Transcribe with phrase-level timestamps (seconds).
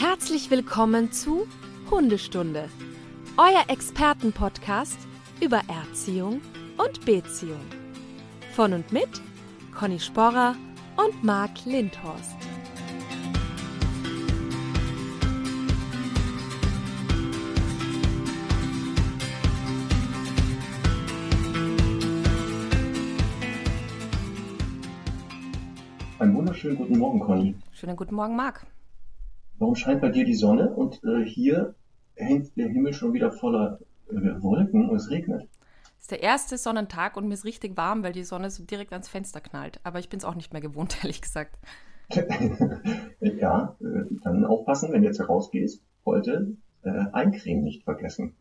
[0.00, 1.48] Herzlich willkommen zu
[1.90, 2.68] Hundestunde,
[3.36, 4.96] euer Expertenpodcast
[5.40, 6.40] über Erziehung
[6.76, 7.58] und Beziehung.
[8.52, 9.08] Von und mit
[9.76, 10.54] Conny Sporrer
[10.96, 12.36] und Marc Lindhorst.
[26.20, 27.56] Einen wunderschönen guten Morgen, Conny.
[27.72, 28.64] Schönen guten Morgen, Marc.
[29.58, 31.74] Warum scheint bei dir die Sonne und äh, hier
[32.14, 35.48] hängt der Himmel schon wieder voller äh, Wolken und es regnet?
[35.96, 38.92] Es ist der erste Sonnentag und mir ist richtig warm, weil die Sonne so direkt
[38.92, 39.80] ans Fenster knallt.
[39.82, 41.58] Aber ich bin es auch nicht mehr gewohnt, ehrlich gesagt.
[43.20, 45.82] ja, äh, dann aufpassen, wenn du jetzt rausgehst.
[46.06, 48.34] Heute äh, eincremen nicht vergessen.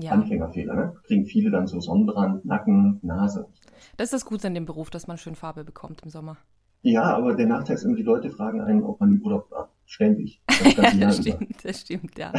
[0.00, 0.12] Ja.
[0.12, 0.96] Anfängerfehler, ne?
[1.04, 3.48] Kriegen viele dann so Sonnenbrand, Nacken, Nase.
[3.96, 6.36] Das ist das Gute an dem Beruf, dass man schön Farbe bekommt im Sommer.
[6.82, 9.70] Ja, aber der Nachteil ist immer, die Leute fragen einen, ob man im Urlaub war.
[9.88, 10.42] Ständig.
[10.76, 12.32] Das, das stimmt, das stimmt, ja.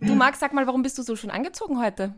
[0.00, 2.14] du Max, sag mal, warum bist du so schön angezogen heute?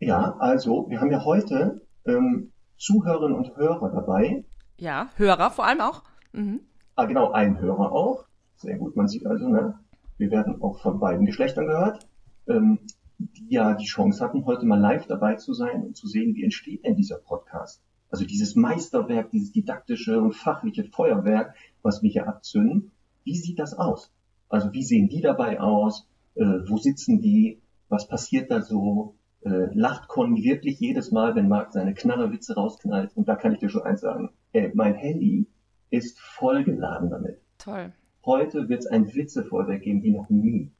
[0.00, 4.44] Ja, also, wir haben ja heute ähm, Zuhörerinnen und Hörer dabei.
[4.78, 6.02] Ja, Hörer vor allem auch.
[6.32, 6.60] Mhm.
[6.96, 8.24] Ah, genau, ein Hörer auch.
[8.56, 9.78] Sehr gut, man sieht also, ne,
[10.18, 12.08] wir werden auch von beiden Geschlechtern gehört.
[12.48, 12.80] Ähm,
[13.18, 16.42] die ja die Chance hatten, heute mal live dabei zu sein und zu sehen, wie
[16.42, 17.80] entsteht denn dieser Podcast.
[18.10, 22.90] Also dieses Meisterwerk, dieses didaktische und fachliche Feuerwerk, was wir hier abzünden.
[23.24, 24.12] Wie sieht das aus?
[24.48, 26.06] Also wie sehen die dabei aus?
[26.34, 27.60] Äh, wo sitzen die?
[27.88, 29.14] Was passiert da so?
[29.42, 33.10] Äh, lacht Conny wirklich jedes Mal, wenn Marc seine Knallerwitze rausknallt?
[33.14, 34.30] Und da kann ich dir schon eins sagen.
[34.52, 35.46] Äh, mein Handy
[35.90, 37.40] ist vollgeladen damit.
[37.58, 37.92] Toll.
[38.24, 40.70] Heute wird es ein Witzefolge geben wie noch nie.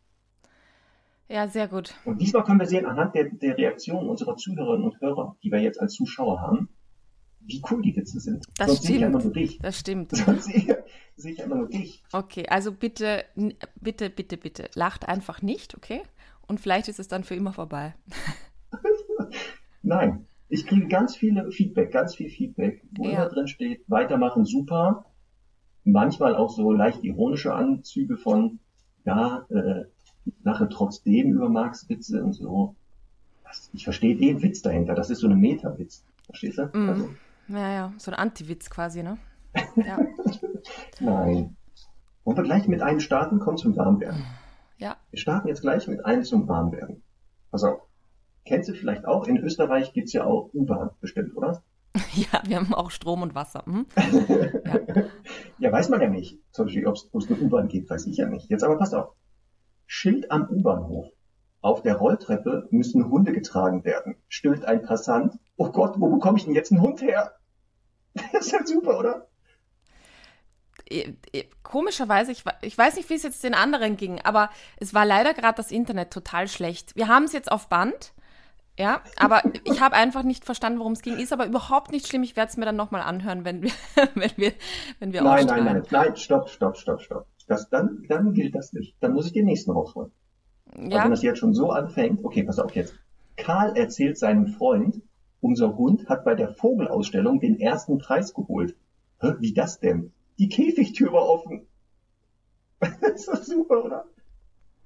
[1.28, 1.94] Ja, sehr gut.
[2.04, 5.60] Und diesmal können wir sehen, anhand der, der Reaktion unserer Zuhörerinnen und Hörer, die wir
[5.60, 6.68] jetzt als Zuschauer haben,
[7.46, 8.44] wie cool die Witze sind.
[8.56, 8.86] Das Sonst stimmt.
[8.86, 9.58] Sehe ich immer nur dich.
[9.58, 10.16] Das stimmt.
[10.16, 10.84] Sonst sehe,
[11.16, 12.02] sehe ich immer nur dich.
[12.12, 13.24] Okay, also bitte,
[13.80, 16.02] bitte, bitte, bitte, lacht einfach nicht, okay?
[16.46, 17.94] Und vielleicht ist es dann für immer vorbei.
[19.82, 23.10] Nein, ich kriege ganz viele Feedback, ganz viel Feedback, wo ja.
[23.10, 25.06] immer drin steht, weitermachen super.
[25.84, 28.58] Manchmal auch so leicht ironische Anzüge von,
[29.04, 29.84] ja, äh,
[30.24, 32.74] ich lache trotzdem über Marx Witze und so.
[33.72, 34.94] Ich verstehe den Witz dahinter.
[34.94, 36.02] Das ist so eine Meta-Witz.
[36.26, 36.70] Verstehst du?
[36.72, 36.88] Mm.
[36.88, 37.10] Also,
[37.48, 39.18] ja, ja, so ein Anti-Witz quasi, ne?
[39.76, 39.98] Ja.
[41.00, 41.56] Nein.
[42.24, 43.38] Wollen wir gleich mit einem starten?
[43.38, 44.24] Komm zum Warmwerden.
[44.78, 44.96] Ja.
[45.10, 47.02] Wir starten jetzt gleich mit einem zum Warmwerden.
[47.50, 47.82] Pass auf.
[48.44, 49.26] Kennst du vielleicht auch?
[49.26, 51.62] In Österreich gibt es ja auch U-Bahn bestimmt, oder?
[52.14, 53.64] Ja, wir haben auch Strom und Wasser.
[53.66, 53.86] Hm?
[54.64, 54.80] Ja.
[55.58, 55.72] ja.
[55.72, 56.40] weiß man ja nicht.
[56.50, 58.50] Zum Beispiel, ob es eine U-Bahn gibt, weiß ich ja nicht.
[58.50, 59.14] Jetzt aber pass auf.
[59.86, 61.06] Schild am U-Bahnhof.
[61.64, 64.16] Auf der Rolltreppe müssen Hunde getragen werden.
[64.28, 65.38] Stöhnt ein Passant.
[65.56, 67.36] Oh Gott, wo bekomme ich denn jetzt einen Hund her?
[68.32, 69.28] Das ist ja super, oder?
[70.90, 74.92] Äh, äh, komischerweise, ich, ich weiß nicht, wie es jetzt den anderen ging, aber es
[74.92, 76.94] war leider gerade das Internet total schlecht.
[76.96, 78.12] Wir haben es jetzt auf Band,
[78.78, 81.16] ja, aber ich habe einfach nicht verstanden, worum es ging.
[81.16, 82.24] Ist aber überhaupt nicht schlimm.
[82.24, 83.72] Ich werde es mir dann nochmal anhören, wenn wir,
[84.14, 84.52] wenn wir,
[84.98, 87.26] wenn wir Nein, nein, nein, nein, stopp, stopp, stopp, stopp.
[87.48, 88.96] Das, dann, dann gilt das nicht.
[89.00, 90.12] Dann muss ich den nächsten rausholen.
[90.76, 91.04] Ja.
[91.04, 92.94] wenn das jetzt schon so anfängt, okay, pass auf jetzt.
[93.36, 95.00] Karl erzählt seinem Freund,
[95.40, 98.76] unser Hund hat bei der Vogelausstellung den ersten Preis geholt.
[99.20, 100.12] Hä, wie das denn?
[100.38, 101.66] Die Käfigtür war offen.
[102.80, 104.04] das ist doch super, oder?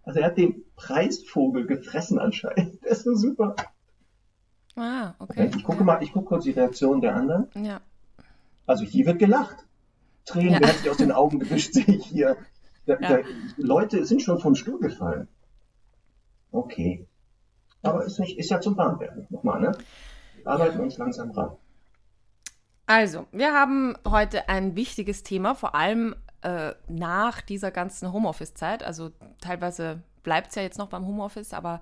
[0.03, 2.78] Also er hat den Preisvogel gefressen anscheinend.
[2.82, 3.55] Das ist so super.
[4.76, 5.49] Ah, okay.
[5.49, 7.49] okay ich gucke mal, ich gucke kurz die Reaktion der anderen.
[7.55, 7.81] Ja.
[8.66, 9.66] Also hier wird gelacht.
[10.25, 10.60] Tränen ja.
[10.60, 12.37] werden sich aus den Augen gewischt, sehe ich hier.
[12.87, 13.09] Da, ja.
[13.09, 13.19] da,
[13.56, 15.28] Leute sind schon vom Stuhl gefallen.
[16.53, 17.06] Okay.
[17.82, 19.26] Aber ist, nicht, ist ja zum Warmwerden.
[19.31, 19.72] Nochmal, ne?
[20.36, 21.56] Wir arbeiten uns langsam ran.
[22.86, 28.82] Also, wir haben heute ein wichtiges Thema, vor allem äh, nach dieser ganzen Homeoffice-Zeit.
[28.82, 29.10] Also
[29.41, 31.81] teilweise bleibt es ja jetzt noch beim Homeoffice, aber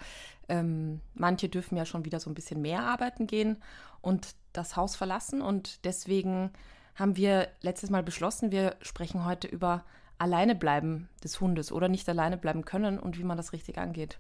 [0.49, 3.57] ähm, manche dürfen ja schon wieder so ein bisschen mehr arbeiten gehen
[4.01, 5.43] und das Haus verlassen.
[5.43, 6.51] Und deswegen
[6.95, 9.85] haben wir letztes Mal beschlossen, wir sprechen heute über
[10.19, 14.19] Alleinebleiben des Hundes oder nicht alleine bleiben können und wie man das richtig angeht.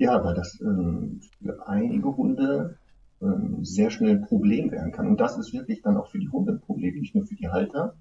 [0.00, 2.78] Ja, weil das ähm, für einige Hunde
[3.20, 5.06] ähm, sehr schnell ein Problem werden kann.
[5.06, 7.50] Und das ist wirklich dann auch für die Hunde ein Problem, nicht nur für die
[7.50, 7.94] Halter,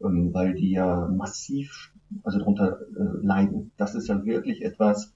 [0.00, 1.92] ähm, weil die ja massiv
[2.22, 3.72] also darunter äh, leiden.
[3.76, 5.12] Das ist ja wirklich etwas,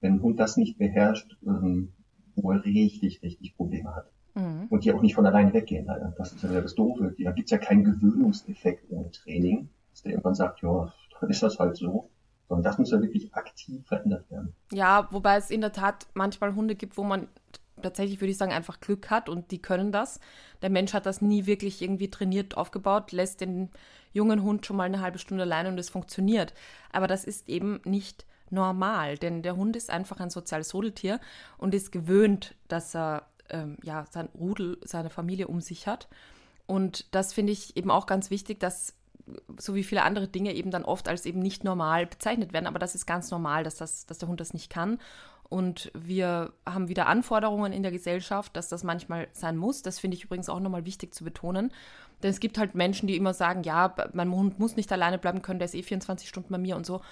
[0.00, 1.92] wenn ein Hund das nicht beherrscht, ähm,
[2.34, 4.10] wo er richtig, richtig Probleme hat.
[4.34, 4.68] Mhm.
[4.70, 6.14] Und die auch nicht von alleine weggehen, leider.
[6.16, 7.14] Das ist ja das Doofe.
[7.18, 11.58] Da gibt's ja keinen Gewöhnungseffekt ohne Training, dass der irgendwann sagt, ja, dann ist das
[11.58, 12.08] halt so.
[12.48, 14.54] Sondern das muss ja wirklich aktiv verändert werden.
[14.72, 17.28] Ja, wobei es in der Tat manchmal Hunde gibt, wo man
[17.82, 20.20] tatsächlich, würde ich sagen, einfach Glück hat und die können das.
[20.62, 23.70] Der Mensch hat das nie wirklich irgendwie trainiert aufgebaut, lässt den
[24.12, 26.54] jungen Hund schon mal eine halbe Stunde allein und es funktioniert.
[26.92, 31.20] Aber das ist eben nicht normal, denn der Hund ist einfach ein soziales Rudeltier
[31.58, 36.08] und ist gewöhnt, dass er ähm, ja, sein Rudel, seine Familie um sich hat.
[36.66, 38.94] Und das finde ich eben auch ganz wichtig, dass
[39.58, 42.66] so wie viele andere Dinge eben dann oft als eben nicht normal bezeichnet werden.
[42.66, 44.98] Aber das ist ganz normal, dass, das, dass der Hund das nicht kann.
[45.48, 49.82] Und wir haben wieder Anforderungen in der Gesellschaft, dass das manchmal sein muss.
[49.82, 51.72] Das finde ich übrigens auch nochmal wichtig zu betonen.
[52.22, 55.42] Denn es gibt halt Menschen, die immer sagen, ja, mein Hund muss nicht alleine bleiben
[55.42, 57.02] können, der ist eh 24 Stunden bei mir und so.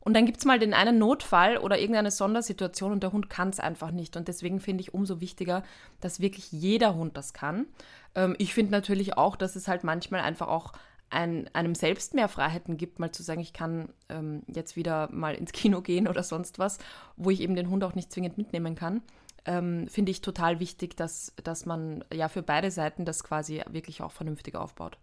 [0.00, 3.48] Und dann gibt es mal den einen Notfall oder irgendeine Sondersituation und der Hund kann
[3.48, 4.16] es einfach nicht.
[4.16, 5.64] Und deswegen finde ich umso wichtiger,
[6.00, 7.66] dass wirklich jeder Hund das kann.
[8.14, 10.72] Ähm, ich finde natürlich auch, dass es halt manchmal einfach auch
[11.10, 15.34] ein, einem selbst mehr Freiheiten gibt, mal zu sagen, ich kann ähm, jetzt wieder mal
[15.34, 16.78] ins Kino gehen oder sonst was,
[17.16, 19.02] wo ich eben den Hund auch nicht zwingend mitnehmen kann.
[19.44, 24.02] Ähm, finde ich total wichtig, dass, dass man ja für beide Seiten das quasi wirklich
[24.02, 24.98] auch vernünftig aufbaut.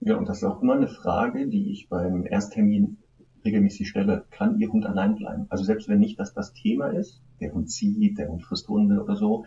[0.00, 2.96] Ja, und das ist auch immer eine Frage, die ich beim Ersttermin
[3.44, 4.24] regelmäßig stelle.
[4.30, 5.46] Kann Ihr Hund allein bleiben?
[5.50, 9.02] Also selbst wenn nicht das das Thema ist, der Hund zieht, der Hund frisst Hunde
[9.02, 9.44] oder so,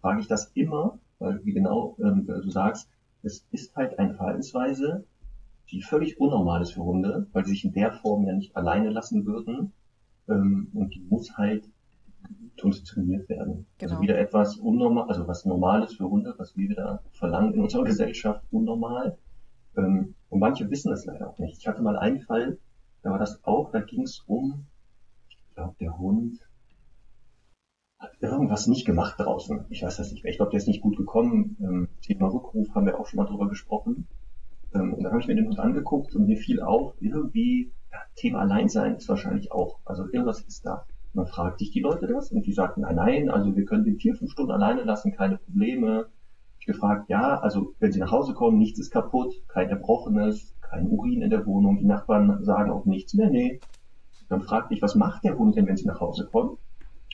[0.00, 2.88] frage ich das immer, weil wie genau ähm, du sagst,
[3.22, 5.04] es ist halt eine Verhaltensweise,
[5.70, 8.90] die völlig unnormal ist für Hunde, weil sie sich in der Form ja nicht alleine
[8.90, 9.72] lassen würden.
[10.28, 11.68] Ähm, und die muss halt
[12.56, 13.52] trainiert werden.
[13.52, 13.92] Also genau.
[13.92, 17.60] Also wieder etwas unnormal, also was normal ist für Hunde, was wir wieder verlangen in
[17.60, 19.16] unserer Gesellschaft, unnormal.
[19.76, 21.58] Ähm, und manche wissen es leider auch nicht.
[21.58, 22.58] Ich hatte mal einen Fall,
[23.02, 24.66] da war das auch, da ging es um,
[25.28, 26.40] ich glaube, der Hund
[27.98, 29.66] hat irgendwas nicht gemacht draußen.
[29.70, 30.30] Ich weiß das nicht mehr.
[30.30, 31.56] Ich glaube, der ist nicht gut gekommen.
[31.60, 34.06] Ähm, Thema Rückruf haben wir auch schon mal drüber gesprochen.
[34.72, 37.98] Ähm, und dann habe ich mir den Hund angeguckt und mir fiel auf, irgendwie, ja,
[38.14, 39.80] Thema Alleinsein ist wahrscheinlich auch.
[39.84, 40.84] Also irgendwas ist da.
[41.12, 43.98] Man fragt sich die Leute das und die sagten, nein, nein, also wir können den
[43.98, 46.06] vier, fünf Stunden alleine lassen, keine Probleme.
[46.60, 50.86] Ich gefragt, ja, also wenn sie nach Hause kommen, nichts ist kaputt, kein Erbrochenes, kein
[50.86, 53.58] Urin in der Wohnung, die Nachbarn sagen auch nichts mehr, nee.
[54.28, 56.58] Dann fragte ich, was macht der Hund denn, wenn sie nach Hause kommen?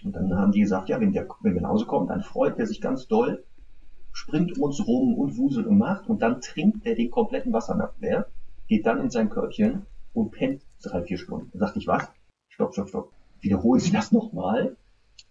[0.05, 2.59] Und dann haben die gesagt, ja, wenn, der, wenn wir nach Hause kommen, dann freut
[2.59, 3.43] er sich ganz doll,
[4.13, 8.27] springt uns rum und wuselt und macht und dann trinkt er den kompletten Wassernapf leer,
[8.69, 11.51] geht dann in sein Körbchen und pennt drei, vier Stunden.
[11.53, 12.09] Dann sagte ich, was?
[12.49, 13.13] Stopp, stopp, stopp.
[13.41, 14.77] Wiederholen Sie das nochmal.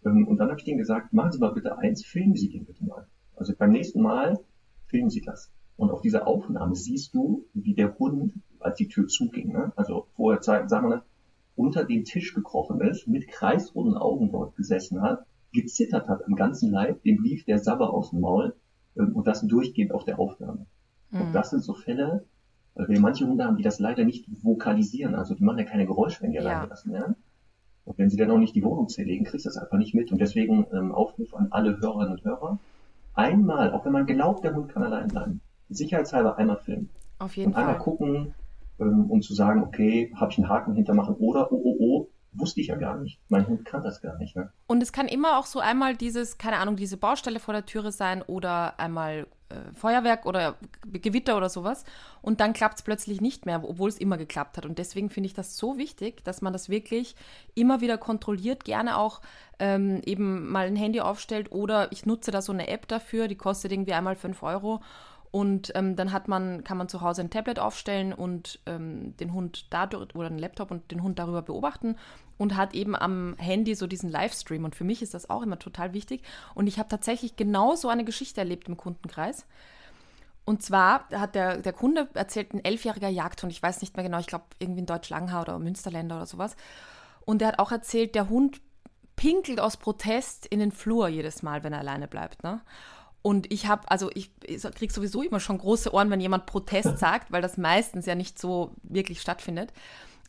[0.05, 2.65] Ähm, und dann habe ich denen gesagt, machen Sie mal bitte eins, filmen Sie den
[2.65, 3.07] bitte mal.
[3.35, 4.39] Also beim nächsten Mal
[4.87, 5.51] filmen Sie das.
[5.77, 9.71] Und auf dieser Aufnahme siehst du, wie der Hund, als die Tür zuging, ne?
[9.75, 11.03] also vorher, sagen wir,
[11.55, 16.71] unter den Tisch gekrochen ist, mit kreisrunden Augen dort gesessen hat, gezittert hat am ganzen
[16.71, 18.55] Leib, dem lief der Sabber aus dem Maul
[18.97, 20.65] ähm, und das durchgehend auf der Aufnahme.
[21.11, 21.21] Mhm.
[21.21, 22.25] Und das sind so Fälle,
[22.75, 25.85] weil wir manche Hunde haben, die das leider nicht vokalisieren, also die machen ja keine
[25.85, 26.41] Geräusche, wenn die ja.
[26.41, 27.15] alleine lassen werden.
[27.85, 30.11] Und wenn sie dann auch nicht die Wohnung zerlegen, kriegst du das einfach nicht mit.
[30.11, 32.59] Und deswegen ähm, Aufruf an alle Hörerinnen und Hörer.
[33.13, 36.89] Einmal, auch wenn man glaubt, der Hund kann allein bleiben, sicherheitshalber einmal filmen.
[37.19, 37.63] Auf jeden und Fall.
[37.63, 38.33] Einmal gucken,
[38.79, 42.61] ähm, um zu sagen, okay, habe ich einen Haken hintermachen oder oh, oh, oh, wusste
[42.61, 43.19] ich ja gar nicht.
[43.29, 44.35] Mein Hund kann das gar nicht.
[44.35, 44.51] Ne?
[44.67, 47.91] Und es kann immer auch so einmal dieses, keine Ahnung, diese Baustelle vor der Türe
[47.91, 50.55] sein oder einmal äh, Feuerwerk oder
[50.91, 51.83] Gewitter oder sowas.
[52.21, 54.65] Und dann klappt es plötzlich nicht mehr, obwohl es immer geklappt hat.
[54.65, 57.15] Und deswegen finde ich das so wichtig, dass man das wirklich
[57.55, 59.21] immer wieder kontrolliert, gerne auch
[59.59, 63.35] ähm, eben mal ein Handy aufstellt oder ich nutze da so eine App dafür, die
[63.35, 64.81] kostet irgendwie einmal 5 Euro
[65.33, 69.33] und ähm, dann hat man, kann man zu Hause ein Tablet aufstellen und ähm, den
[69.33, 71.95] Hund dadurch oder einen Laptop und den Hund darüber beobachten
[72.37, 74.63] und hat eben am Handy so diesen Livestream.
[74.63, 76.21] Und für mich ist das auch immer total wichtig.
[76.53, 79.47] Und ich habe tatsächlich genau so eine Geschichte erlebt im Kundenkreis.
[80.45, 84.19] Und zwar hat der, der Kunde erzählt, ein elfjähriger Jagdhund, ich weiß nicht mehr genau,
[84.19, 86.55] ich glaube irgendwie in Deutsch-Langhau oder Münsterländer oder sowas.
[87.25, 88.61] Und der hat auch erzählt, der Hund
[89.15, 92.43] pinkelt aus Protest in den Flur jedes Mal, wenn er alleine bleibt.
[92.43, 92.61] Ne?
[93.23, 96.97] Und ich habe, also ich, ich kriege sowieso immer schon große Ohren, wenn jemand Protest
[96.99, 99.73] sagt, weil das meistens ja nicht so wirklich stattfindet.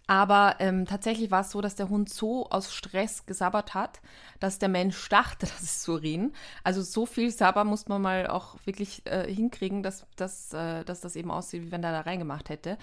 [0.07, 4.01] Aber ähm, tatsächlich war es so, dass der Hund so aus Stress gesabbert hat,
[4.39, 6.33] dass der Mensch dachte, das ist Urin.
[6.63, 11.01] Also so viel Sabber muss man mal auch wirklich äh, hinkriegen, dass, dass, äh, dass
[11.01, 12.77] das eben aussieht, wie wenn der da reingemacht hätte.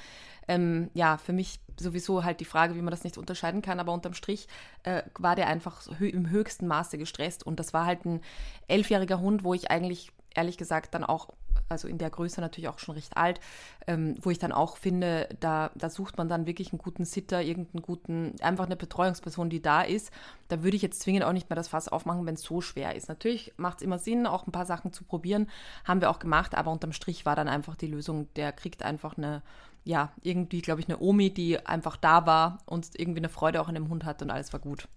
[0.47, 3.93] Ähm, ja, für mich sowieso halt die Frage, wie man das nicht unterscheiden kann, aber
[3.93, 4.47] unterm Strich
[4.83, 8.21] äh, war der einfach im höchsten Maße gestresst und das war halt ein
[8.67, 11.29] elfjähriger Hund, wo ich eigentlich ehrlich gesagt dann auch
[11.69, 13.39] also in der Größe natürlich auch schon recht alt,
[13.87, 17.41] ähm, wo ich dann auch finde, da, da sucht man dann wirklich einen guten Sitter,
[17.41, 20.11] irgendeinen guten, einfach eine Betreuungsperson, die da ist.
[20.49, 22.95] Da würde ich jetzt zwingend auch nicht mehr das Fass aufmachen, wenn es so schwer
[22.95, 23.09] ist.
[23.09, 25.47] Natürlich macht es immer Sinn, auch ein paar Sachen zu probieren,
[25.85, 29.17] haben wir auch gemacht, aber unterm Strich war dann einfach die Lösung, der kriegt einfach
[29.17, 29.41] eine,
[29.83, 33.67] ja, irgendwie, glaube ich, eine Omi, die einfach da war und irgendwie eine Freude auch
[33.67, 34.87] an dem Hund hat und alles war gut.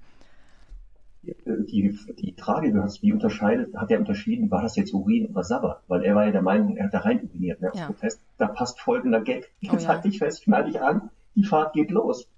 [1.47, 5.43] Die, die Frage, du hast, wie unterscheidet, hat er unterschieden, war das jetzt Urin oder
[5.43, 5.83] Sabber?
[5.89, 7.87] Weil er war ja der Meinung, er hat da rein uriniert, ne, ja.
[7.87, 8.21] Protest.
[8.39, 9.53] Da passt folgender Gag.
[9.61, 9.89] Jetzt oh, ja.
[9.89, 12.29] halt dich fest, schnall dich an, die Fahrt geht los.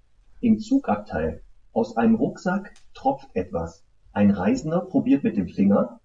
[0.41, 1.41] Im Zugabteil,
[1.73, 3.83] aus einem Rucksack tropft etwas.
[4.13, 5.99] Ein Reisender probiert mit dem Finger.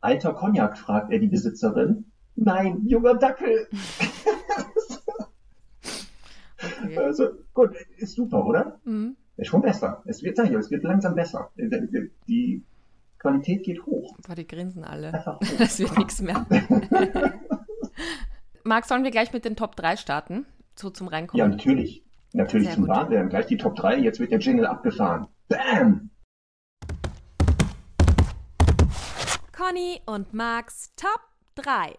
[0.00, 2.06] Alter Cognac, fragt er die Besitzerin.
[2.36, 3.68] Nein, junger Dackel.
[6.84, 6.98] okay.
[6.98, 8.80] Also, gut, ist super, oder?
[8.84, 9.16] Mhm.
[9.36, 10.02] Ist schon besser.
[10.06, 11.50] Es wird, sag ich, es wird langsam besser.
[11.56, 12.62] Die
[13.18, 14.16] Qualität geht hoch.
[14.26, 15.10] Boah, die grinsen alle.
[15.58, 16.46] Das wird nichts mehr.
[18.64, 20.46] Marc, sollen wir gleich mit den Top 3 starten?
[20.76, 21.38] So zum Reinkommen?
[21.38, 22.04] Ja, natürlich.
[22.32, 23.28] Natürlich Sehr zum Warnwerden.
[23.28, 23.98] Gleich die Top 3.
[23.98, 25.26] Jetzt wird der Jingle abgefahren.
[25.48, 26.10] Bam!
[29.56, 31.20] Conny und Marcs Top
[31.56, 31.96] 3.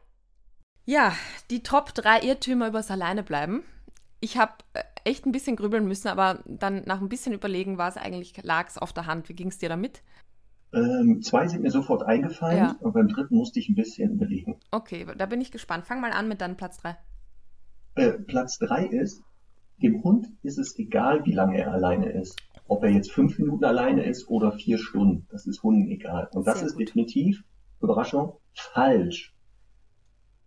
[0.85, 1.13] Ja,
[1.49, 3.63] die Top 3 Irrtümer übers Alleinebleiben.
[4.19, 7.87] Ich habe äh, echt ein bisschen grübeln müssen, aber dann nach ein bisschen überlegen war
[7.87, 9.29] es eigentlich, lag es auf der Hand.
[9.29, 10.01] Wie ging es dir damit?
[10.73, 12.75] Ähm, zwei sind mir sofort eingefallen ja.
[12.81, 14.59] und beim dritten musste ich ein bisschen überlegen.
[14.71, 15.85] Okay, da bin ich gespannt.
[15.85, 16.97] Fang mal an mit deinem Platz 3.
[17.95, 19.23] Äh, Platz 3 ist,
[19.81, 22.37] dem Hund ist es egal, wie lange er alleine ist.
[22.67, 26.29] Ob er jetzt fünf Minuten alleine ist oder vier Stunden, das ist Hunden egal.
[26.33, 26.87] Und das Sehr ist gut.
[26.87, 27.43] definitiv,
[27.79, 29.33] Überraschung, falsch.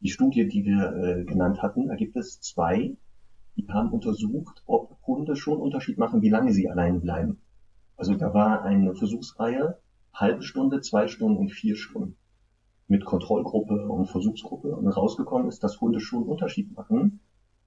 [0.00, 2.96] Die Studie, die wir äh, genannt hatten, da gibt es zwei
[3.58, 7.40] die haben untersucht, ob Hunde schon Unterschied machen, wie lange sie allein bleiben.
[7.96, 9.78] Also da war eine Versuchsreihe,
[10.14, 12.16] halbe Stunde, zwei Stunden und vier Stunden.
[12.86, 14.74] Mit Kontrollgruppe und Versuchsgruppe.
[14.74, 17.20] Und rausgekommen ist, dass Hunde schon Unterschied machen,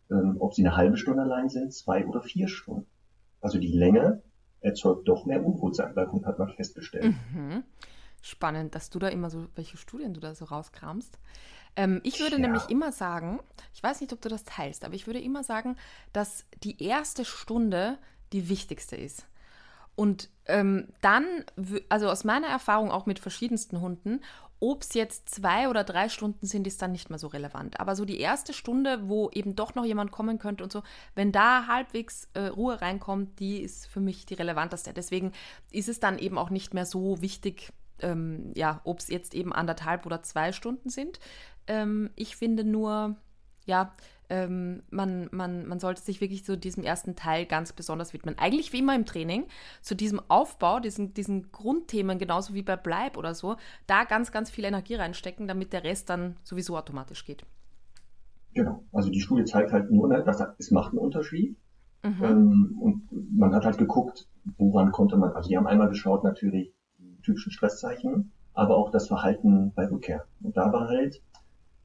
[0.10, 2.88] ähm, ob sie eine halbe Stunde allein sind, zwei oder vier Stunden.
[3.42, 4.24] Also die Länge
[4.62, 7.16] erzeugt doch mehr Unwohlsein bei Hund, hat man festgestellt.
[7.34, 7.64] Mhm.
[8.22, 11.20] Spannend, dass du da immer so, welche Studien du da so rauskramst.
[11.75, 12.42] Ähm, ich würde ja.
[12.42, 13.40] nämlich immer sagen,
[13.74, 15.78] ich weiß nicht, ob du das teilst, aber ich würde immer sagen,
[16.13, 17.98] dass die erste Stunde
[18.34, 19.25] die wichtigste ist.
[19.96, 21.25] Und ähm, dann,
[21.90, 24.22] also aus meiner Erfahrung auch mit verschiedensten Hunden,
[24.63, 27.80] ob es jetzt zwei oder drei Stunden sind, ist dann nicht mehr so relevant.
[27.80, 30.84] Aber so die erste Stunde, wo eben doch noch jemand kommen könnte und so,
[31.16, 34.94] wenn da halbwegs äh, Ruhe reinkommt, die ist für mich die relevanteste.
[34.94, 35.32] Deswegen
[35.72, 39.51] ist es dann eben auch nicht mehr so wichtig, ähm, ja, ob es jetzt eben
[39.51, 41.20] anderthalb oder zwei Stunden sind.
[41.68, 43.15] Ähm, ich finde nur,
[43.65, 43.91] ja,
[44.32, 48.38] ähm, man, man, man sollte sich wirklich so diesem ersten Teil ganz besonders widmen.
[48.38, 49.46] Eigentlich wie immer im Training,
[49.82, 54.50] zu diesem Aufbau, diesen, diesen Grundthemen, genauso wie bei Bleib oder so, da ganz, ganz
[54.50, 57.44] viel Energie reinstecken, damit der Rest dann sowieso automatisch geht.
[58.53, 61.58] Genau, also die Studie zeigt halt nur, ne, dass es macht einen Unterschied.
[62.03, 62.24] Mhm.
[62.24, 64.27] Ähm, und man hat halt geguckt,
[64.58, 69.08] woran konnte man, also die haben einmal geschaut natürlich die typischen Stresszeichen, aber auch das
[69.08, 70.25] Verhalten bei Rückkehr.
[70.41, 71.22] Und da war halt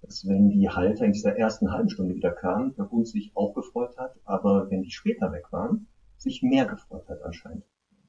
[0.06, 3.54] dass wenn die Halter in dieser ersten halben Stunde wieder kamen, der Hund sich auch
[3.54, 7.64] gefreut hat, aber wenn die später weg waren, sich mehr gefreut hat anscheinend.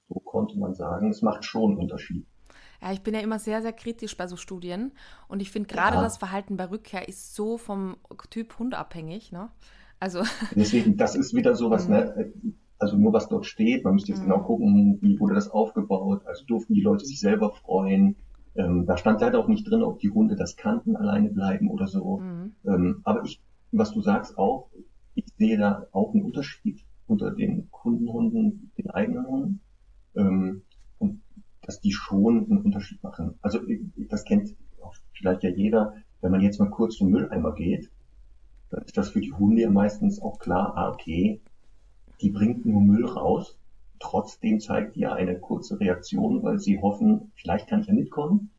[0.08, 2.26] So konnte man sagen, es macht schon einen Unterschied.
[2.82, 4.92] Ja, ich bin ja immer sehr, sehr kritisch bei so Studien
[5.28, 6.02] und ich finde gerade ja.
[6.02, 7.98] das Verhalten bei Rückkehr ist so vom
[8.30, 9.32] Typ Hund abhängig.
[9.32, 9.50] Ne?
[10.00, 10.22] Also
[10.56, 12.32] Deswegen, das ist wieder sowas, ne?
[12.80, 14.26] also nur was dort steht, man müsste jetzt mhm.
[14.26, 18.16] genau gucken, wie wurde das aufgebaut, also durften die Leute sich selber freuen,
[18.58, 21.88] ähm, da stand leider auch nicht drin, ob die Hunde das kannten, alleine bleiben oder
[21.88, 22.18] so.
[22.18, 22.56] Mhm.
[22.66, 24.70] Ähm, aber ich, was du sagst auch,
[25.14, 29.62] ich sehe da auch einen Unterschied unter den Kundenhunden, den eigenen Hunden.
[30.16, 30.64] Ähm,
[30.98, 31.22] und
[31.62, 33.36] dass die schon einen Unterschied machen.
[33.42, 33.60] Also
[34.10, 34.56] das kennt
[35.14, 37.92] vielleicht ja jeder, wenn man jetzt mal kurz zum Mülleimer geht,
[38.70, 41.42] dann ist das für die Hunde ja meistens auch klar, ah, okay,
[42.22, 43.58] die bringt nur Müll raus
[44.00, 48.52] Trotzdem zeigt ja eine kurze Reaktion, weil sie hoffen, vielleicht kann ich ja mitkommen.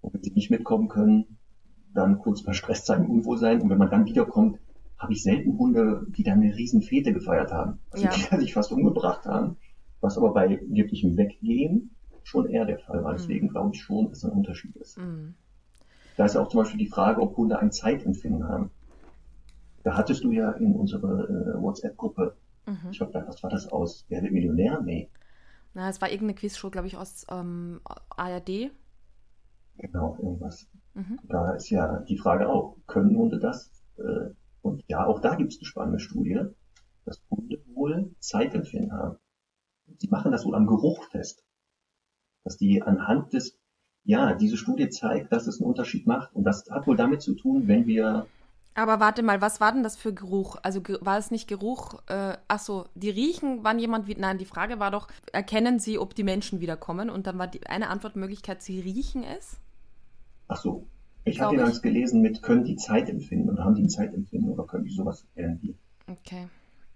[0.00, 1.38] Und wenn sie nicht mitkommen können,
[1.94, 2.42] dann kurz
[2.84, 3.60] zeigen, Unwohlsein.
[3.60, 4.58] Und wenn man dann wiederkommt,
[4.98, 7.80] habe ich selten Hunde, die dann eine riesen Fete gefeiert haben.
[7.90, 8.12] Also ja.
[8.32, 9.56] die sich fast umgebracht haben.
[10.00, 11.90] Was aber bei wirklichem Weggehen
[12.22, 13.12] schon eher der Fall war.
[13.12, 13.50] Deswegen mhm.
[13.50, 14.98] glaube ich schon, dass ein Unterschied ist.
[14.98, 15.34] Mhm.
[16.16, 18.70] Da ist auch zum Beispiel die Frage, ob Hunde ein Zeitempfinden haben.
[19.84, 22.90] Da hattest du ja in unserer äh, WhatsApp-Gruppe Mhm.
[22.90, 24.04] Ich glaube, was war das aus?
[24.08, 24.80] Wer wird Millionär?
[24.82, 25.10] Nee.
[25.74, 27.80] Na, es war irgendeine Quizshow, glaube ich, aus ähm,
[28.10, 28.70] ARD.
[29.78, 30.66] Genau, irgendwas.
[30.94, 31.18] Mhm.
[31.24, 33.70] Da ist ja die Frage auch, können Hunde das?
[33.98, 34.30] Äh,
[34.62, 36.40] und ja, auch da gibt es eine spannende Studie,
[37.04, 39.18] dass Hunde wohl Zeitempfinden haben.
[39.98, 41.44] Sie machen das wohl am Geruch fest.
[42.42, 43.58] Dass die anhand des,
[44.04, 46.34] ja, diese Studie zeigt, dass es einen Unterschied macht.
[46.34, 48.26] Und das hat wohl damit zu tun, wenn wir
[48.76, 50.56] aber warte mal, was war denn das für Geruch?
[50.62, 51.94] Also war es nicht Geruch?
[52.08, 54.14] Äh, ach so, die riechen, wann jemand wie.
[54.14, 57.10] Nein, die Frage war doch, erkennen sie, ob die Menschen wiederkommen?
[57.10, 59.58] Und dann war die eine Antwortmöglichkeit, sie riechen es.
[60.48, 60.86] Ach so.
[61.24, 64.64] Ich habe ja gelesen mit, können die Zeit empfinden oder haben die ein Zeitempfinden oder
[64.64, 65.74] können die sowas irgendwie.
[66.06, 66.46] Okay.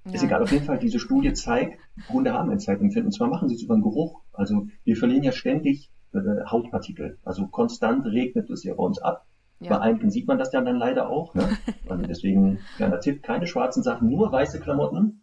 [0.05, 0.13] Ja.
[0.13, 3.49] Ist egal, auf jeden Fall, diese Studie zeigt, Hunde haben ein Zeitempfinden und zwar machen
[3.49, 4.21] sie es über den Geruch.
[4.33, 7.19] Also wir verlieren ja ständig äh, Hautpartikel.
[7.25, 9.27] Also konstant regnet es ja bei uns ab.
[9.61, 9.77] Ja.
[9.77, 11.35] Bei einigen sieht man das ja dann leider auch.
[11.35, 11.49] Ne?
[11.89, 15.23] Also deswegen, kleiner Tipp, keine schwarzen Sachen, nur weiße Klamotten.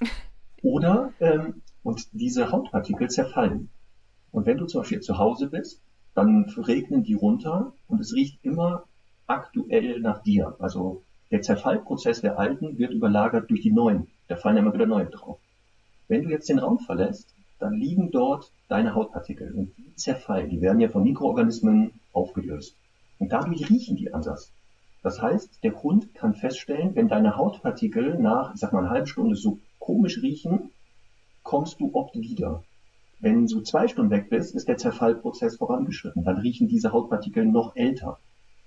[0.62, 3.70] Oder, ähm, und diese Hautpartikel zerfallen.
[4.30, 5.82] Und wenn du zum Beispiel zu Hause bist,
[6.14, 8.84] dann regnen die runter und es riecht immer
[9.26, 10.56] aktuell nach dir.
[10.58, 14.08] Also der Zerfallprozess der alten wird überlagert durch die neuen.
[14.26, 15.38] Da fallen immer wieder neue drauf.
[16.08, 20.48] Wenn du jetzt den Raum verlässt, dann liegen dort deine Hautpartikel und die zerfallen.
[20.48, 22.76] Die werden ja von Mikroorganismen aufgelöst.
[23.18, 24.52] Und dadurch riechen die anders.
[25.02, 29.06] Das heißt, der Hund kann feststellen, wenn deine Hautpartikel nach, ich sag mal, einer halben
[29.06, 30.70] Stunde so komisch riechen,
[31.42, 32.62] kommst du oft wieder.
[33.20, 36.24] Wenn du zwei Stunden weg bist, ist der Zerfallprozess vorangeschritten.
[36.24, 38.18] Dann riechen diese Hautpartikel noch älter.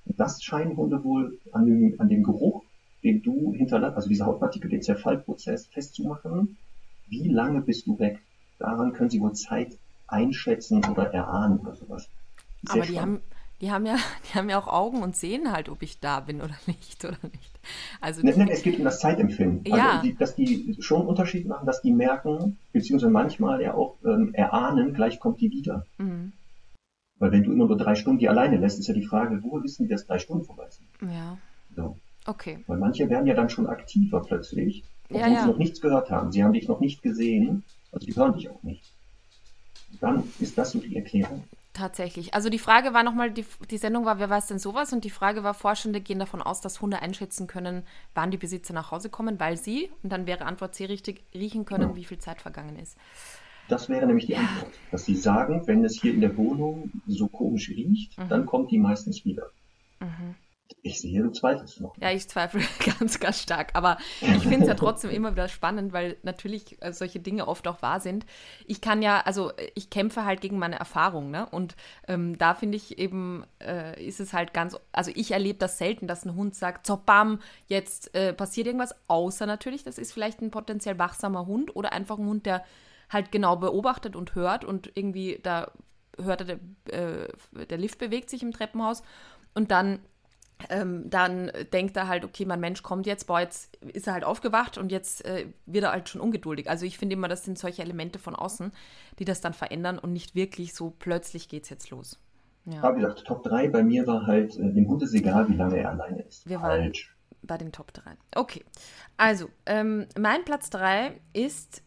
[0.05, 2.63] Und das scheinen Hunde wohl an dem, an dem Geruch,
[3.03, 6.57] den du hinterlässt, also diese Hautpartikel, den Zerfallprozess festzumachen.
[7.07, 8.19] Wie lange bist du weg?
[8.59, 9.77] Daran können sie wohl Zeit
[10.07, 12.09] einschätzen oder erahnen oder sowas.
[12.63, 13.21] Sehr Aber die haben,
[13.61, 13.95] die haben ja,
[14.29, 17.17] die haben ja auch Augen und sehen halt, ob ich da bin oder nicht, oder
[17.23, 17.59] nicht.
[18.01, 19.71] Also nein, nein, es geht um das Zeitempfinden.
[19.71, 19.91] Also ja.
[19.91, 23.95] Also die, dass die schon einen Unterschied machen, dass die merken, beziehungsweise manchmal ja auch
[24.03, 25.85] ähm, erahnen, gleich kommt die wieder.
[25.97, 26.33] Mhm.
[27.19, 29.61] Weil wenn du immer nur drei Stunden die alleine lässt, ist ja die Frage, wo
[29.63, 31.11] wissen die, dass drei Stunden vorbei sind?
[31.11, 31.37] Ja.
[31.75, 31.97] So.
[32.25, 32.63] Okay.
[32.65, 35.41] Weil manche werden ja dann schon aktiver plötzlich, obwohl ja, ja.
[35.43, 36.31] sie noch nichts gehört haben.
[36.31, 38.91] Sie haben dich noch nicht gesehen, also die hören dich auch nicht.
[39.99, 41.43] Dann ist das so die Erklärung.
[41.73, 42.33] Tatsächlich.
[42.33, 44.91] Also die Frage war nochmal, die, die Sendung war, wer weiß denn sowas?
[44.91, 48.73] Und die Frage war, Forschende gehen davon aus, dass Hunde einschätzen können, wann die Besitzer
[48.73, 51.95] nach Hause kommen, weil sie, und dann wäre Antwort C richtig, riechen können, ja.
[51.95, 52.97] wie viel Zeit vergangen ist.
[53.69, 54.39] Das wäre nämlich die ja.
[54.39, 54.73] Antwort.
[54.91, 58.27] Dass sie sagen, wenn es hier in der Wohnung so komisch riecht, mhm.
[58.27, 59.49] dann kommt die meistens wieder.
[60.01, 60.35] Mhm.
[60.81, 61.95] Ich sehe, du zweifelst noch.
[61.97, 62.61] Ja, ich zweifle
[62.99, 63.71] ganz, ganz stark.
[63.73, 67.67] Aber ich finde es ja trotzdem immer wieder spannend, weil natürlich äh, solche Dinge oft
[67.67, 68.25] auch wahr sind.
[68.65, 71.47] Ich kann ja, also ich kämpfe halt gegen meine Erfahrung, ne?
[71.49, 71.75] Und
[72.07, 76.07] ähm, da finde ich eben, äh, ist es halt ganz, also ich erlebe das selten,
[76.07, 80.41] dass ein Hund sagt, so bam, jetzt äh, passiert irgendwas, außer natürlich, das ist vielleicht
[80.41, 82.63] ein potenziell wachsamer Hund oder einfach ein Hund, der
[83.09, 85.71] halt genau beobachtet und hört und irgendwie da
[86.17, 89.03] hört er, der, äh, der Lift bewegt sich im Treppenhaus
[89.53, 89.99] und dann
[90.69, 94.23] ähm, dann denkt er halt, okay, mein Mensch kommt jetzt, boah, jetzt ist er halt
[94.23, 96.69] aufgewacht und jetzt äh, wird er halt schon ungeduldig.
[96.69, 98.71] Also ich finde immer, das sind solche Elemente von außen,
[99.19, 102.19] die das dann verändern und nicht wirklich so plötzlich geht es jetzt los.
[102.65, 102.83] Ja.
[102.83, 105.55] Aber wie gesagt, Top 3 bei mir war halt, äh, dem Hund ist egal, wie
[105.55, 106.47] lange er alleine ist.
[106.47, 107.07] Wir Falsch.
[107.07, 108.11] waren bei den Top 3.
[108.35, 108.63] Okay,
[109.17, 111.83] also ähm, mein Platz 3 ist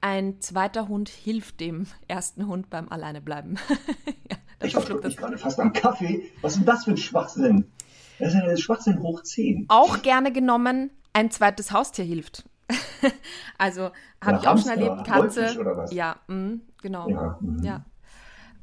[0.00, 3.58] ein zweiter Hund hilft dem ersten Hund beim Alleinebleiben.
[4.30, 6.30] ja, ich war gerade fast am Kaffee.
[6.42, 7.72] Was ist denn das für ein Schwachsinn?
[8.18, 9.66] Das ist ja Schwachsinn hoch 10.
[9.68, 12.44] Auch gerne genommen, ein zweites Haustier hilft.
[13.58, 13.90] also
[14.22, 15.58] habe ich auch schon erlebt, Katze.
[15.58, 15.92] Oder was?
[15.92, 17.08] Ja, mh, genau.
[17.08, 17.64] Ja, mh.
[17.64, 17.84] ja.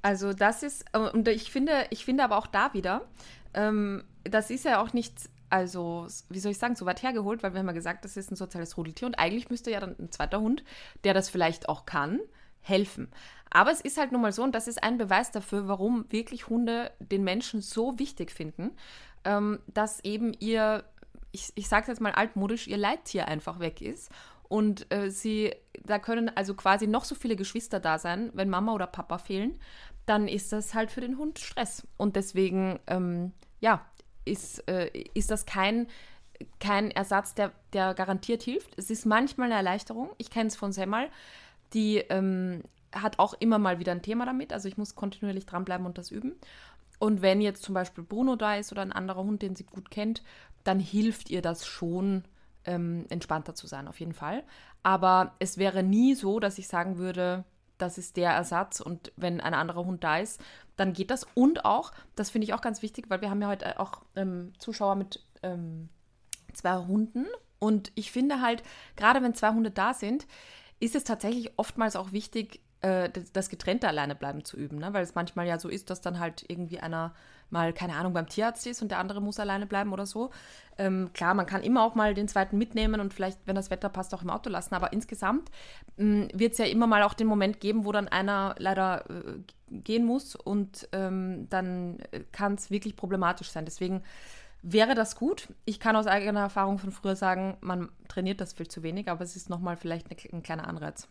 [0.02, 3.02] Also das ist, und ich finde, ich finde aber auch da wieder,
[3.54, 5.14] ähm, das ist ja auch nicht,
[5.50, 8.32] also, wie soll ich sagen, so weit hergeholt, weil wir haben ja gesagt, das ist
[8.32, 10.64] ein soziales Rudeltier und eigentlich müsste ja dann ein zweiter Hund,
[11.04, 12.20] der das vielleicht auch kann,
[12.62, 13.10] helfen.
[13.50, 16.48] Aber es ist halt nun mal so, und das ist ein Beweis dafür, warum wirklich
[16.48, 18.72] Hunde den Menschen so wichtig finden,
[19.26, 20.84] ähm, dass eben ihr,
[21.32, 24.12] ich, ich sage es jetzt mal altmodisch, ihr Leittier einfach weg ist.
[24.48, 25.54] Und äh, sie,
[25.86, 29.58] da können also quasi noch so viele Geschwister da sein, wenn Mama oder Papa fehlen,
[30.06, 31.88] dann ist das halt für den Hund Stress.
[31.96, 33.32] Und deswegen, ähm,
[33.62, 33.86] ja,
[34.26, 35.88] ist, äh, ist das kein,
[36.60, 38.78] kein Ersatz, der, der garantiert hilft.
[38.78, 40.10] Es ist manchmal eine Erleichterung.
[40.18, 41.08] Ich kenne es von Semmel.
[41.74, 44.54] Die ähm, hat auch immer mal wieder ein Thema damit.
[44.54, 46.36] Also ich muss kontinuierlich dranbleiben und das üben.
[47.02, 49.90] Und wenn jetzt zum Beispiel Bruno da ist oder ein anderer Hund, den sie gut
[49.90, 50.22] kennt,
[50.64, 52.26] dann hilft ihr das schon,
[52.64, 54.44] ähm, entspannter zu sein, auf jeden Fall.
[54.84, 57.44] Aber es wäre nie so, dass ich sagen würde,
[57.80, 60.40] das ist der Ersatz und wenn ein anderer Hund da ist,
[60.76, 61.26] dann geht das.
[61.34, 64.54] Und auch, das finde ich auch ganz wichtig, weil wir haben ja heute auch ähm,
[64.60, 65.90] Zuschauer mit ähm,
[66.54, 67.26] zwei Hunden
[67.58, 68.62] und ich finde halt,
[68.96, 70.28] gerade wenn zwei Hunde da sind,
[70.80, 74.94] ist es tatsächlich oftmals auch wichtig, äh, das getrennte Alleinebleiben zu üben, ne?
[74.94, 77.13] weil es manchmal ja so ist, dass dann halt irgendwie einer
[77.52, 80.32] mal, keine Ahnung, beim Tierarzt ist und der andere muss alleine bleiben oder so.
[80.78, 83.89] Ähm, klar, man kann immer auch mal den zweiten mitnehmen und vielleicht, wenn das Wetter
[83.89, 85.52] passt, auch im Auto lassen, aber insgesamt
[85.98, 89.39] hm, wird es ja immer mal auch den Moment geben, wo dann einer leider äh,
[89.70, 92.00] gehen muss und ähm, dann
[92.32, 93.65] kann es wirklich problematisch sein.
[93.65, 94.02] Deswegen
[94.62, 95.50] wäre das gut.
[95.65, 99.24] Ich kann aus eigener Erfahrung von früher sagen, man trainiert das viel zu wenig, aber
[99.24, 101.08] es ist nochmal vielleicht eine, ein kleiner Anreiz.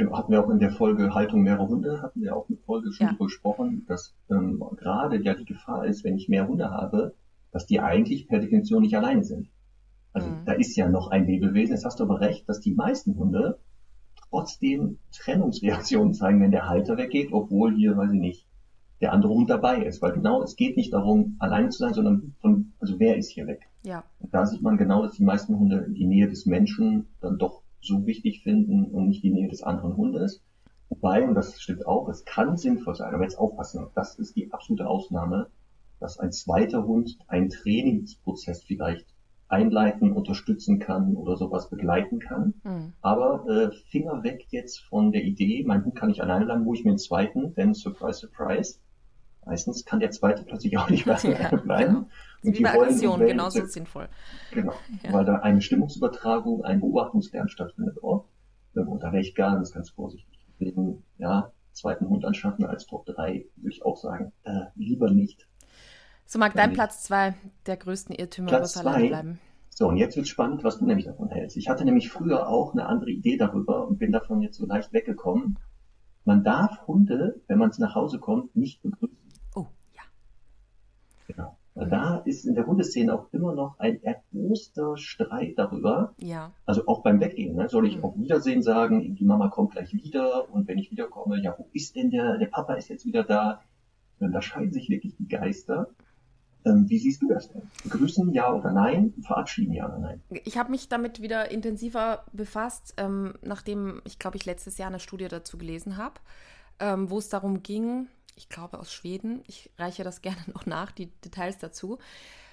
[0.00, 2.90] Genau, hatten wir auch in der Folge Haltung mehrerer Hunde, hatten wir auch eine Folge
[2.90, 3.12] schon ja.
[3.12, 7.14] gesprochen, dass ähm, gerade ja die Gefahr ist, wenn ich mehr Hunde habe,
[7.52, 9.50] dass die eigentlich per Definition nicht alleine sind.
[10.14, 10.46] Also mhm.
[10.46, 11.74] da ist ja noch ein Lebewesen.
[11.74, 13.58] Jetzt hast du aber recht, dass die meisten Hunde
[14.30, 18.46] trotzdem Trennungsreaktionen zeigen, wenn der Halter weggeht, obwohl hier, weiß ich nicht,
[19.02, 20.00] der andere Hund dabei ist.
[20.00, 23.46] Weil genau, es geht nicht darum, alleine zu sein, sondern von, also wer ist hier
[23.46, 23.68] weg?
[23.82, 24.02] Ja.
[24.18, 27.60] Und da sieht man genau, dass die meisten Hunde die Nähe des Menschen dann doch
[27.80, 30.42] so wichtig finden und nicht die Nähe des anderen Hundes.
[30.88, 34.52] Wobei, und das stimmt auch, es kann sinnvoll sein, aber jetzt aufpassen, das ist die
[34.52, 35.48] absolute Ausnahme,
[36.00, 39.06] dass ein zweiter Hund einen Trainingsprozess vielleicht
[39.50, 42.54] einleiten, unterstützen kann oder sowas begleiten kann.
[42.62, 42.92] Mhm.
[43.00, 46.74] Aber äh, Finger weg jetzt von der Idee, mein Hund kann nicht alleine lang, wo
[46.74, 48.78] ich mir einen zweiten, denn surprise, surprise,
[49.44, 51.94] meistens kann der zweite plötzlich auch nicht mehr ja, bleiben.
[51.94, 52.08] Genau.
[52.42, 54.08] Und wie bei Aggression, genauso sinnvoll.
[54.52, 55.12] Genau, ja.
[55.12, 58.24] weil da eine Stimmungsübertragung, ein Beobachtungslernen stattfindet auch.
[58.74, 60.38] Und da wäre ich ganz, ganz vorsichtig.
[60.48, 65.46] Deswegen, ja, zweiten Hund anschaffen als Top 3, würde ich auch sagen, äh, lieber nicht.
[66.26, 67.34] So mag dein Platz 2
[67.66, 69.40] der größten Irrtümer Platz über zwei, bleiben.
[69.70, 71.56] So, und jetzt wird spannend, was du nämlich davon hältst.
[71.56, 74.92] Ich hatte nämlich früher auch eine andere Idee darüber und bin davon jetzt so leicht
[74.92, 75.58] weggekommen.
[76.24, 79.16] Man darf Hunde, wenn man nach Hause kommt, nicht begrüßen.
[79.54, 80.02] Oh, ja.
[81.26, 81.56] Genau.
[81.74, 86.14] Da ist in der Hundeszene auch immer noch ein erboster Streit darüber.
[86.18, 86.52] Ja.
[86.66, 87.56] Also auch beim Weggehen.
[87.56, 87.68] Ne?
[87.68, 88.04] Soll ich mhm.
[88.04, 91.96] auf Wiedersehen sagen, die Mama kommt gleich wieder und wenn ich wiederkomme, ja, wo ist
[91.96, 92.38] denn der?
[92.38, 93.62] Der Papa ist jetzt wieder da.
[94.18, 95.88] Und da scheiden sich wirklich die Geister.
[96.66, 97.62] Ähm, wie siehst du das denn?
[97.84, 99.14] Begrüßen ja oder nein?
[99.22, 100.20] Verabschieden ja oder nein?
[100.44, 105.00] Ich habe mich damit wieder intensiver befasst, ähm, nachdem ich glaube ich letztes Jahr eine
[105.00, 106.20] Studie dazu gelesen habe,
[106.78, 108.08] ähm, wo es darum ging,
[108.40, 111.98] ich glaube aus Schweden, ich reiche das gerne noch nach, die Details dazu,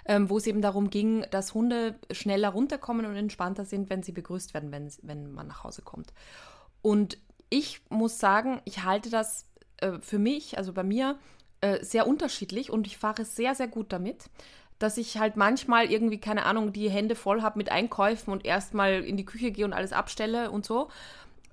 [0.05, 4.11] ähm, wo es eben darum ging, dass Hunde schneller runterkommen und entspannter sind, wenn sie
[4.11, 6.13] begrüßt werden, wenn, wenn man nach Hause kommt.
[6.81, 7.17] Und
[7.49, 9.45] ich muss sagen, ich halte das
[9.77, 11.17] äh, für mich, also bei mir,
[11.61, 14.29] äh, sehr unterschiedlich und ich fahre sehr, sehr gut damit
[14.79, 19.03] dass ich halt manchmal irgendwie, keine Ahnung, die Hände voll habe mit Einkäufen und erstmal
[19.03, 20.89] in die Küche gehe und alles abstelle und so.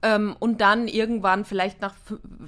[0.05, 1.95] Ähm, und dann irgendwann, vielleicht nach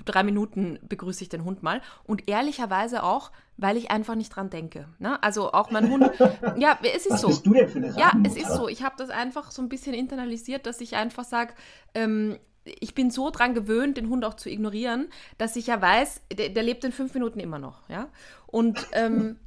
[0.04, 1.80] drei Minuten, begrüße ich den Hund mal.
[2.04, 4.88] Und ehrlicherweise auch, weil ich einfach nicht dran denke.
[4.98, 5.22] Ne?
[5.22, 6.10] Also auch mein Hund.
[6.58, 7.28] ja, es ist Was so.
[7.28, 8.68] Bist du denn für eine ja, es ist so.
[8.68, 11.54] Ich habe das einfach so ein bisschen internalisiert, dass ich einfach sage,
[11.94, 16.20] ähm, ich bin so dran gewöhnt, den Hund auch zu ignorieren, dass ich ja weiß,
[16.36, 17.88] der, der lebt in fünf Minuten immer noch.
[17.88, 18.08] Ja?
[18.46, 18.86] Und.
[18.92, 19.38] Ähm,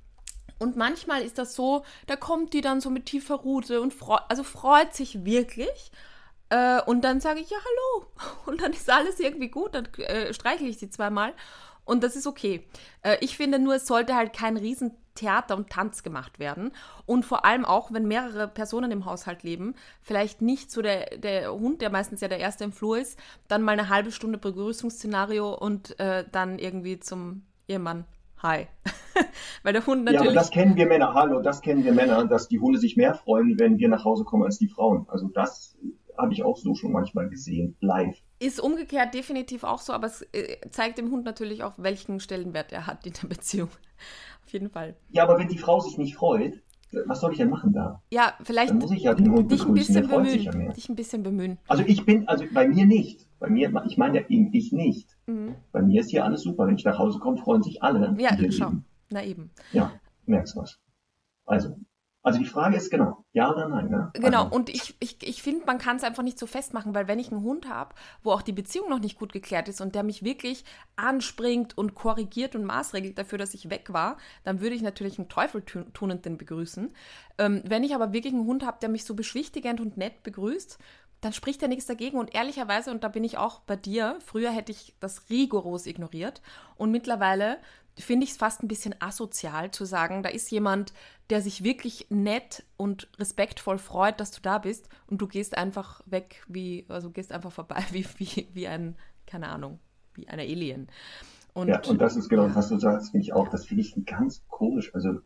[0.61, 4.17] Und manchmal ist das so, da kommt die dann so mit tiefer Rute und freu
[4.27, 5.91] also freut sich wirklich.
[6.49, 8.07] Äh, und dann sage ich, ja, hallo.
[8.45, 9.75] Und dann ist alles irgendwie gut.
[9.75, 11.33] Dann äh, streichle ich sie zweimal.
[11.85, 12.63] Und das ist okay.
[13.01, 16.71] Äh, ich finde nur, es sollte halt kein Riesentheater und Tanz gemacht werden.
[17.07, 21.51] Und vor allem auch, wenn mehrere Personen im Haushalt leben, vielleicht nicht so der, der
[21.51, 25.51] Hund, der meistens ja der Erste im Flur ist, dann mal eine halbe Stunde Begrüßungsszenario
[25.53, 28.05] und äh, dann irgendwie zum Ehemann.
[28.41, 28.67] Hi.
[29.63, 30.25] Weil der Hund natürlich.
[30.25, 31.13] Ja, aber das kennen wir Männer.
[31.13, 34.23] Hallo, das kennen wir Männer, dass die Hunde sich mehr freuen, wenn wir nach Hause
[34.23, 35.05] kommen als die Frauen.
[35.09, 35.75] Also das
[36.19, 38.17] habe ich auch so schon manchmal gesehen, live.
[38.39, 42.71] Ist umgekehrt definitiv auch so, aber es äh, zeigt dem Hund natürlich auch, welchen Stellenwert
[42.71, 43.69] er hat in der Beziehung.
[44.45, 44.95] Auf jeden Fall.
[45.09, 46.61] Ja, aber wenn die Frau sich nicht freut,
[47.05, 48.01] was soll ich denn machen da?
[48.11, 50.41] Ja, vielleicht Dann muss ich ja den Hund dich ein bisschen bemühen.
[50.41, 51.59] Ja dich ein bisschen bemühen.
[51.67, 53.27] Also ich bin, also bei mir nicht.
[53.39, 55.15] Bei mir, ich meine ja eben ich nicht.
[55.27, 55.55] Mhm.
[55.71, 56.67] Bei mir ist hier alles super.
[56.67, 58.15] Wenn ich nach Hause komme, freuen sich alle.
[58.17, 58.71] Ja, schau.
[59.11, 59.51] Na eben.
[59.71, 59.93] Ja,
[60.25, 60.79] merkst du was.
[61.45, 61.77] Also,
[62.29, 63.89] also die Frage ist genau, ja oder nein.
[63.89, 64.11] Ne?
[64.13, 64.55] Genau, also.
[64.55, 67.31] und ich, ich, ich finde, man kann es einfach nicht so festmachen, weil wenn ich
[67.31, 70.23] einen Hund habe, wo auch die Beziehung noch nicht gut geklärt ist und der mich
[70.23, 70.63] wirklich
[70.95, 75.29] anspringt und korrigiert und maßregelt dafür, dass ich weg war, dann würde ich natürlich einen
[75.29, 76.93] Teufel tun und den begrüßen.
[77.37, 80.79] Ähm, wenn ich aber wirklich einen Hund habe, der mich so beschwichtigend und nett begrüßt,
[81.21, 82.17] dann spricht er nichts dagegen.
[82.17, 86.41] Und ehrlicherweise, und da bin ich auch bei dir, früher hätte ich das rigoros ignoriert.
[86.77, 87.57] Und mittlerweile
[87.97, 90.93] finde ich es fast ein bisschen asozial zu sagen, da ist jemand,
[91.29, 96.01] der sich wirklich nett und respektvoll freut, dass du da bist und du gehst einfach
[96.05, 99.79] weg, wie, also gehst einfach vorbei, wie, wie, wie ein, keine Ahnung,
[100.15, 100.87] wie ein Alien.
[101.53, 102.55] Und, ja, und das ist genau, ja.
[102.55, 105.19] was du sagst, finde ich auch, das finde ich ganz komisch, also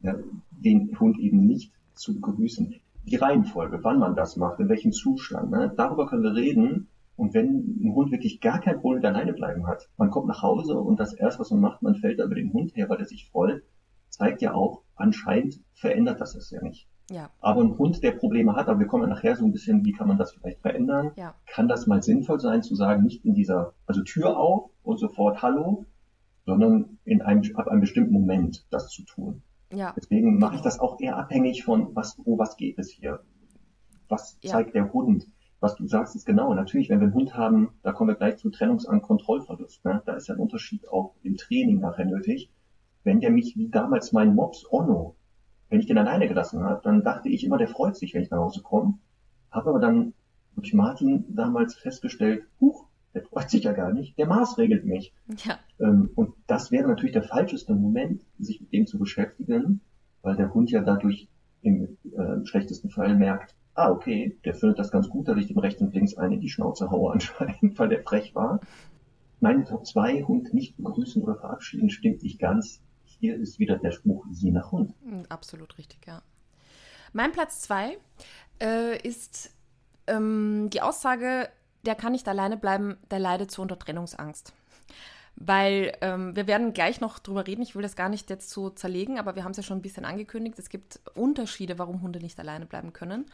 [0.00, 0.16] ja,
[0.50, 2.74] den Hund eben nicht zu begrüßen.
[3.04, 5.72] Die Reihenfolge, wann man das macht, in welchem Zustand, ne?
[5.76, 9.88] darüber können wir reden, und wenn ein Hund wirklich gar kein Problem alleine bleiben hat,
[9.96, 12.52] man kommt nach Hause und das erste, was man macht, man fällt da über den
[12.52, 13.62] Hund her, weil er sich freut,
[14.08, 16.88] zeigt ja auch, anscheinend verändert das es ja nicht.
[17.10, 17.30] Ja.
[17.40, 19.92] Aber ein Hund, der Probleme hat, aber wir kommen ja nachher so ein bisschen, wie
[19.92, 21.10] kann man das vielleicht verändern?
[21.16, 21.34] Ja.
[21.46, 25.42] Kann das mal sinnvoll sein, zu sagen, nicht in dieser, also Tür auf und sofort
[25.42, 25.84] Hallo,
[26.46, 29.42] sondern in einem, ab einem bestimmten Moment das zu tun.
[29.72, 29.92] Ja.
[29.96, 33.20] Deswegen mache ich das auch eher abhängig von, was, oh, was geht es hier?
[34.08, 35.26] Was zeigt der Hund?
[35.62, 36.52] was du sagst, ist genau.
[36.54, 39.84] Natürlich, wenn wir einen Hund haben, da kommen wir gleich zu Trennungsangst, Kontrollverlust.
[39.84, 40.02] Ne?
[40.04, 42.50] Da ist ja ein Unterschied auch im Training nachher nötig.
[43.04, 45.16] Wenn der mich wie damals mein Mops Onno,
[45.68, 48.30] wenn ich den alleine gelassen habe, dann dachte ich immer, der freut sich, wenn ich
[48.30, 48.98] nach Hause komme.
[49.50, 50.14] Habe aber dann
[50.54, 55.14] durch Martin damals festgestellt, huch, der freut sich ja gar nicht, der maßregelt mich.
[55.44, 55.58] Ja.
[55.80, 59.80] Ähm, und das wäre natürlich der falscheste Moment, sich mit dem zu beschäftigen,
[60.22, 61.28] weil der Hund ja dadurch
[61.62, 65.58] im äh, schlechtesten Fall merkt, ah, okay, der findet das ganz gut, dass ich dem
[65.58, 68.60] rechts und links eine in die Schnauze haue anscheinend, weil der frech war.
[69.40, 72.80] Meine Top 2, Hund nicht begrüßen oder verabschieden, stimmt nicht ganz.
[73.22, 74.92] Hier ist wieder der Spruch, je nach Hund.
[75.04, 76.22] Hm, absolut richtig, ja.
[77.12, 77.96] Mein Platz 2
[78.60, 79.52] äh, ist
[80.08, 81.48] ähm, die Aussage,
[81.86, 84.52] der kann nicht alleine bleiben, der leidet zu unter Trennungsangst.
[85.36, 88.70] Weil ähm, wir werden gleich noch drüber reden, ich will das gar nicht jetzt so
[88.70, 90.58] zerlegen, aber wir haben es ja schon ein bisschen angekündigt.
[90.58, 93.26] Es gibt Unterschiede, warum Hunde nicht alleine bleiben können.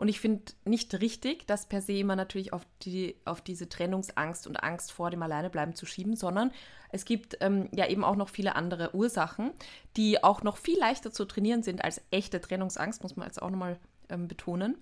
[0.00, 4.46] Und ich finde nicht richtig, das per se immer natürlich auf, die, auf diese Trennungsangst
[4.46, 6.52] und Angst vor dem Alleinebleiben zu schieben, sondern
[6.88, 9.50] es gibt ähm, ja eben auch noch viele andere Ursachen,
[9.98, 13.50] die auch noch viel leichter zu trainieren sind als echte Trennungsangst, muss man jetzt auch
[13.50, 14.78] nochmal ähm, betonen.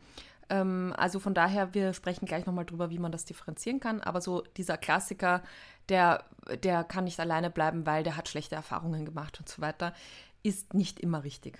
[0.50, 4.00] Ähm, also von daher, wir sprechen gleich nochmal drüber, wie man das differenzieren kann.
[4.00, 5.42] Aber so dieser Klassiker,
[5.88, 6.22] der,
[6.62, 9.94] der kann nicht alleine bleiben, weil der hat schlechte Erfahrungen gemacht und so weiter,
[10.44, 11.58] ist nicht immer richtig.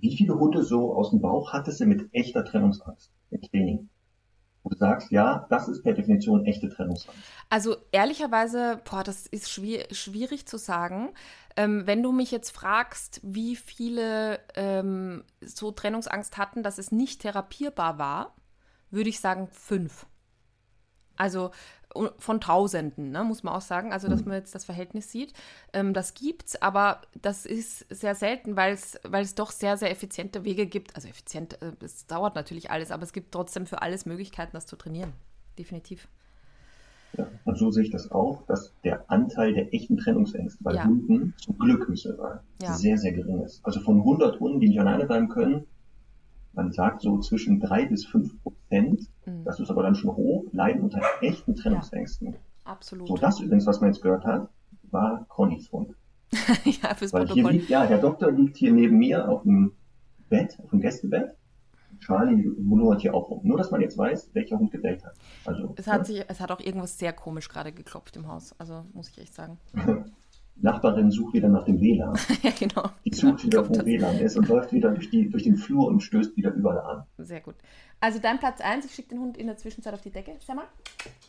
[0.00, 3.88] Wie viele Hunde so aus dem Bauch hattest du mit echter Trennungsangst im Training?
[4.62, 7.20] Wo du sagst, ja, das ist per Definition echte Trennungsangst.
[7.48, 11.14] Also ehrlicherweise, boah, das ist schwierig, zu sagen.
[11.56, 17.22] Ähm, wenn du mich jetzt fragst, wie viele ähm, so Trennungsangst hatten, dass es nicht
[17.22, 18.34] therapierbar war,
[18.90, 20.06] würde ich sagen fünf.
[21.16, 21.50] Also
[22.18, 23.92] von Tausenden, ne, muss man auch sagen.
[23.92, 24.28] Also, dass mhm.
[24.28, 25.32] man jetzt das Verhältnis sieht.
[25.72, 30.66] Ähm, das gibt's, aber das ist sehr selten, weil es, doch sehr, sehr effiziente Wege
[30.66, 30.94] gibt.
[30.96, 34.66] Also effizient, äh, es dauert natürlich alles, aber es gibt trotzdem für alles Möglichkeiten, das
[34.66, 35.12] zu trainieren.
[35.58, 36.08] Definitiv.
[37.16, 40.84] Ja, und so sehe ich das auch, dass der Anteil der echten Trennungsängste bei ja.
[40.84, 42.72] Hunden zum Glück müssen wir sagen, ja.
[42.74, 43.64] sehr, sehr gering ist.
[43.64, 45.66] Also von 100 Hunden, die nicht alleine bleiben können,
[46.52, 49.44] man sagt so zwischen drei bis fünf Prozent, mhm.
[49.44, 52.32] das ist aber dann schon hoch, leiden unter echten Trennungsängsten.
[52.32, 53.08] Ja, absolut.
[53.08, 54.48] So, das übrigens, was man jetzt gehört hat,
[54.90, 55.94] war Connys Hund.
[56.64, 57.34] ja, fürs Weil Protokoll.
[57.34, 59.72] Hier liegt, ja, der Doktor liegt hier neben mir auf dem
[60.28, 61.36] Bett, auf dem Gästebett.
[62.00, 63.40] Charlie lungert hier auch rum.
[63.42, 65.14] Nur, dass man jetzt weiß, welcher Hund gebellt hat.
[65.44, 66.04] Also, es, hat ja.
[66.04, 68.54] sich, es hat auch irgendwas sehr komisch gerade geklopft im Haus.
[68.58, 69.58] Also, muss ich echt sagen.
[70.60, 72.18] Nachbarin sucht wieder nach dem WLAN.
[72.42, 72.90] ja, genau.
[73.04, 73.84] Die sucht wieder, wo.
[73.84, 77.04] WLAN ist und läuft wieder durch, die, durch den Flur und stößt wieder überall an.
[77.18, 77.56] Sehr gut.
[78.00, 80.32] Also dein Platz 1, ich schicke den Hund in der Zwischenzeit auf die Decke.
[80.44, 80.66] Schau mal.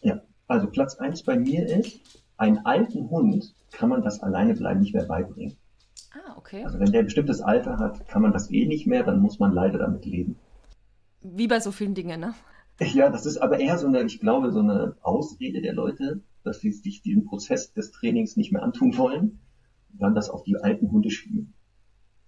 [0.01, 1.99] Ja, also Platz 1 bei mir ist,
[2.37, 5.57] einen alten Hund kann man das alleine bleiben nicht mehr beibringen.
[6.13, 6.63] Ah, okay.
[6.63, 9.39] Also wenn der ein bestimmtes Alter hat, kann man das eh nicht mehr, dann muss
[9.39, 10.37] man leider damit leben.
[11.21, 12.33] Wie bei so vielen Dingen, ne?
[12.79, 16.62] Ja, das ist aber eher so eine, ich glaube, so eine Ausrede der Leute, dass
[16.62, 19.39] sie sich diesen Prozess des Trainings nicht mehr antun wollen
[19.99, 21.53] dann das auf die alten Hunde schieben.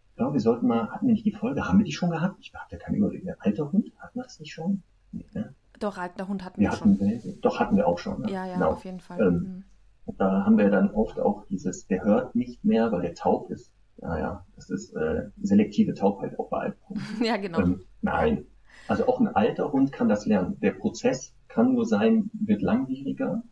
[0.09, 2.37] Ich glaube, wir sollten mal, hatten wir nicht die Folge, haben wir die schon gehabt?
[2.41, 3.27] Ich habe ja keine Überlegung.
[3.27, 4.83] Der alte Hund, hatten wir das nicht schon?
[5.11, 5.53] Nee, ne?
[5.79, 6.99] Doch, alter Hund hatten wir, wir schon.
[6.99, 8.21] Hatten, doch, hatten wir auch schon.
[8.21, 8.31] Ne?
[8.31, 8.71] Ja, ja, genau.
[8.71, 9.19] auf jeden Fall.
[9.21, 9.63] Ähm, mhm.
[10.05, 13.49] Und da haben wir dann oft auch dieses, der hört nicht mehr, weil der taub
[13.49, 13.71] ist.
[13.97, 17.23] Naja, das ist äh, selektive Taubheit auch bei alten Hunden.
[17.23, 17.59] ja, genau.
[17.59, 18.45] Ähm, nein,
[18.87, 20.59] also auch ein alter Hund kann das lernen.
[20.61, 23.43] Der Prozess kann nur sein, wird langwieriger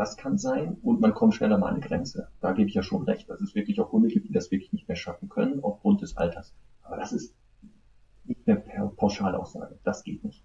[0.00, 2.30] das kann sein und man kommt schneller mal an eine Grenze.
[2.40, 4.72] Da gebe ich ja schon recht, dass es wirklich auch Hunde gibt, die das wirklich
[4.72, 6.54] nicht mehr schaffen können aufgrund des Alters.
[6.82, 7.34] Aber das ist
[8.24, 8.62] nicht eine
[8.96, 9.78] Pauschalaussage.
[9.84, 10.42] Das geht nicht.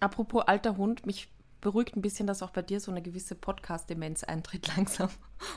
[0.00, 4.22] Apropos alter Hund, mich beruhigt ein bisschen, dass auch bei dir so eine gewisse Podcast-Demenz
[4.22, 5.08] eintritt langsam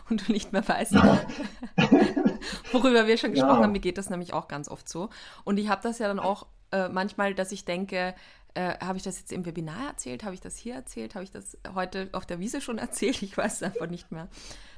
[0.10, 0.94] und du nicht mehr weißt,
[2.72, 3.64] worüber wir schon gesprochen ja.
[3.64, 3.74] haben.
[3.74, 5.10] Mir geht das nämlich auch ganz oft so.
[5.44, 8.16] Und ich habe das ja dann auch äh, manchmal, dass ich denke,
[8.58, 10.24] äh, habe ich das jetzt im Webinar erzählt?
[10.24, 11.14] Habe ich das hier erzählt?
[11.14, 13.22] Habe ich das heute auf der Wiese schon erzählt?
[13.22, 14.30] Ich weiß es einfach nicht mehr.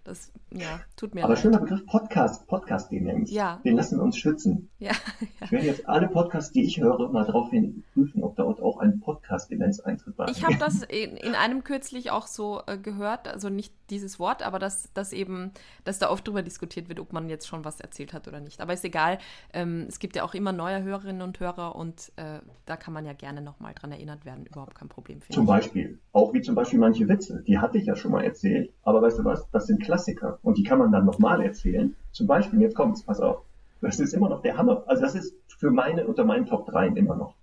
[0.10, 1.44] Das, ja, tut mir Aber leid.
[1.44, 3.30] schöner Begriff Podcast, Podcast-Demenz.
[3.30, 3.62] Ja.
[3.64, 4.68] Den lassen wir uns schützen.
[4.80, 5.28] Ja, ja.
[5.46, 9.00] Ich werde jetzt alle Podcasts, die ich höre, mal daraufhin prüfen, ob dort auch ein
[9.02, 10.16] Podcast-Demenz eintritt.
[10.32, 14.42] Ich habe das in, in, einem kürzlich auch so äh, gehört, also nicht dieses Wort,
[14.42, 15.52] aber dass, dass eben,
[15.84, 18.62] dass da oft drüber diskutiert wird, ob man jetzt schon was erzählt hat oder nicht.
[18.62, 19.20] Aber ist egal.
[19.54, 23.06] Ähm, es gibt ja auch immer neue Hörerinnen und Hörer und äh, da kann man
[23.06, 24.48] ja gerne nochmal dran erinnert werden.
[24.48, 25.22] Überhaupt kein Problem.
[25.30, 25.48] Zum ich.
[25.48, 26.00] Beispiel.
[26.12, 27.44] Auch wie zum Beispiel manche Witze.
[27.46, 28.72] Die hatte ich ja schon mal erzählt.
[28.84, 29.50] Aber weißt du was?
[29.52, 31.96] Das sind Klassiker und die kann man dann nochmal erzählen.
[32.12, 33.44] Zum Beispiel, jetzt kommt's, pass auf.
[33.82, 34.84] Das ist immer noch der Hammer.
[34.88, 37.36] Also das ist für meine, unter meinen Top 3 immer noch.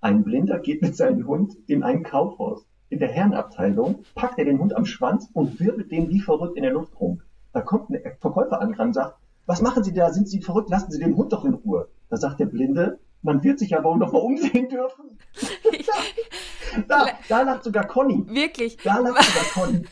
[0.00, 2.66] Ein Blinder geht mit seinem Hund in ein Kaufhaus.
[2.90, 6.62] In der Herrenabteilung packt er den Hund am Schwanz und wirbelt den wie verrückt in
[6.62, 7.22] der Luft rum.
[7.52, 10.10] Da kommt ein Verkäufer an und sagt, was machen Sie da?
[10.10, 10.70] Sind Sie verrückt?
[10.70, 11.88] Lassen Sie den Hund doch in Ruhe.
[12.10, 15.18] Da sagt der Blinde, man wird sich aber auch noch mal umsehen dürfen.
[16.88, 18.24] da, da lacht sogar Conny.
[18.28, 18.76] Wirklich.
[18.78, 19.84] Da lacht sogar Conny.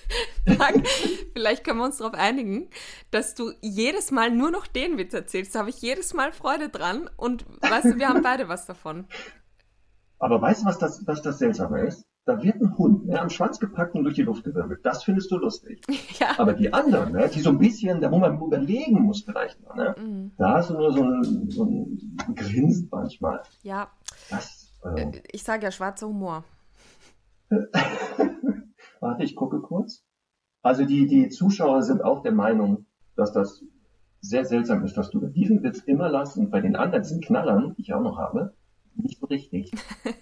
[1.32, 2.68] Vielleicht können wir uns darauf einigen,
[3.10, 5.54] dass du jedes Mal nur noch den Witz erzählst.
[5.54, 9.06] Da habe ich jedes Mal Freude dran und weißt du, wir haben beide was davon.
[10.18, 12.06] Aber weißt du, was das, was das Seltsame ist?
[12.24, 14.80] Da wird ein Hund ne, am Schwanz gepackt und durch die Luft gewirbelt.
[14.82, 15.80] Das findest du lustig.
[16.18, 16.28] Ja.
[16.38, 19.74] Aber die anderen, ne, die so ein bisschen, da wo man überlegen muss vielleicht noch,
[19.74, 20.32] ne, mhm.
[20.38, 23.42] da hast du nur so ein, so ein Grinsen manchmal.
[23.62, 23.88] Ja.
[24.30, 26.42] Das, äh, ich sage ja schwarzer Humor.
[29.00, 30.04] Warte, ich gucke kurz.
[30.62, 33.62] Also die, die Zuschauer sind auch der Meinung, dass das
[34.20, 37.74] sehr seltsam ist, dass du diesen Witz immer lassen und bei den anderen, diesen Knallern,
[37.76, 38.54] die ich auch noch habe,
[38.94, 39.70] nicht so richtig.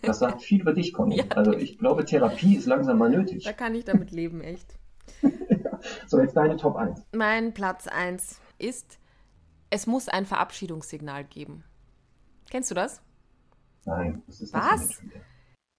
[0.03, 1.17] Das sagt viel über dich, Conny.
[1.19, 1.25] ja.
[1.31, 3.45] Also ich glaube, Therapie ist langsam mal nötig.
[3.45, 4.79] Da kann ich damit leben, echt.
[6.07, 7.07] so, jetzt deine Top 1.
[7.13, 8.99] Mein Platz 1 ist,
[9.71, 11.65] es muss ein Verabschiedungssignal geben.
[12.51, 13.01] Kennst du das?
[13.87, 15.03] Nein, das ist Was?
[15.03, 15.15] nicht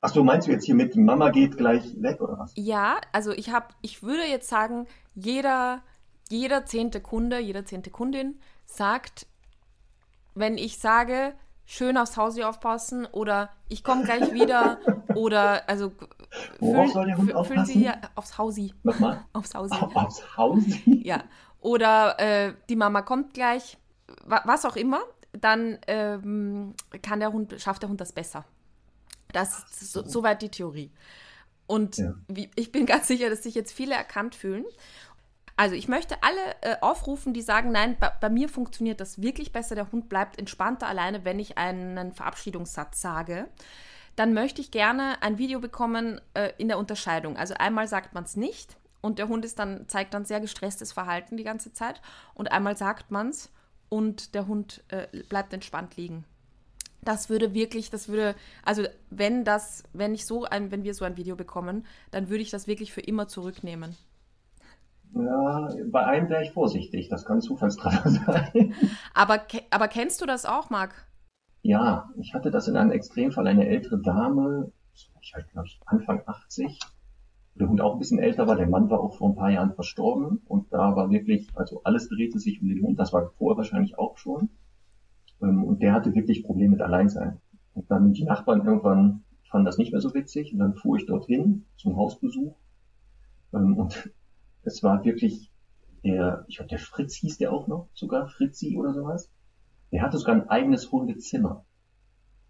[0.06, 2.54] Ach so, meinst du jetzt hier mit Mama geht gleich weg oder was?
[2.56, 5.82] Ja, also ich habe, ich würde jetzt sagen, jeder,
[6.30, 9.26] jeder zehnte Kunde, jede zehnte Kundin sagt,
[10.36, 11.34] wenn ich sage,
[11.66, 14.78] schön aufs Haus aufpassen oder ich komme gleich wieder
[15.16, 15.92] oder also
[16.60, 17.66] Worauf soll der Hund aufpassen?
[17.66, 18.76] Sie hier aufs Hausi.
[18.84, 19.26] Nochmal?
[19.34, 19.76] Aufs Hausi.
[19.76, 20.84] aufs Hausi?
[21.04, 21.24] Ja.
[21.62, 23.80] Oder äh, die Mama kommt gleich,
[24.28, 25.00] was auch immer,
[25.32, 28.46] dann ähm, kann der Hund, schafft der Hund das besser.
[29.32, 30.92] Das ist so, soweit die Theorie.
[31.68, 32.14] Und ja.
[32.28, 34.66] wie, ich bin ganz sicher, dass sich jetzt viele erkannt fühlen.
[35.58, 39.54] Also ich möchte alle äh, aufrufen, die sagen, nein, bei, bei, mir funktioniert das wirklich
[39.54, 43.48] besser, der Hund bleibt entspannter alleine, wenn ich einen Verabschiedungssatz sage.
[44.18, 47.38] Dann möchte ich gerne ein Video bekommen äh, in der Unterscheidung.
[47.38, 50.92] Also einmal sagt man es nicht und der Hund ist dann, zeigt dann sehr gestresstes
[50.92, 52.02] Verhalten die ganze Zeit.
[52.34, 53.50] Und einmal sagt man es
[53.88, 56.26] und der Hund äh, bleibt entspannt liegen.
[57.06, 61.06] Das würde wirklich, das würde, also wenn das, wenn ich so ein, wenn wir so
[61.06, 63.96] ein Video bekommen, dann würde ich das wirklich für immer zurücknehmen.
[65.14, 67.08] Ja, bei einem wäre ich vorsichtig.
[67.08, 68.10] Das kann Zufallstreffer
[68.44, 68.74] sein.
[69.14, 69.40] Aber,
[69.72, 70.94] aber kennst du das auch, Marc?
[71.62, 73.48] Ja, ich hatte das in einem Extremfall.
[73.48, 74.72] Eine ältere Dame,
[75.22, 76.80] ich halt, glaube ich, Anfang 80,
[77.56, 78.56] der Hund auch ein bisschen älter war.
[78.56, 80.42] Der Mann war auch vor ein paar Jahren verstorben.
[80.46, 83.00] Und da war wirklich, also alles drehte sich um den Hund.
[83.00, 84.50] Das war vorher wahrscheinlich auch schon.
[85.42, 87.40] Ähm, und der hatte wirklich Probleme mit Alleinsein.
[87.74, 90.54] Und dann die Nachbarn irgendwann fanden das nicht mehr so witzig.
[90.54, 92.56] Und dann fuhr ich dorthin zum Hausbesuch.
[93.54, 94.12] Ähm, und
[94.64, 95.52] es war wirklich
[96.04, 99.32] der, ich glaube, der Fritz hieß der auch noch, sogar Fritzi oder sowas.
[99.92, 101.66] Der hatte sogar ein eigenes Hundezimmer.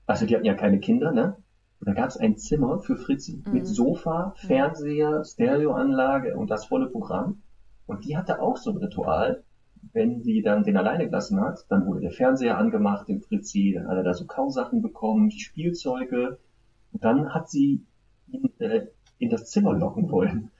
[0.05, 1.37] Also die hatten ja keine Kinder, ne?
[1.79, 3.53] Und da gab es ein Zimmer für Fritzi mhm.
[3.53, 7.43] mit Sofa, Fernseher, Stereoanlage und das volle Programm.
[7.85, 9.44] Und die hatte auch so ein Ritual.
[9.95, 13.87] Wenn die dann den alleine gelassen hat, dann wurde der Fernseher angemacht, dem Fritzi, dann
[13.87, 16.37] hat er da so Kausachen bekommen, die Spielzeuge.
[16.91, 17.85] Und dann hat sie
[18.27, 18.87] ihn äh,
[19.19, 20.51] in das Zimmer locken wollen.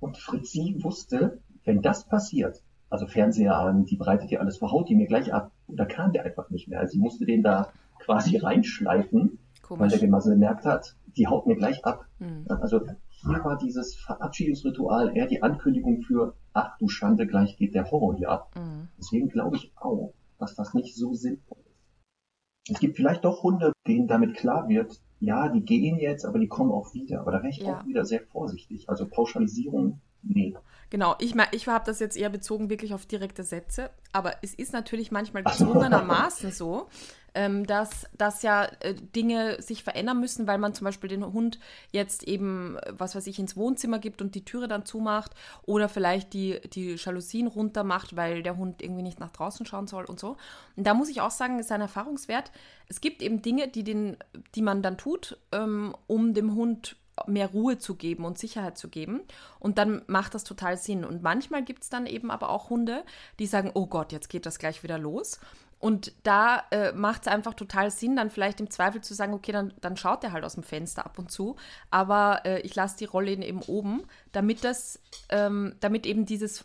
[0.00, 4.96] Und Fritzi wusste, wenn das passiert, also Fernseher an, die breitet ihr alles, verhaut die
[4.96, 5.52] mir gleich ab.
[5.68, 6.80] Und da kam der einfach nicht mehr.
[6.80, 7.68] Also sie musste den da
[8.00, 9.80] quasi reinschleifen, Komisch.
[9.80, 12.06] weil der Gemasse gemerkt hat, die haut mir gleich ab.
[12.18, 12.46] Mhm.
[12.48, 12.80] Also
[13.26, 18.16] hier war dieses Verabschiedungsritual eher die Ankündigung für, ach du Schande, gleich geht der Horror
[18.16, 18.54] hier ab.
[18.56, 18.88] Mhm.
[18.98, 22.74] Deswegen glaube ich auch, dass das nicht so sinnvoll ist.
[22.74, 26.48] Es gibt vielleicht doch Hunde, denen damit klar wird, ja, die gehen jetzt, aber die
[26.48, 27.20] kommen auch wieder.
[27.20, 27.80] Aber da wäre ich ja.
[27.80, 28.88] auch wieder sehr vorsichtig.
[28.88, 30.54] Also Pauschalisierung, nee.
[30.90, 34.72] Genau, ich, ich habe das jetzt eher bezogen wirklich auf direkte Sätze, aber es ist
[34.72, 36.88] natürlich manchmal gezwungenermaßen so,
[37.34, 41.58] ähm, dass, dass ja äh, Dinge sich verändern müssen, weil man zum Beispiel den Hund
[41.90, 45.32] jetzt eben, was weiß ich, ins Wohnzimmer gibt und die Türe dann zumacht
[45.66, 49.86] oder vielleicht die, die Jalousien runter macht, weil der Hund irgendwie nicht nach draußen schauen
[49.86, 50.36] soll und so.
[50.76, 52.52] Und da muss ich auch sagen, ist ein Erfahrungswert.
[52.88, 54.16] Es gibt eben Dinge, die, den,
[54.54, 58.88] die man dann tut, ähm, um dem Hund mehr Ruhe zu geben und Sicherheit zu
[58.88, 59.20] geben.
[59.58, 61.04] Und dann macht das total Sinn.
[61.04, 63.04] Und manchmal gibt es dann eben aber auch Hunde,
[63.38, 65.38] die sagen, oh Gott, jetzt geht das gleich wieder los.
[65.84, 69.52] Und da äh, macht es einfach total Sinn, dann vielleicht im Zweifel zu sagen, okay,
[69.52, 71.56] dann, dann schaut er halt aus dem Fenster ab und zu,
[71.90, 76.64] aber äh, ich lasse die Rolle eben oben, damit das, ähm, damit eben dieses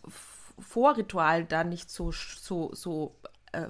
[0.58, 3.14] Vorritual da nicht so, so, so
[3.52, 3.66] äh,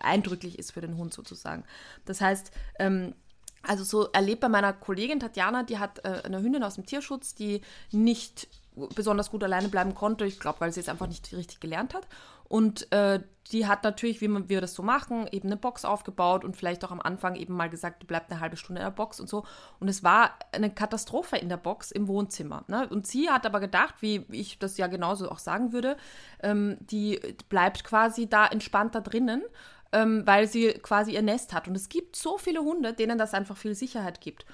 [0.00, 1.64] eindrücklich ist für den Hund sozusagen.
[2.06, 3.14] Das heißt, ähm,
[3.60, 7.34] also so erlebt bei meiner Kollegin Tatjana, die hat äh, eine Hündin aus dem Tierschutz,
[7.34, 7.60] die
[7.92, 8.48] nicht
[8.94, 10.24] besonders gut alleine bleiben konnte.
[10.24, 12.06] Ich glaube, weil sie es einfach nicht richtig gelernt hat.
[12.54, 13.18] Und äh,
[13.50, 16.92] die hat natürlich, wie wir das so machen, eben eine Box aufgebaut und vielleicht auch
[16.92, 19.44] am Anfang eben mal gesagt, die bleibt eine halbe Stunde in der Box und so.
[19.80, 22.62] Und es war eine Katastrophe in der Box im Wohnzimmer.
[22.68, 22.88] Ne?
[22.88, 25.96] Und sie hat aber gedacht, wie ich das ja genauso auch sagen würde,
[26.44, 29.42] ähm, die bleibt quasi da entspannter drinnen
[29.90, 31.66] ähm, weil sie quasi ihr Nest hat.
[31.66, 34.46] Und es gibt so viele Hunde, denen das einfach viel Sicherheit gibt.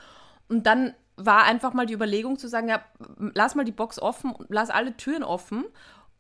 [0.49, 2.83] Und dann war einfach mal die Überlegung zu sagen, ja,
[3.35, 5.65] lass mal die Box offen, lass alle Türen offen.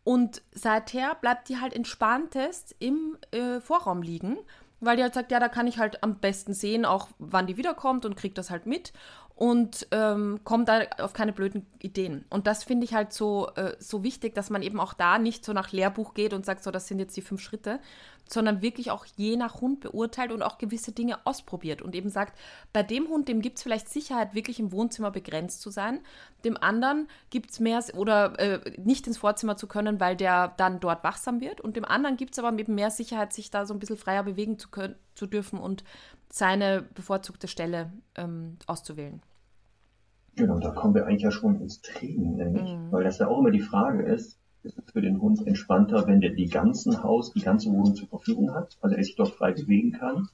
[0.04, 4.38] Und seither bleibt die halt entspanntest im äh, Vorraum liegen.
[4.80, 7.58] weil die halt sagt, ja, da kann ich halt am besten sehen, auch wann die
[7.58, 8.92] wiederkommt und kriegt das halt mit
[9.40, 12.26] und ähm, kommt da auf keine blöden Ideen.
[12.28, 15.46] Und das finde ich halt so, äh, so wichtig, dass man eben auch da nicht
[15.46, 17.80] so nach Lehrbuch geht und sagt, so, das sind jetzt die fünf Schritte,
[18.28, 22.38] sondern wirklich auch je nach Hund beurteilt und auch gewisse Dinge ausprobiert und eben sagt,
[22.74, 26.00] bei dem Hund, dem gibt es vielleicht Sicherheit, wirklich im Wohnzimmer begrenzt zu sein,
[26.44, 30.80] dem anderen gibt es mehr oder äh, nicht ins Vorzimmer zu können, weil der dann
[30.80, 33.72] dort wachsam wird und dem anderen gibt es aber eben mehr Sicherheit, sich da so
[33.72, 35.82] ein bisschen freier bewegen zu, können, zu dürfen und
[36.28, 39.22] seine bevorzugte Stelle ähm, auszuwählen.
[40.36, 42.90] Genau, da kommen wir eigentlich ja schon ins Training, nämlich, mhm.
[42.90, 46.20] weil das ja auch immer die Frage ist, ist es für den Hund entspannter, wenn
[46.20, 49.52] der die ganzen Haus, die ganze Wohnung zur Verfügung hat, also er sich dort frei
[49.52, 50.28] bewegen kann,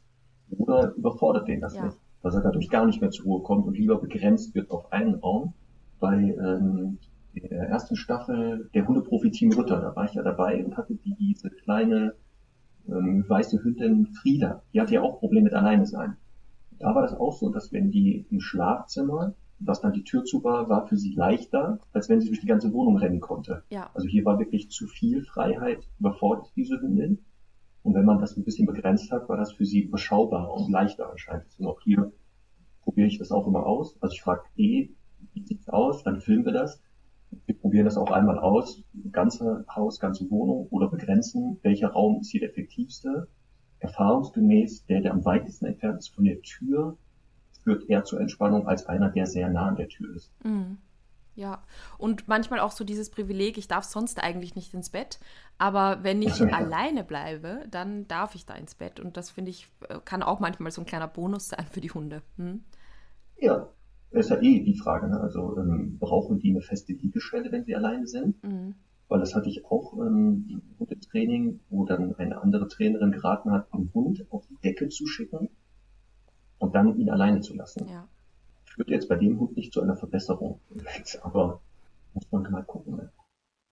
[0.50, 1.86] oder überfordert den das ja.
[1.86, 4.92] nicht, dass er dadurch gar nicht mehr zur Ruhe kommt und lieber begrenzt wird auf
[4.92, 5.54] einen Raum.
[5.98, 6.98] Bei ähm,
[7.34, 12.14] der ersten Staffel der Hundeprofi-Team Ritter, da war ich ja dabei und hatte diese kleine
[12.88, 16.16] ähm, weiße Hündin Frieda, die hatte ja auch Probleme mit alleine sein.
[16.78, 20.44] Da war das auch so, dass wenn die im Schlafzimmer dass dann die Tür zu
[20.44, 23.62] war, war für sie leichter, als wenn sie durch die ganze Wohnung rennen konnte.
[23.70, 23.90] Ja.
[23.94, 27.24] Also hier war wirklich zu viel Freiheit überfordert diese Hündin.
[27.82, 31.10] Und wenn man das ein bisschen begrenzt hat, war das für sie überschaubarer und leichter
[31.10, 31.46] anscheinend.
[31.58, 32.12] Und auch hier
[32.82, 33.96] probiere ich das auch immer aus.
[34.00, 34.90] Also ich frage eh,
[35.32, 36.02] wie sieht's aus?
[36.02, 36.80] Dann filmen wir das.
[37.46, 42.30] Wir probieren das auch einmal aus, ganze Haus, ganze Wohnung oder begrenzen, welcher Raum ist
[42.30, 43.28] hier der effektivste.
[43.78, 46.96] Erfahrungsgemäß der, der am weitesten entfernt ist von der Tür,
[47.66, 50.30] führt eher zur Entspannung als einer, der sehr nah an der Tür ist.
[50.44, 50.78] Mhm.
[51.34, 51.64] Ja,
[51.98, 55.18] und manchmal auch so dieses Privileg, ich darf sonst eigentlich nicht ins Bett,
[55.58, 56.46] aber wenn ich ja.
[56.46, 59.00] alleine bleibe, dann darf ich da ins Bett.
[59.00, 61.90] Und das finde ich, äh, kann auch manchmal so ein kleiner Bonus sein für die
[61.90, 62.22] Hunde.
[62.36, 62.60] Hm?
[63.38, 63.68] Ja,
[64.12, 65.08] ist ja eh die Frage.
[65.08, 65.20] Ne?
[65.20, 68.42] Also ähm, brauchen die eine feste Liegestelle, wenn sie alleine sind?
[68.44, 68.76] Mhm.
[69.08, 73.72] Weil das hatte ich auch ähm, im Training, wo dann eine andere Trainerin geraten hat,
[73.74, 75.50] den Hund auf die Decke zu schicken
[76.58, 77.88] und dann ihn alleine zu lassen.
[77.88, 78.08] Ja.
[78.64, 80.60] Führt jetzt bei dem Hund nicht zu einer Verbesserung.
[81.22, 81.60] Aber
[82.14, 83.10] muss man mal gucken, ne?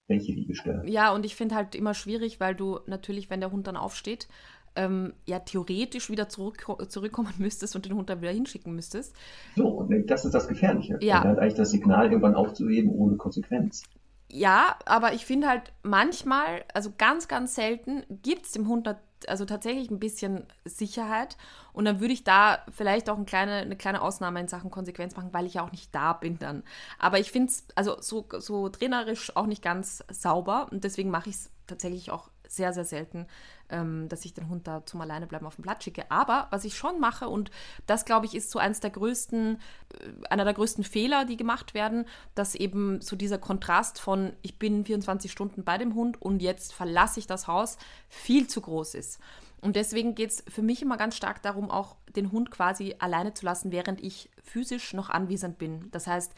[0.06, 0.88] welche Liegestelle.
[0.88, 4.28] Ja, und ich finde halt immer schwierig, weil du natürlich, wenn der Hund dann aufsteht,
[4.76, 9.14] ähm, ja theoretisch wieder zurück, zurückkommen müsstest und den Hund dann wieder hinschicken müsstest.
[9.56, 10.98] So, und das ist das Gefährliche.
[11.00, 11.22] Ja.
[11.22, 13.84] Lernt eigentlich das Signal irgendwann aufzuheben ohne Konsequenz.
[14.28, 18.86] Ja, aber ich finde halt manchmal, also ganz, ganz selten, gibt es dem Hund
[19.28, 21.36] also tatsächlich ein bisschen Sicherheit.
[21.72, 25.16] Und dann würde ich da vielleicht auch eine kleine, eine kleine Ausnahme in Sachen Konsequenz
[25.16, 26.62] machen, weil ich ja auch nicht da bin dann.
[26.98, 31.30] Aber ich finde es also so, so trainerisch auch nicht ganz sauber und deswegen mache
[31.30, 33.26] ich es tatsächlich auch sehr, sehr selten,
[33.70, 36.10] ähm, dass ich den Hund da zum Alleinebleiben auf dem Blatt schicke.
[36.10, 37.50] Aber was ich schon mache, und
[37.86, 41.74] das glaube ich ist so eins der größten, äh, einer der größten Fehler, die gemacht
[41.74, 46.42] werden, dass eben so dieser Kontrast von ich bin 24 Stunden bei dem Hund und
[46.42, 47.78] jetzt verlasse ich das Haus
[48.08, 49.18] viel zu groß ist.
[49.60, 53.32] Und deswegen geht es für mich immer ganz stark darum, auch den Hund quasi alleine
[53.32, 55.90] zu lassen, während ich physisch noch anwesend bin.
[55.90, 56.34] Das heißt,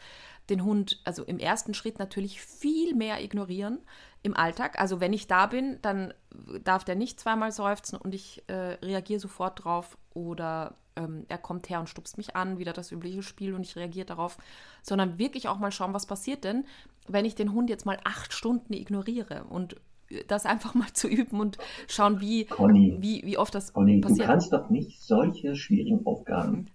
[0.49, 3.79] den Hund, also im ersten Schritt natürlich viel mehr ignorieren
[4.23, 4.79] im Alltag.
[4.79, 6.13] Also wenn ich da bin, dann
[6.63, 11.69] darf der nicht zweimal seufzen und ich äh, reagiere sofort drauf oder ähm, er kommt
[11.69, 14.37] her und stupst mich an, wieder das übliche Spiel und ich reagiere darauf,
[14.81, 16.65] sondern wirklich auch mal schauen, was passiert denn,
[17.07, 19.77] wenn ich den Hund jetzt mal acht Stunden ignoriere und
[20.27, 21.57] das einfach mal zu üben und
[21.87, 24.21] schauen, wie, Conny, wie, wie oft das Conny, passiert.
[24.21, 26.67] Du kannst doch nicht solche schwierigen Aufgaben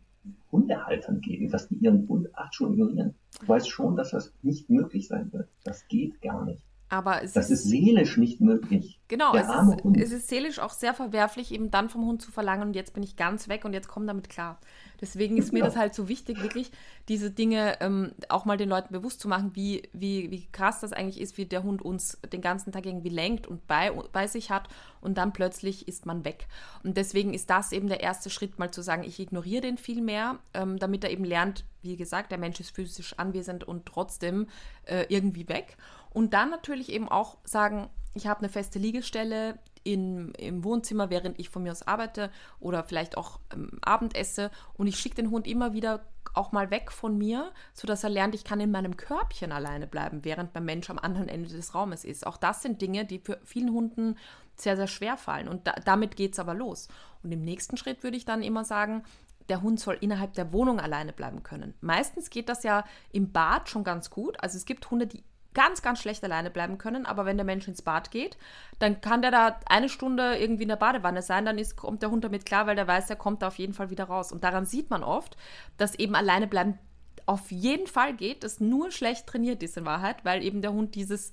[0.53, 3.15] Hundehaltern geben, dass die ihren Hund acht Stunden ignorieren.
[3.41, 5.49] Du weißt schon, dass das nicht möglich sein wird.
[5.65, 6.63] Das geht gar nicht.
[6.93, 9.01] Aber es das ist, ist seelisch nicht möglich.
[9.09, 12.69] Genau, es ist, es ist, seelisch auch sehr verwerflich, eben dann vom Hund zu verlangen
[12.69, 14.61] und jetzt bin ich ganz weg und jetzt komm damit klar.
[15.01, 15.65] Deswegen ist mir ja.
[15.65, 16.71] das halt so wichtig, wirklich
[17.09, 20.93] diese Dinge ähm, auch mal den Leuten bewusst zu machen, wie, wie, wie krass das
[20.93, 24.51] eigentlich ist, wie der Hund uns den ganzen Tag irgendwie lenkt und bei, bei sich
[24.51, 24.69] hat
[25.01, 26.47] und dann plötzlich ist man weg.
[26.85, 30.03] Und deswegen ist das eben der erste Schritt, mal zu sagen, ich ignoriere den viel
[30.03, 34.47] mehr, ähm, damit er eben lernt, wie gesagt, der Mensch ist physisch anwesend und trotzdem
[34.85, 35.77] äh, irgendwie weg.
[36.13, 41.39] Und dann natürlich eben auch sagen, ich habe eine feste Liegestelle in, im Wohnzimmer, während
[41.39, 44.51] ich von mir aus arbeite oder vielleicht auch ähm, Abend esse.
[44.75, 46.05] Und ich schicke den Hund immer wieder
[46.35, 50.25] auch mal weg von mir, sodass er lernt, ich kann in meinem Körbchen alleine bleiben,
[50.25, 52.27] während mein Mensch am anderen Ende des Raumes ist.
[52.27, 54.17] Auch das sind Dinge, die für vielen Hunden
[54.55, 55.49] sehr, sehr schwer fallen.
[55.49, 56.89] Und da, damit geht es aber los.
[57.23, 59.03] Und im nächsten Schritt würde ich dann immer sagen,
[59.49, 61.75] der Hund soll innerhalb der Wohnung alleine bleiben können.
[61.81, 64.43] Meistens geht das ja im Bad schon ganz gut.
[64.43, 65.25] Also es gibt Hunde, die
[65.55, 67.07] ganz, ganz schlecht alleine bleiben können.
[67.07, 68.37] Aber wenn der Mensch ins Bad geht,
[68.79, 72.11] dann kann der da eine Stunde irgendwie in der Badewanne sein, dann ist, kommt der
[72.11, 74.33] Hund damit klar, weil der weiß, er kommt da auf jeden Fall wieder raus.
[74.33, 75.37] Und daran sieht man oft,
[75.77, 76.79] dass eben alleine bleiben
[77.27, 80.95] auf jeden Fall geht, das nur schlecht trainiert ist in Wahrheit, weil eben der Hund
[80.97, 81.31] dieses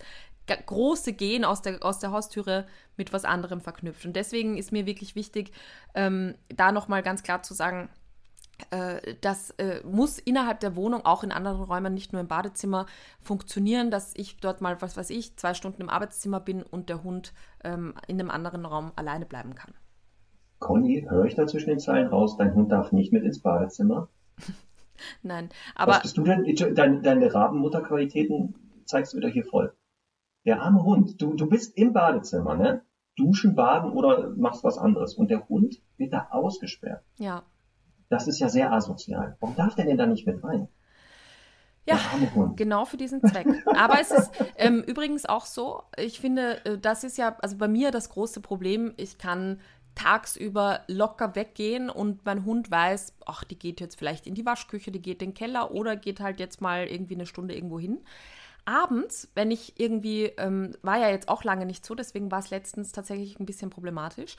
[0.57, 2.65] große Gehen aus der, aus der Haustüre
[2.97, 4.05] mit was anderem verknüpft.
[4.05, 5.51] Und deswegen ist mir wirklich wichtig,
[5.93, 7.89] ähm, da nochmal ganz klar zu sagen,
[9.21, 12.85] das äh, muss innerhalb der Wohnung, auch in anderen Räumen, nicht nur im Badezimmer,
[13.21, 17.03] funktionieren, dass ich dort mal, was weiß ich, zwei Stunden im Arbeitszimmer bin und der
[17.03, 17.33] Hund
[17.63, 19.73] ähm, in einem anderen Raum alleine bleiben kann.
[20.59, 24.09] Conny, höre ich da zwischen den Zeilen raus, dein Hund darf nicht mit ins Badezimmer?
[25.23, 25.93] Nein, aber.
[25.93, 26.43] Was bist du denn?
[26.75, 28.55] Deine, deine Rabenmutterqualitäten
[28.85, 29.73] zeigst du wieder hier voll.
[30.45, 32.81] Der arme Hund, du, du bist im Badezimmer, ne?
[33.15, 35.13] Duschen, baden oder machst was anderes.
[35.13, 37.03] Und der Hund wird da ausgesperrt.
[37.17, 37.43] Ja.
[38.09, 39.37] Das ist ja sehr asozial.
[39.39, 40.67] Warum darf der denn da nicht mit rein?
[41.85, 41.99] Ja,
[42.55, 43.47] genau für diesen Zweck.
[43.65, 47.67] Aber es ist ähm, übrigens auch so, ich finde, äh, das ist ja, also bei
[47.67, 49.59] mir das große Problem, ich kann
[49.95, 54.91] tagsüber locker weggehen und mein Hund weiß, ach, die geht jetzt vielleicht in die Waschküche,
[54.91, 57.99] die geht in den Keller oder geht halt jetzt mal irgendwie eine Stunde irgendwo hin.
[58.65, 62.51] Abends, wenn ich irgendwie, ähm, war ja jetzt auch lange nicht so, deswegen war es
[62.51, 64.35] letztens tatsächlich ein bisschen problematisch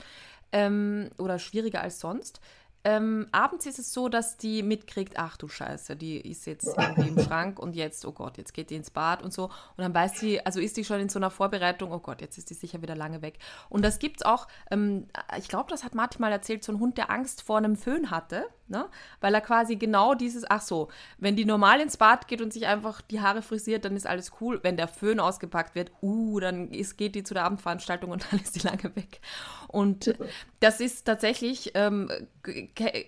[0.53, 2.39] ähm, oder schwieriger als sonst
[2.83, 7.09] ähm, abends ist es so, dass die mitkriegt, ach du Scheiße, die ist jetzt irgendwie
[7.09, 9.45] im Schrank und jetzt, oh Gott, jetzt geht die ins Bad und so.
[9.45, 12.37] Und dann weiß sie, also ist die schon in so einer Vorbereitung, oh Gott, jetzt
[12.39, 13.37] ist die sicher wieder lange weg.
[13.69, 15.07] Und das gibt es auch, ähm,
[15.37, 18.09] ich glaube, das hat Martin mal erzählt, so ein Hund, der Angst vor einem Föhn
[18.09, 18.89] hatte, ne?
[19.19, 20.87] weil er quasi genau dieses, ach so,
[21.19, 24.31] wenn die normal ins Bad geht und sich einfach die Haare frisiert, dann ist alles
[24.41, 24.59] cool.
[24.63, 28.39] Wenn der Föhn ausgepackt wird, uh, dann ist, geht die zu der Abendveranstaltung und dann
[28.39, 29.21] ist die lange weg.
[29.67, 30.15] Und
[30.59, 32.09] das ist tatsächlich, ähm,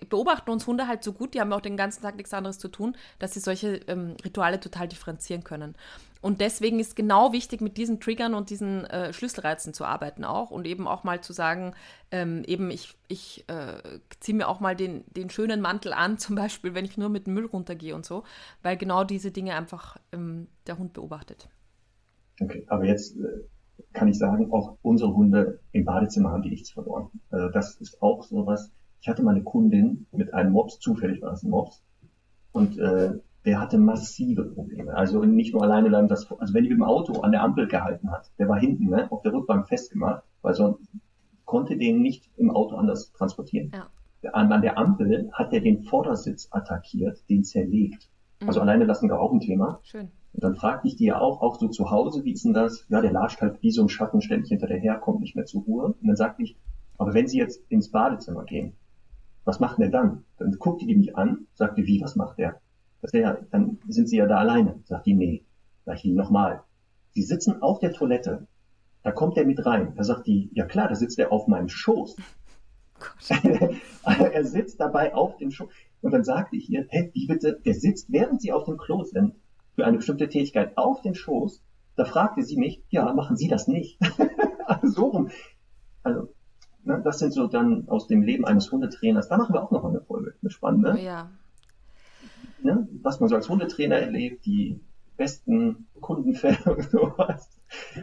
[0.08, 2.68] beobachten uns Hunde halt so gut, die haben auch den ganzen Tag nichts anderes zu
[2.68, 5.74] tun, dass sie solche ähm, Rituale total differenzieren können.
[6.20, 10.50] Und deswegen ist genau wichtig, mit diesen Triggern und diesen äh, Schlüsselreizen zu arbeiten auch
[10.50, 11.74] und eben auch mal zu sagen,
[12.10, 16.34] ähm, eben ich, ich äh, ziehe mir auch mal den, den schönen Mantel an, zum
[16.34, 18.24] Beispiel, wenn ich nur mit dem Müll runtergehe und so,
[18.62, 21.50] weil genau diese Dinge einfach ähm, der Hund beobachtet.
[22.40, 23.44] Okay, aber jetzt äh,
[23.92, 27.08] kann ich sagen, auch unsere Hunde im Badezimmer haben die nichts verloren.
[27.30, 28.72] Also das ist auch sowas.
[29.04, 31.82] Ich hatte mal eine Kundin mit einem Mops, zufällig war es ein Mops,
[32.52, 33.12] und äh,
[33.44, 34.94] der hatte massive Probleme.
[34.94, 38.10] Also nicht nur alleine bleiben, das, also wenn die im Auto an der Ampel gehalten
[38.10, 40.88] hat, der war hinten ne, auf der Rückbank festgemacht, weil sonst
[41.44, 43.72] konnte den nicht im Auto anders transportieren.
[43.74, 44.30] Ja.
[44.32, 48.08] An, an der Ampel hat er den Vordersitz attackiert, den zerlegt.
[48.40, 48.48] Mhm.
[48.48, 49.80] Also alleine lassen wir auch ein Thema.
[49.82, 50.08] Schön.
[50.32, 52.86] Und dann fragte ich die ja auch, auch so zu Hause, wie ist denn das?
[52.88, 55.44] Ja, der latscht halt wie so ein Schatten ständig hinter der her, kommt nicht mehr
[55.44, 55.88] zur Ruhe.
[55.88, 56.56] Und dann sagte ich,
[56.96, 58.72] aber wenn Sie jetzt ins Badezimmer gehen,
[59.44, 60.24] was macht der dann?
[60.38, 62.60] Dann guckte die mich an, sagte, wie, was macht der?
[63.02, 64.80] Das wäre, dann sind Sie ja da alleine.
[64.84, 65.44] Sagt die, nee.
[65.84, 66.62] Sag ich nochmal.
[67.10, 68.46] Sie sitzen auf der Toilette.
[69.02, 69.92] Da kommt der mit rein.
[69.96, 72.16] Da sagt die, ja klar, da sitzt er auf meinem Schoß.
[74.04, 75.68] er sitzt dabei auf dem Schoß.
[76.00, 79.04] Und dann sagte ich ihr, hey, wie bitte, der sitzt, während Sie auf dem Klo
[79.04, 79.34] sind,
[79.74, 81.62] für eine bestimmte Tätigkeit auf dem Schoß.
[81.96, 83.98] Da fragte sie mich, ja, machen Sie das nicht?
[84.66, 85.30] also so rum.
[86.02, 86.28] Also,
[86.84, 89.28] ne, das sind so dann aus dem Leben eines Hundetrainers.
[89.28, 90.98] Da machen wir auch noch eine Folge, eine spannende.
[91.00, 91.30] Ja.
[92.62, 94.80] Ne, was man so als Hundetrainer erlebt, die
[95.16, 97.48] besten Kundenfälle und sowas.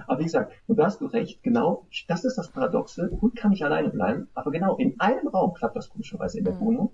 [0.08, 3.10] Aber wie gesagt, und da hast du recht, genau, das ist das Paradoxe.
[3.22, 6.54] Hund kann nicht alleine bleiben, aber genau in einem Raum klappt das komischerweise in der
[6.56, 6.60] mhm.
[6.60, 6.92] Wohnung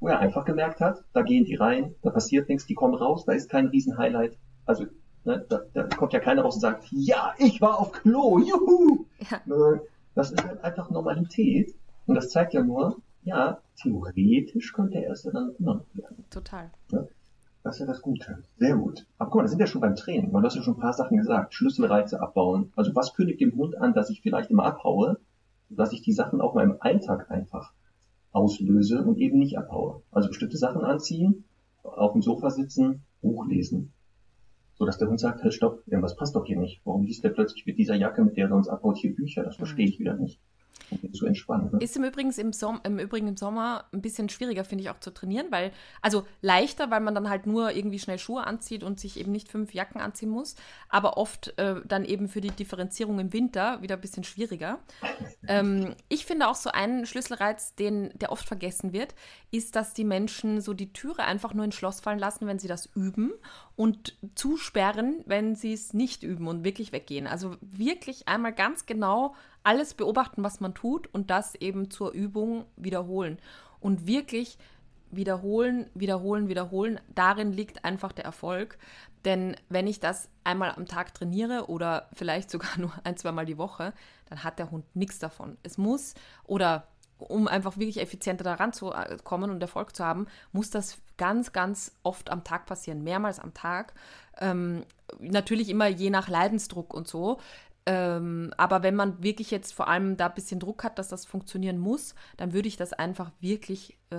[0.00, 3.24] wo er einfach gemerkt hat, da gehen die rein, da passiert nichts, die kommen raus,
[3.26, 4.38] da ist kein Riesenhighlight.
[4.64, 4.86] Also
[5.24, 9.06] ne, da, da kommt ja keiner raus und sagt, ja, ich war auf Klo, juhu!
[9.30, 9.40] Ja.
[9.44, 9.82] Ne,
[10.14, 11.74] das ist halt einfach Normalität.
[12.06, 16.24] Und das zeigt ja nur, ja, theoretisch könnte er es ja dann immer werden.
[16.30, 16.70] Total.
[16.90, 17.06] Ja,
[17.62, 18.42] das ist ja das Gute.
[18.58, 19.06] Sehr gut.
[19.18, 20.32] Aber guck mal, da sind wir schon beim Training.
[20.32, 21.54] Du hast ja schon ein paar Sachen gesagt.
[21.54, 22.72] Schlüsselreize abbauen.
[22.76, 25.18] Also was kündigt dem Hund an, dass ich vielleicht immer abhaue,
[25.68, 27.72] dass ich die Sachen auch mal im Alltag einfach
[28.32, 30.02] auslöse und eben nicht abhaue.
[30.10, 31.44] Also bestimmte Sachen anziehen,
[31.82, 33.92] auf dem Sofa sitzen, Buch lesen.
[34.80, 36.80] So dass der Hund sagt, halt stopp, irgendwas passt doch hier nicht.
[36.86, 39.42] Warum liest der plötzlich mit dieser Jacke, mit der er uns abhaut, hier Bücher?
[39.42, 40.40] Das verstehe ich wieder nicht
[41.12, 41.70] zu entspannen.
[41.72, 41.78] Ne?
[41.80, 45.00] Ist im Übrigen im, Som im Übrigen im Sommer ein bisschen schwieriger, finde ich, auch
[45.00, 45.72] zu trainieren, weil,
[46.02, 49.48] also leichter, weil man dann halt nur irgendwie schnell Schuhe anzieht und sich eben nicht
[49.48, 50.56] fünf Jacken anziehen muss,
[50.88, 54.80] aber oft äh, dann eben für die Differenzierung im Winter wieder ein bisschen schwieriger.
[55.46, 59.14] ähm, ich finde auch so einen Schlüsselreiz, den, der oft vergessen wird,
[59.50, 62.68] ist, dass die Menschen so die Türe einfach nur ins Schloss fallen lassen, wenn sie
[62.68, 63.32] das üben
[63.80, 67.26] und zusperren, wenn sie es nicht üben und wirklich weggehen.
[67.26, 72.66] Also wirklich einmal ganz genau alles beobachten, was man tut und das eben zur Übung
[72.76, 73.38] wiederholen.
[73.80, 74.58] Und wirklich
[75.10, 77.00] wiederholen, wiederholen, wiederholen.
[77.14, 78.76] Darin liegt einfach der Erfolg.
[79.24, 83.56] Denn wenn ich das einmal am Tag trainiere oder vielleicht sogar nur ein, zweimal die
[83.56, 83.94] Woche,
[84.28, 85.56] dann hat der Hund nichts davon.
[85.62, 86.12] Es muss
[86.44, 86.86] oder
[87.20, 88.92] um einfach wirklich effizienter daran zu
[89.24, 93.54] kommen und Erfolg zu haben, muss das ganz, ganz oft am Tag passieren, mehrmals am
[93.54, 93.94] Tag.
[94.40, 94.84] Ähm,
[95.18, 97.38] natürlich immer je nach Leidensdruck und so.
[97.86, 101.24] Ähm, aber wenn man wirklich jetzt vor allem da ein bisschen Druck hat, dass das
[101.24, 104.16] funktionieren muss, dann würde ich das einfach wirklich äh,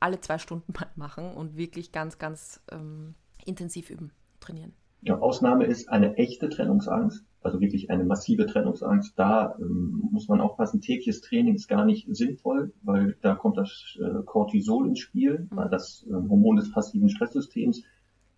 [0.00, 4.72] alle zwei Stunden mal machen und wirklich ganz, ganz ähm, intensiv üben, trainieren.
[5.02, 9.18] Ja, Ausnahme ist eine echte Trennungsangst, also wirklich eine massive Trennungsangst.
[9.18, 13.98] Da ähm, muss man aufpassen, tägliches Training ist gar nicht sinnvoll, weil da kommt das
[14.00, 15.68] äh, Cortisol ins Spiel, mhm.
[15.70, 17.82] das äh, Hormon des passiven Stresssystems,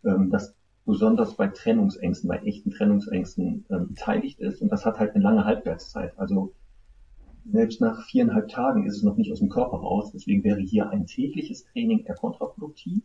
[0.04, 0.54] ähm, das
[0.84, 4.60] besonders bei Trennungsängsten, bei echten Trennungsängsten äh, beteiligt ist.
[4.62, 6.18] Und das hat halt eine lange Halbwertszeit.
[6.18, 6.54] Also
[7.44, 10.10] selbst nach viereinhalb Tagen ist es noch nicht aus dem Körper raus.
[10.12, 13.02] Deswegen wäre hier ein tägliches Training eher kontraproduktiv.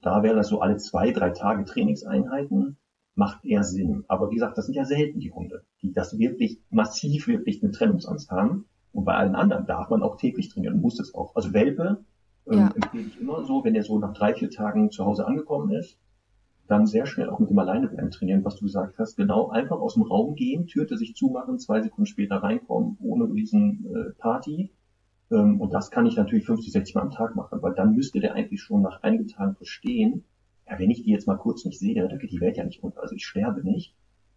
[0.00, 2.78] Da wäre das so alle zwei, drei Tage Trainingseinheiten,
[3.14, 4.04] macht eher Sinn.
[4.08, 7.72] Aber wie gesagt, das sind ja selten die Hunde, die das wirklich massiv wirklich eine
[7.72, 8.66] Trennungsangst haben.
[8.92, 11.34] Und bei allen anderen darf man auch täglich trainieren, muss es auch.
[11.34, 12.04] Also Welpe
[12.46, 12.72] ähm, ja.
[12.74, 15.98] empfehle ich immer so, wenn er so nach drei, vier Tagen zu Hause angekommen ist,
[16.66, 19.16] dann sehr schnell auch mit dem Alleinebleiben trainieren, was du gesagt hast.
[19.16, 23.86] Genau, einfach aus dem Raum gehen, Türte sich zumachen, zwei Sekunden später reinkommen, ohne riesen
[23.94, 24.70] äh, Party
[25.30, 28.20] ähm, und das kann ich natürlich 50, 60 Mal am Tag machen, weil dann müsste
[28.20, 30.24] der eigentlich schon nach einigen Tagen verstehen,
[30.68, 32.82] ja, wenn ich die jetzt mal kurz nicht sehe, da geht die Welt ja nicht
[32.82, 33.94] unter, also ich sterbe nicht.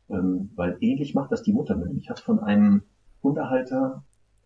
[0.09, 1.97] Ähm, weil ähnlich macht das die Muttermilch.
[1.97, 2.83] Ich habe von einem
[3.23, 4.03] Hundehalter,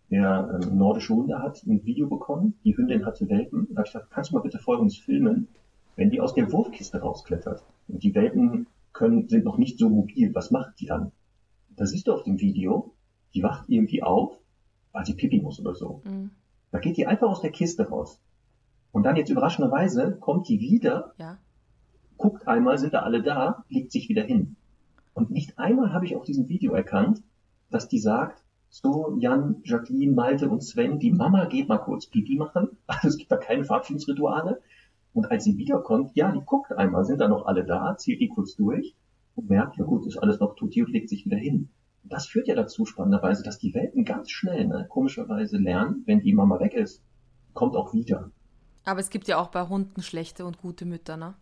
[0.09, 2.55] der ähm, nordische Hunde hat, ein Video bekommen.
[2.63, 3.67] Die Hündin hatte Welpen.
[3.69, 5.47] Da habe ich gesagt, kannst du mal bitte folgendes filmen?
[5.95, 10.33] Wenn die aus der Wurfkiste rausklettert und die Welpen können, sind noch nicht so mobil,
[10.33, 11.11] was macht die dann?
[11.75, 12.93] Da siehst du auf dem Video,
[13.33, 14.37] die wacht irgendwie auf,
[14.91, 16.01] weil sie pipi muss oder so.
[16.03, 16.31] Mhm.
[16.71, 18.19] Da geht die einfach aus der Kiste raus.
[18.91, 21.37] Und dann jetzt überraschenderweise kommt die wieder, ja.
[22.21, 24.55] Guckt einmal, sind da alle da, legt sich wieder hin.
[25.13, 27.21] Und nicht einmal habe ich auf diesem Video erkannt,
[27.69, 32.37] dass die sagt, so, Jan, Jacqueline, Malte und Sven, die Mama geht mal kurz Pipi
[32.37, 32.69] machen.
[32.87, 34.61] Also es gibt da keine Verabschiedungsrituale.
[35.13, 38.29] Und als sie wiederkommt, ja, die guckt einmal, sind da noch alle da, zieht die
[38.29, 38.95] kurz durch
[39.35, 41.69] und merkt, ja gut, ist alles noch tutti und legt sich wieder hin.
[42.03, 46.33] Das führt ja dazu spannenderweise, dass die Welpen ganz schnell, ne, komischerweise lernen, wenn die
[46.33, 47.03] Mama weg ist,
[47.53, 48.31] kommt auch wieder.
[48.85, 51.35] Aber es gibt ja auch bei Hunden schlechte und gute Mütter, ne?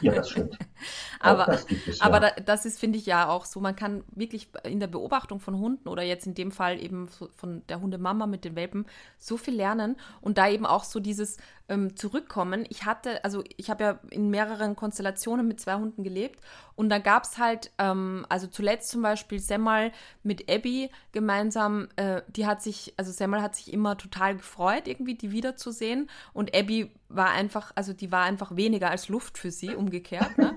[0.00, 0.58] Ja, das stimmt.
[1.20, 2.04] aber das, es, ja.
[2.04, 3.60] aber da, das ist, finde ich, ja auch so.
[3.60, 7.62] Man kann wirklich in der Beobachtung von Hunden oder jetzt in dem Fall eben von
[7.68, 8.86] der Hundemama mit den Welpen
[9.18, 11.38] so viel lernen und da eben auch so dieses
[11.68, 12.66] ähm, Zurückkommen.
[12.68, 16.40] Ich hatte, also ich habe ja in mehreren Konstellationen mit zwei Hunden gelebt
[16.76, 19.92] und da gab es halt, ähm, also zuletzt zum Beispiel Semmel
[20.22, 25.14] mit Abby gemeinsam, äh, die hat sich, also Semmel hat sich immer total gefreut, irgendwie
[25.14, 29.74] die wiederzusehen und Abby war einfach, also die war einfach weniger als Luft für sie,
[29.74, 30.36] umgekehrt.
[30.36, 30.54] Ne?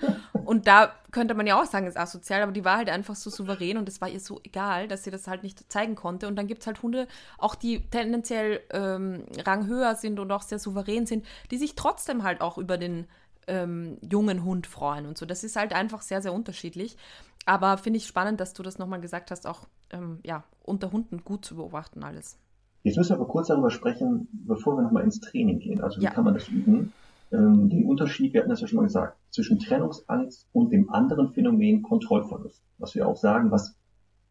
[0.48, 3.30] Und da könnte man ja auch sagen, ist asozial, aber die war halt einfach so
[3.30, 6.28] souverän und es war ihr so egal, dass sie das halt nicht zeigen konnte.
[6.28, 10.58] Und dann gibt es halt Hunde, auch die tendenziell ähm, ranghöher sind und auch sehr
[10.60, 13.06] souverän sind, die sich trotzdem halt auch über den
[13.48, 15.26] ähm, jungen Hund freuen und so.
[15.26, 16.98] Das ist halt einfach sehr, sehr unterschiedlich.
[17.46, 21.24] Aber finde ich spannend, dass du das nochmal gesagt hast, auch ähm, ja, unter Hunden
[21.24, 22.38] gut zu beobachten alles.
[22.84, 25.82] Jetzt müssen wir aber kurz darüber sprechen, bevor wir nochmal ins Training gehen.
[25.82, 26.12] Also wie ja.
[26.12, 26.94] kann man das üben?
[27.32, 31.34] Ähm, den Unterschied, wir hatten das ja schon mal gesagt, zwischen Trennungsangst und dem anderen
[31.34, 32.62] Phänomen Kontrollverlust.
[32.78, 33.76] Was wir auch sagen, was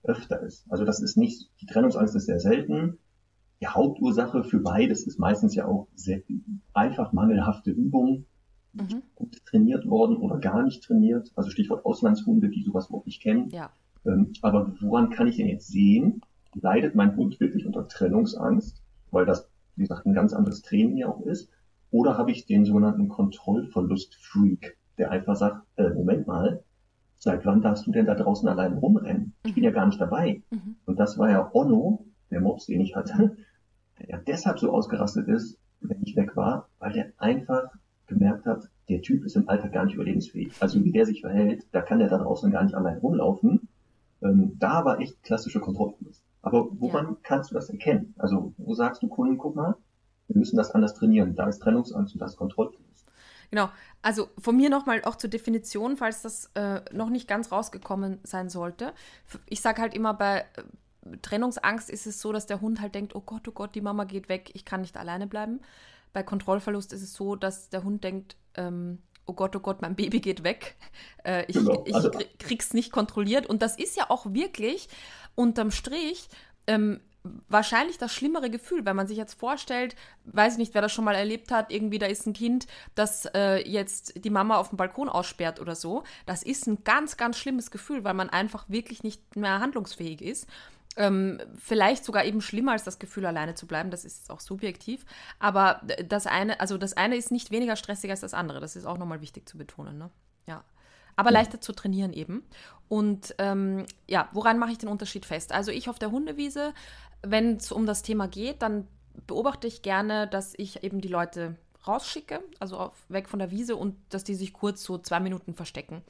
[0.04, 0.64] öfter ist.
[0.70, 2.98] Also das ist nicht, die Trennungsangst ist sehr selten.
[3.60, 6.20] Die Hauptursache für beides ist meistens ja auch sehr
[6.74, 8.26] einfach mangelhafte Übung,
[8.74, 9.02] mhm.
[9.14, 11.32] gut trainiert worden oder gar nicht trainiert.
[11.36, 13.48] Also Stichwort Auslandshunde, die sowas überhaupt nicht kennen.
[13.50, 13.70] Ja.
[14.04, 16.20] Ähm, aber woran kann ich denn jetzt sehen,
[16.54, 21.08] leidet mein Hund wirklich unter Trennungsangst, weil das, wie gesagt, ein ganz anderes Training ja
[21.08, 21.50] auch ist?
[21.90, 26.62] Oder habe ich den sogenannten Kontrollverlust-Freak, der einfach sagt, äh, Moment mal,
[27.16, 29.32] seit wann darfst du denn da draußen allein rumrennen?
[29.44, 30.42] Ich bin ja gar nicht dabei.
[30.50, 30.76] Mhm.
[30.84, 33.36] Und das war ja Onno, der Mops, den ich hatte,
[33.98, 37.70] der ja deshalb so ausgerastet ist, wenn ich weg war, weil der einfach
[38.06, 40.52] gemerkt hat, der Typ ist im Alltag gar nicht überlebensfähig.
[40.60, 43.68] Also wie der sich verhält, da kann der da draußen gar nicht allein rumlaufen.
[44.22, 46.22] Ähm, da war echt klassische Kontrollverlust.
[46.42, 47.16] Aber woran ja.
[47.22, 48.14] kannst du das erkennen?
[48.18, 49.74] Also wo sagst du Kunden, guck mal,
[50.28, 51.34] wir müssen das anders trainieren.
[51.34, 52.86] Da ist Trennungsangst und da ist Kontrollverlust.
[53.50, 53.68] Genau.
[54.02, 58.48] Also von mir nochmal auch zur Definition, falls das äh, noch nicht ganz rausgekommen sein
[58.48, 58.92] sollte.
[59.48, 60.44] Ich sage halt immer bei
[61.22, 64.04] Trennungsangst ist es so, dass der Hund halt denkt, oh Gott, oh Gott, die Mama
[64.04, 65.60] geht weg, ich kann nicht alleine bleiben.
[66.12, 69.96] Bei Kontrollverlust ist es so, dass der Hund denkt, ähm, oh Gott, oh Gott, mein
[69.96, 70.76] Baby geht weg.
[71.24, 71.84] Äh, ich, genau.
[71.92, 73.48] also, ich krieg's nicht kontrolliert.
[73.48, 74.88] Und das ist ja auch wirklich
[75.34, 76.28] unterm Strich
[76.68, 77.00] ähm,
[77.48, 81.04] wahrscheinlich das schlimmere Gefühl, wenn man sich jetzt vorstellt, weiß ich nicht, wer das schon
[81.04, 84.76] mal erlebt hat, irgendwie da ist ein Kind, das äh, jetzt die Mama auf dem
[84.76, 86.04] Balkon aussperrt oder so.
[86.24, 90.46] Das ist ein ganz, ganz schlimmes Gefühl, weil man einfach wirklich nicht mehr handlungsfähig ist.
[90.96, 93.90] Ähm, vielleicht sogar eben schlimmer als das Gefühl, alleine zu bleiben.
[93.90, 95.04] Das ist auch subjektiv.
[95.38, 98.60] Aber das eine, also das eine ist nicht weniger stressig als das andere.
[98.60, 99.98] Das ist auch nochmal wichtig zu betonen.
[99.98, 100.10] Ne?
[100.46, 100.64] Ja.
[101.16, 101.38] Aber ja.
[101.38, 102.44] leichter zu trainieren eben.
[102.88, 105.52] Und ähm, ja, woran mache ich den Unterschied fest?
[105.52, 106.72] Also ich auf der Hundewiese,
[107.22, 108.86] wenn es um das Thema geht, dann
[109.26, 113.76] beobachte ich gerne, dass ich eben die Leute rausschicke, also auf, weg von der Wiese
[113.76, 116.02] und dass die sich kurz so zwei Minuten verstecken.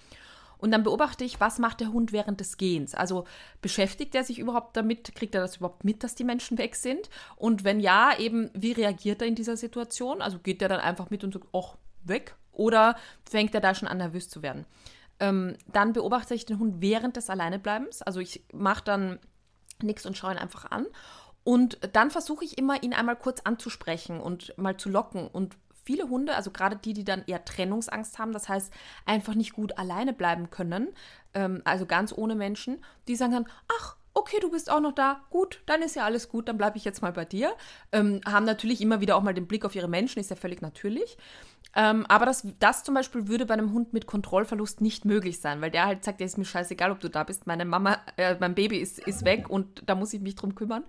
[0.59, 2.95] Und dann beobachte ich, was macht der Hund während des Gehens.
[2.95, 3.25] Also
[3.61, 5.15] beschäftigt er sich überhaupt damit?
[5.15, 7.11] Kriegt er das überhaupt mit, dass die Menschen weg sind?
[7.37, 10.23] Und wenn ja, eben, wie reagiert er in dieser Situation?
[10.23, 12.37] Also geht er dann einfach mit und sagt, ach, weg?
[12.53, 12.97] Oder
[13.29, 14.65] fängt er da schon an, nervös zu werden?
[15.21, 18.03] Ähm, dann beobachte ich den Hund während des Alleinebleibens.
[18.03, 19.19] Also ich mache dann
[19.83, 20.87] nichts und schaue ihn einfach an.
[21.45, 25.29] Und dann versuche ich immer, ihn einmal kurz anzusprechen und mal zu locken.
[25.29, 28.73] Und viele Hunde, also gerade die, die dann eher Trennungsangst haben, das heißt
[29.07, 30.89] einfach nicht gut alleine bleiben können,
[31.33, 33.47] ähm, also ganz ohne Menschen, die sagen dann,
[33.81, 36.79] ach, okay, du bist auch noch da, gut, dann ist ja alles gut, dann bleibe
[36.79, 37.53] ich jetzt mal bei dir.
[37.93, 40.63] Ähm, haben natürlich immer wieder auch mal den Blick auf ihre Menschen, ist ja völlig
[40.63, 41.19] natürlich.
[41.79, 45.61] Ähm, aber das, das zum Beispiel würde bei einem Hund mit Kontrollverlust nicht möglich sein,
[45.61, 48.35] weil der halt sagt, ja, ist mir scheißegal, ob du da bist, meine Mama, äh,
[48.41, 50.85] mein Baby ist, ist weg und da muss ich mich drum kümmern.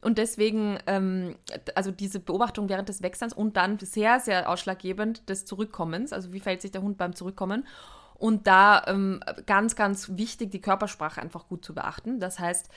[0.00, 1.36] Und deswegen, ähm,
[1.74, 6.40] also diese Beobachtung während des Wechselns und dann sehr, sehr ausschlaggebend des Zurückkommens, also wie
[6.40, 7.66] verhält sich der Hund beim Zurückkommen.
[8.14, 12.18] Und da ähm, ganz, ganz wichtig, die Körpersprache einfach gut zu beachten.
[12.18, 12.70] Das heißt,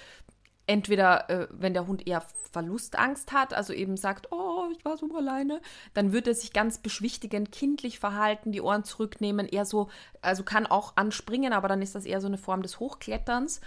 [0.67, 5.07] entweder, äh, wenn der Hund eher Verlustangst hat, also eben sagt, oh, ich war so
[5.15, 5.61] alleine,
[5.93, 9.89] dann wird er sich ganz beschwichtigend, kindlich verhalten, die Ohren zurücknehmen, eher so,
[10.21, 13.59] also kann auch anspringen, aber dann ist das eher so eine Form des Hochkletterns.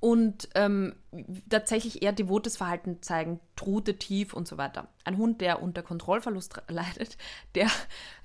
[0.00, 0.94] Und ähm,
[1.48, 4.88] tatsächlich eher devotes Verhalten zeigen, Trute tief und so weiter.
[5.04, 7.16] Ein Hund, der unter Kontrollverlust leidet,
[7.54, 7.68] der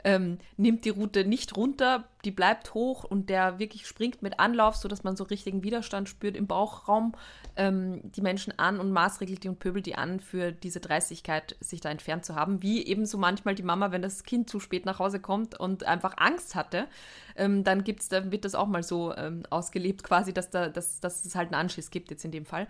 [0.03, 4.75] ähm, nimmt die Route nicht runter, die bleibt hoch und der wirklich springt mit Anlauf,
[4.75, 7.13] sodass man so richtigen Widerstand spürt im Bauchraum,
[7.55, 11.81] ähm, die Menschen an und maßregelt die und pöbelt die an, für diese Dreistigkeit sich
[11.81, 12.61] da entfernt zu haben.
[12.61, 16.15] Wie ebenso manchmal die Mama, wenn das Kind zu spät nach Hause kommt und einfach
[16.17, 16.87] Angst hatte,
[17.35, 20.99] ähm, dann gibt's, dann wird das auch mal so ähm, ausgelebt, quasi, dass, da, dass,
[20.99, 22.67] dass es halt einen Anschiss gibt, jetzt in dem Fall.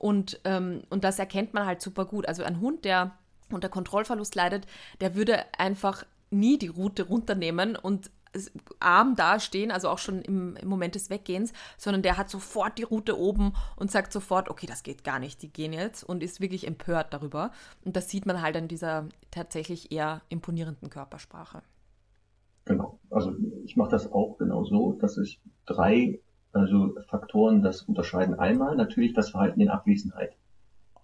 [0.00, 2.26] Und, ähm, und das erkennt man halt super gut.
[2.26, 3.12] Also ein Hund, der
[3.52, 4.66] unter Kontrollverlust leidet,
[5.02, 8.10] der würde einfach nie die Route runternehmen und
[8.78, 12.84] arm dastehen, also auch schon im, im, Moment des Weggehens, sondern der hat sofort die
[12.84, 16.40] Route oben und sagt sofort, okay, das geht gar nicht, die gehen jetzt und ist
[16.40, 17.50] wirklich empört darüber.
[17.84, 21.62] Und das sieht man halt an dieser tatsächlich eher imponierenden Körpersprache.
[22.64, 23.34] Genau, also
[23.64, 26.20] ich mache das auch genau so, dass ich drei
[26.52, 28.38] also Faktoren das unterscheiden.
[28.38, 30.36] Einmal natürlich das Verhalten in Abwesenheit.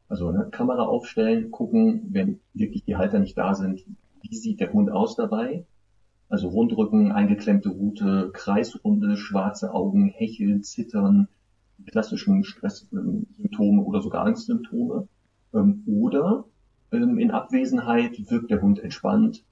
[0.09, 3.84] Also ne, Kamera aufstellen, gucken, wenn wirklich die Halter nicht da sind,
[4.22, 5.66] wie sieht der Hund aus dabei?
[6.28, 11.28] Also Rundrücken, eingeklemmte Rute, Kreisrunde, schwarze Augen, Hecheln, Zittern,
[11.86, 15.09] klassischen Stresssymptome oder sogar Angstsymptome.
[15.55, 16.44] Ähm, oder
[16.90, 19.44] ähm, in Abwesenheit wirkt der Hund entspannt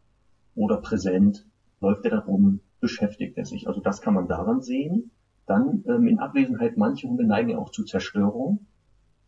[0.54, 1.46] oder präsent,
[1.80, 3.68] läuft er darum, beschäftigt er sich.
[3.68, 5.10] Also das kann man daran sehen.
[5.46, 8.66] Dann ähm, in Abwesenheit, manche Hunde neigen ja auch zu Zerstörung.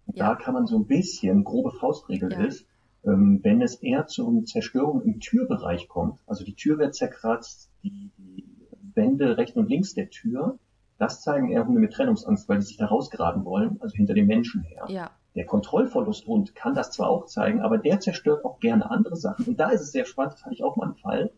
[0.07, 0.29] Und ja.
[0.29, 2.45] da kann man so ein bisschen, grobe Faustregel ja.
[2.45, 2.67] ist,
[3.05, 8.11] ähm, wenn es eher zur Zerstörung im Türbereich kommt, also die Tür wird zerkratzt, die,
[8.19, 8.45] die
[8.95, 10.59] Wände rechts und links der Tür,
[10.99, 14.27] das zeigen eher Hunde mit Trennungsangst, weil die sich da rausgraben wollen, also hinter dem
[14.27, 14.87] Menschen her.
[14.89, 15.11] Ja.
[15.35, 19.45] Der Kontrollverlusthund kann das zwar auch zeigen, aber der zerstört auch gerne andere Sachen.
[19.45, 21.31] Und da ist es sehr spannend, das hatte ich auch mal einen Fall.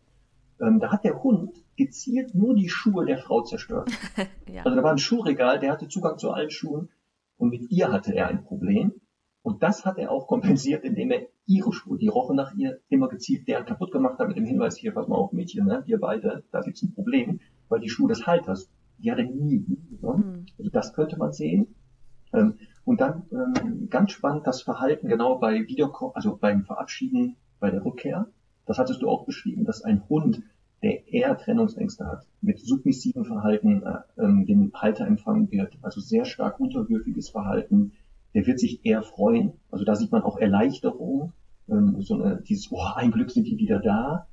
[0.61, 3.89] Ähm, da hat der Hund gezielt nur die Schuhe der Frau zerstört.
[4.47, 4.63] ja.
[4.63, 6.89] Also da war ein Schuhregal, der hatte Zugang zu allen Schuhen
[7.37, 8.93] und mit ihr hatte er ein Problem.
[9.41, 13.07] Und das hat er auch kompensiert, indem er ihre Schuhe, die rochen nach ihr, immer
[13.07, 15.99] gezielt deren kaputt gemacht hat mit dem Hinweis, hier, pass mal auf, Mädchen, ne, wir
[15.99, 17.39] beide, da gibt's ein Problem,
[17.69, 20.31] weil die Schuhe des Halters, die hat er nie genommen.
[20.31, 20.45] Mhm.
[20.57, 21.73] Also das könnte man sehen.
[22.33, 27.71] Ähm, und dann ähm, ganz spannend das Verhalten genau bei Wiederkommen, also beim Verabschieden, bei
[27.71, 28.27] der Rückkehr.
[28.69, 30.43] Das hattest du auch beschrieben, dass ein Hund,
[30.83, 36.23] der eher Trennungsängste hat, mit submissivem Verhalten äh, ähm, den Halter empfangen wird, also sehr
[36.23, 37.93] stark unterwürfiges Verhalten,
[38.35, 39.53] der wird sich eher freuen.
[39.71, 41.33] Also da sieht man auch Erleichterung,
[41.67, 44.27] ähm, so eine, dieses, oh, ein Glück sind die wieder da.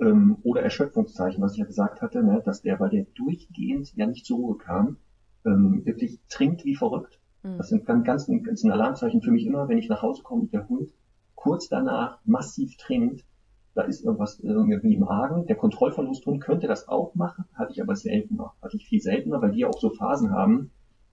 [0.00, 4.06] Ähm, oder Erschöpfungszeichen, was ich ja gesagt hatte, ne, dass der, weil der durchgehend ja
[4.06, 4.96] nicht zur Ruhe kam,
[5.44, 7.20] ähm, wirklich trinkt wie verrückt.
[7.42, 7.58] Mhm.
[7.58, 10.40] Das sind ganz, ganz, ganz ein Alarmzeichen für mich immer, wenn ich nach Hause komme
[10.40, 10.94] und der Hund
[11.34, 13.22] kurz danach massiv trinkt,
[13.74, 15.46] da ist irgendwas irgendwie im Argen.
[15.46, 18.52] Der Kontrollverlusthund könnte das auch machen, hatte ich aber seltener.
[18.60, 20.70] Hatte ich viel seltener, weil die ja auch so Phasen haben,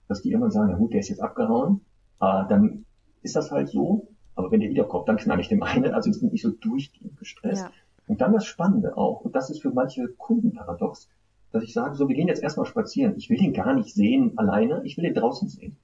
[0.08, 1.80] dass die immer sagen, na gut, der ist jetzt abgehauen,
[2.20, 2.84] äh, dann
[3.22, 4.08] ist das halt so.
[4.34, 5.92] Aber wenn der wiederkommt, dann knall ich dem einen.
[5.92, 7.64] Also die sind nicht so durchgehend gestresst.
[7.64, 7.70] Ja.
[8.06, 11.08] Und dann das Spannende auch, und das ist für manche Kunden paradox,
[11.52, 13.14] dass ich sage, so, wir gehen jetzt erstmal spazieren.
[13.16, 15.76] Ich will den gar nicht sehen alleine, ich will den draußen sehen.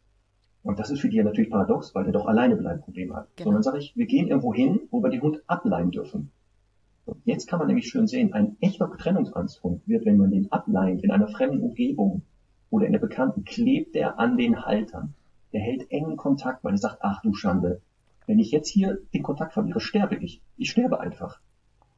[0.63, 3.29] Und das ist für die ja natürlich paradox, weil der doch alleine bleiben Problem hat.
[3.37, 3.45] Genau.
[3.45, 6.33] Sondern sage ich, wir gehen irgendwo hin, wo wir den Hund ableihen dürfen.
[7.07, 11.05] Und jetzt kann man nämlich schön sehen, ein echter Trennungsangsthund wird, wenn man den ableiht
[11.05, 12.23] in einer fremden Umgebung
[12.69, 15.15] oder in der Bekannten, klebt er an den Haltern.
[15.53, 17.81] Der hält engen Kontakt, weil er sagt, ach du Schande,
[18.27, 20.43] wenn ich jetzt hier den Kontakt verliere, sterbe ich.
[20.57, 21.39] Ich sterbe einfach.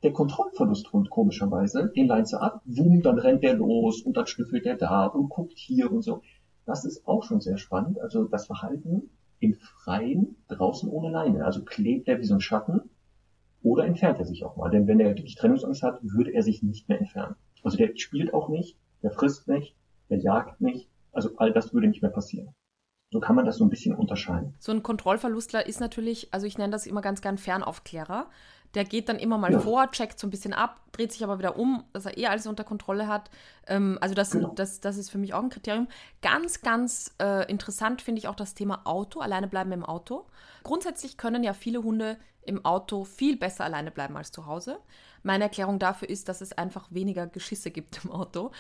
[0.03, 4.67] Der Kontrollverlusthund, komischerweise, den leiht sie ab, wum, dann rennt der los und dann schnüffelt
[4.67, 6.21] der da und guckt hier und so.
[6.67, 7.99] Das ist auch schon sehr spannend.
[7.99, 9.09] Also das Verhalten
[9.41, 11.47] im Freien, draußen ohne Leine.
[11.47, 12.91] Also klebt er wie so ein Schatten
[13.63, 14.71] oder entfernt er sich auch mal.
[14.71, 17.37] Denn wenn er wirklich Trennungsangst hat, würde er sich nicht mehr entfernen.
[17.63, 19.77] Also der spielt auch nicht, der frisst nicht,
[20.11, 20.89] der jagt nicht.
[21.13, 22.55] Also all das würde nicht mehr passieren.
[23.11, 24.55] So kann man das so ein bisschen unterscheiden.
[24.59, 28.29] So ein Kontrollverlustler ist natürlich, also ich nenne das immer ganz gern Fernaufklärer.
[28.75, 29.61] Der geht dann immer mal ja.
[29.61, 32.47] vor, checkt so ein bisschen ab, dreht sich aber wieder um, dass er eh alles
[32.47, 33.31] unter Kontrolle hat.
[33.67, 34.53] Ähm, also das, genau.
[34.55, 35.89] das, das ist für mich auch ein Kriterium.
[36.21, 40.27] Ganz, ganz äh, interessant finde ich auch das Thema Auto, alleine bleiben im Auto.
[40.63, 42.19] Grundsätzlich können ja viele Hunde
[42.49, 44.79] im Auto viel besser alleine bleiben als zu Hause.
[45.23, 48.51] Meine Erklärung dafür ist, dass es einfach weniger Geschisse gibt im Auto.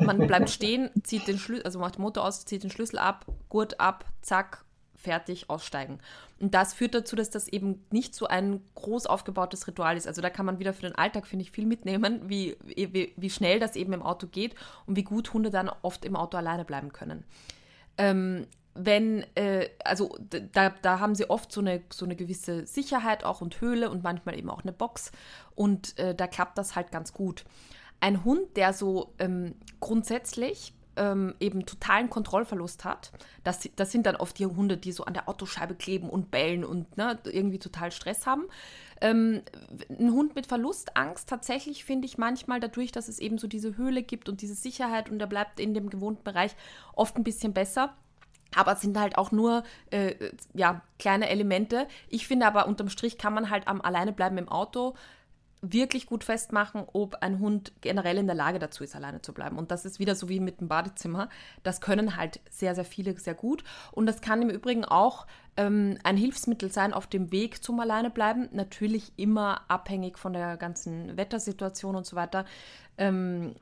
[0.00, 3.80] Man bleibt stehen, zieht den Schlüssel, also macht Motor aus, zieht den Schlüssel ab, Gurt
[3.80, 4.64] ab, zack,
[5.02, 5.98] fertig, aussteigen.
[6.40, 10.06] Und das führt dazu, dass das eben nicht so ein groß aufgebautes Ritual ist.
[10.06, 13.30] Also da kann man wieder für den Alltag, finde ich, viel mitnehmen, wie, wie, wie
[13.30, 14.54] schnell das eben im Auto geht
[14.86, 17.24] und wie gut Hunde dann oft im Auto alleine bleiben können.
[17.98, 20.16] Ähm, wenn, äh, also
[20.52, 24.02] da, da haben sie oft so eine, so eine gewisse Sicherheit auch und Höhle und
[24.02, 25.12] manchmal eben auch eine Box
[25.54, 27.44] und äh, da klappt das halt ganz gut.
[28.00, 33.12] Ein Hund, der so ähm, grundsätzlich ähm, eben totalen Kontrollverlust hat,
[33.44, 36.64] das, das sind dann oft die Hunde, die so an der Autoscheibe kleben und bellen
[36.64, 38.44] und ne, irgendwie total Stress haben.
[39.00, 39.42] Ähm,
[39.88, 44.02] ein Hund mit Verlustangst tatsächlich finde ich manchmal dadurch, dass es eben so diese Höhle
[44.02, 46.54] gibt und diese Sicherheit und er bleibt in dem gewohnten Bereich
[46.94, 47.94] oft ein bisschen besser.
[48.56, 50.14] Aber es sind halt auch nur äh,
[50.54, 51.86] ja, kleine Elemente.
[52.08, 54.94] Ich finde aber unterm Strich kann man halt am Alleinebleiben im Auto
[55.62, 59.56] wirklich gut festmachen, ob ein Hund generell in der Lage dazu ist, alleine zu bleiben.
[59.56, 61.28] Und das ist wieder so wie mit dem Badezimmer.
[61.62, 63.62] Das können halt sehr, sehr viele sehr gut.
[63.92, 65.26] Und das kann im Übrigen auch
[65.56, 68.48] ähm, ein Hilfsmittel sein auf dem Weg zum Alleinebleiben.
[68.52, 72.44] Natürlich immer abhängig von der ganzen Wettersituation und so weiter.
[72.98, 73.54] Ähm,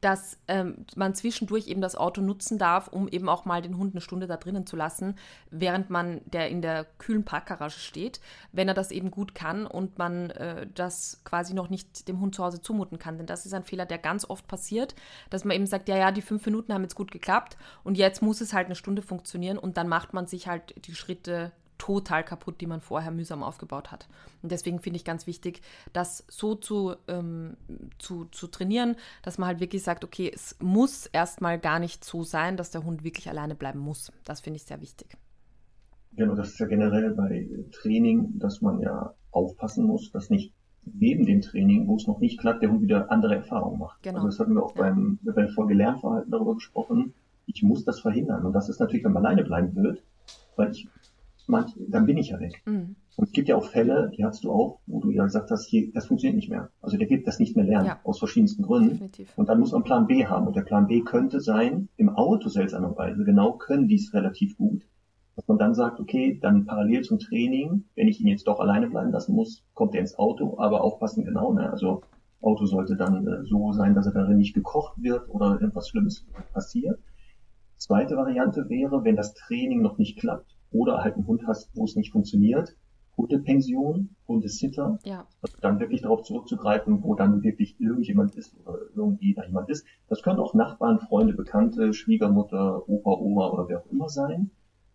[0.00, 3.94] dass ähm, man zwischendurch eben das Auto nutzen darf, um eben auch mal den Hund
[3.94, 5.16] eine Stunde da drinnen zu lassen,
[5.50, 8.20] während man der in der kühlen Parkgarage steht,
[8.52, 12.34] wenn er das eben gut kann und man äh, das quasi noch nicht dem Hund
[12.34, 13.18] zu Hause zumuten kann.
[13.18, 14.94] Denn das ist ein Fehler, der ganz oft passiert,
[15.30, 18.22] dass man eben sagt, ja, ja, die fünf Minuten haben jetzt gut geklappt und jetzt
[18.22, 22.24] muss es halt eine Stunde funktionieren und dann macht man sich halt die Schritte total
[22.24, 24.08] kaputt, die man vorher mühsam aufgebaut hat.
[24.42, 25.62] Und deswegen finde ich ganz wichtig,
[25.92, 27.56] das so zu, ähm,
[27.98, 32.24] zu, zu trainieren, dass man halt wirklich sagt, okay, es muss erstmal gar nicht so
[32.24, 34.12] sein, dass der Hund wirklich alleine bleiben muss.
[34.24, 35.16] Das finde ich sehr wichtig.
[36.16, 40.52] Genau, das ist ja generell bei Training, dass man ja aufpassen muss, dass nicht
[40.84, 44.02] neben dem Training, wo es noch nicht klappt, der Hund wieder andere Erfahrungen macht.
[44.02, 44.16] Genau.
[44.16, 44.82] Also das hatten wir auch ja.
[44.82, 47.14] beim, beim Vorgelernverhalten darüber gesprochen.
[47.46, 48.44] Ich muss das verhindern.
[48.44, 50.02] Und das ist natürlich, wenn man alleine bleiben wird,
[50.56, 50.88] weil ich
[51.48, 52.62] manch, dann bin ich ja weg.
[52.66, 52.96] Mhm.
[53.16, 55.66] Und es gibt ja auch Fälle, die hast du auch, wo du ja gesagt hast,
[55.66, 56.70] hier, das funktioniert nicht mehr.
[56.80, 58.00] Also der gibt das nicht mehr lernen, ja.
[58.04, 58.90] aus verschiedensten Gründen.
[58.90, 59.32] Definitiv.
[59.36, 60.46] Und dann muss man Plan B haben.
[60.46, 64.86] Und der Plan B könnte sein, im Auto seltsamerweise, genau können die es relativ gut.
[65.34, 68.88] Dass man dann sagt, okay, dann parallel zum Training, wenn ich ihn jetzt doch alleine
[68.88, 71.70] bleiben lassen muss, kommt er ins Auto, aber aufpassen genau, ne?
[71.70, 72.02] Also
[72.40, 76.24] Auto sollte dann äh, so sein, dass er darin nicht gekocht wird oder irgendwas Schlimmes
[76.52, 76.98] passiert.
[77.76, 81.84] Zweite Variante wäre, wenn das Training noch nicht klappt, oder halt einen Hund hast, wo
[81.84, 82.76] es nicht funktioniert,
[83.16, 85.26] Hundepension, Hundesitter, ja.
[85.42, 89.84] also dann wirklich darauf zurückzugreifen, wo dann wirklich irgendjemand ist oder irgendwie da jemand ist.
[90.08, 94.50] Das können auch Nachbarn, Freunde, Bekannte, Schwiegermutter, Opa, Oma oder wer auch immer sein.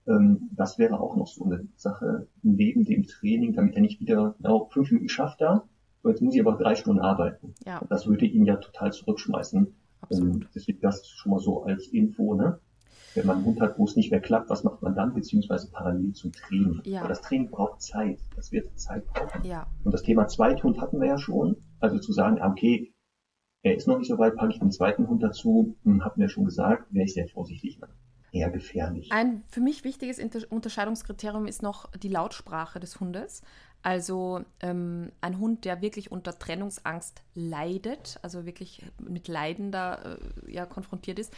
[0.08, 4.36] Ähm, das wäre auch noch so eine Sache neben dem Training, damit er nicht wieder
[4.38, 5.66] genau fünf Minuten schafft da.
[6.06, 7.54] Jetzt muss ich aber drei Stunden arbeiten.
[7.66, 7.82] Ja.
[7.90, 9.74] Das würde ihn ja total zurückschmeißen.
[10.02, 10.50] Absolut.
[10.54, 12.60] deswegen das schon mal so als Info, ne?
[13.16, 15.70] Wenn man einen Hund hat, wo es nicht mehr klappt, was macht man dann, beziehungsweise
[15.72, 16.82] parallel zum Training?
[16.86, 17.02] Ja.
[17.02, 18.20] Weil das Training braucht Zeit.
[18.36, 19.46] Das wird Zeit brauchen.
[19.46, 19.68] Ja.
[19.84, 21.58] Und das Thema Zweithund hatten wir ja schon.
[21.80, 22.94] Also zu sagen, okay,
[23.64, 26.30] er ist noch nicht so weit, packe ich den zweiten Hund dazu, hm, hatten wir
[26.30, 27.80] schon gesagt, wäre ich sehr vorsichtig.
[28.32, 29.10] Eher gefährlich.
[29.12, 33.44] Ein für mich wichtiges Unterscheidungskriterium ist noch die Lautsprache des Hundes.
[33.84, 40.52] Also ähm, ein Hund, der wirklich unter Trennungsangst leidet, also wirklich mit Leiden da äh,
[40.52, 41.34] ja, konfrontiert ist,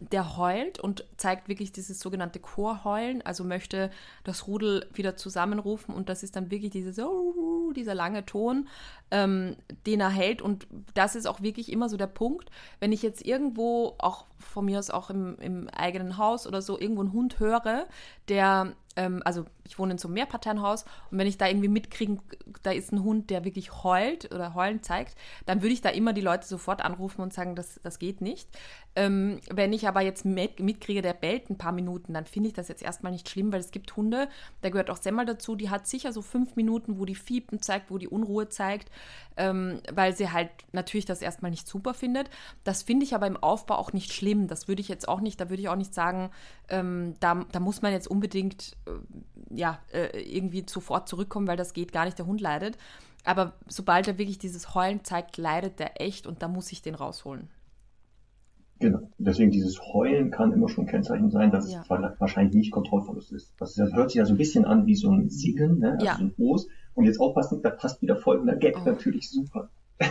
[0.00, 3.90] der heult und zeigt wirklich dieses sogenannte Chorheulen, also möchte
[4.24, 8.68] das Rudel wieder zusammenrufen und das ist dann wirklich dieses, oh, dieser lange Ton,
[9.10, 13.02] ähm, den er hält und das ist auch wirklich immer so der Punkt, wenn ich
[13.02, 17.12] jetzt irgendwo, auch von mir aus auch im, im eigenen Haus oder so, irgendwo einen
[17.12, 17.86] Hund höre,
[18.28, 22.18] der ähm, also ich wohne in so einem Mehrparteienhaus und wenn ich da irgendwie mitkriege,
[22.62, 26.12] da ist ein Hund, der wirklich heult oder heulen zeigt, dann würde ich da immer
[26.12, 28.48] die Leute sofort anrufen und sagen, das, das geht nicht.
[28.98, 32.54] Ähm, wenn ich aber jetzt mit, mitkriege, der bellt ein paar Minuten, dann finde ich
[32.54, 34.28] das jetzt erstmal nicht schlimm, weil es gibt Hunde,
[34.60, 37.92] da gehört auch Semmel dazu, die hat sicher so fünf Minuten, wo die Fiepen zeigt,
[37.92, 38.90] wo die Unruhe zeigt,
[39.36, 42.28] ähm, weil sie halt natürlich das erstmal nicht super findet.
[42.64, 44.48] Das finde ich aber im Aufbau auch nicht schlimm.
[44.48, 46.30] Das würde ich jetzt auch nicht, da würde ich auch nicht sagen,
[46.68, 51.72] ähm, da, da muss man jetzt unbedingt äh, ja, äh, irgendwie sofort zurückkommen, weil das
[51.72, 52.76] geht gar nicht, der Hund leidet.
[53.22, 56.96] Aber sobald er wirklich dieses Heulen zeigt, leidet der echt und da muss ich den
[56.96, 57.48] rausholen.
[58.80, 59.00] Genau.
[59.18, 61.80] Deswegen dieses Heulen kann immer schon Kennzeichen sein, dass ja.
[61.80, 63.52] es wahrscheinlich nicht Kontrollverlust ist.
[63.58, 65.92] Das, hört sich ja so ein bisschen an wie so ein Singen, ne?
[65.92, 66.16] also ja.
[66.16, 66.68] so ein Os.
[66.94, 68.84] Und jetzt aufpassen, da passt wieder folgender Gag oh.
[68.84, 69.70] natürlich super.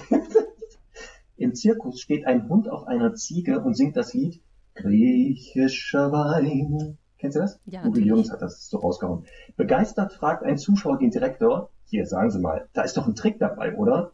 [1.38, 4.42] Im Zirkus steht ein Hund auf einer Ziege und singt das Lied
[4.76, 6.98] Griechischer Wein.
[7.20, 7.60] Kennst du das?
[7.66, 7.84] Ja.
[7.86, 9.26] Uwe Jürgens hat das so rausgehauen.
[9.56, 13.40] Begeistert fragt ein Zuschauer den Direktor, hier, sagen Sie mal, da ist doch ein Trick
[13.40, 14.12] dabei, oder?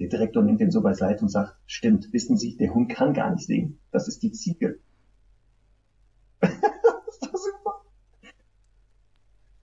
[0.00, 3.30] Der Direktor nimmt den so beiseite und sagt, stimmt, wissen Sie, der Hund kann gar
[3.30, 3.78] nicht singen.
[3.92, 4.78] Das ist die Ziege.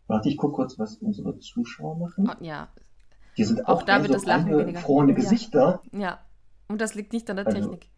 [0.08, 2.30] Warte, ich guck kurz, was unsere Zuschauer machen.
[2.30, 2.70] Oh, ja.
[3.36, 4.80] Die sind auch, auch da wird so das Lachen weniger.
[4.80, 5.82] Vorne Gesichter.
[5.92, 6.00] Ja.
[6.00, 6.20] ja.
[6.68, 7.60] Und das liegt nicht an der also.
[7.60, 7.90] Technik.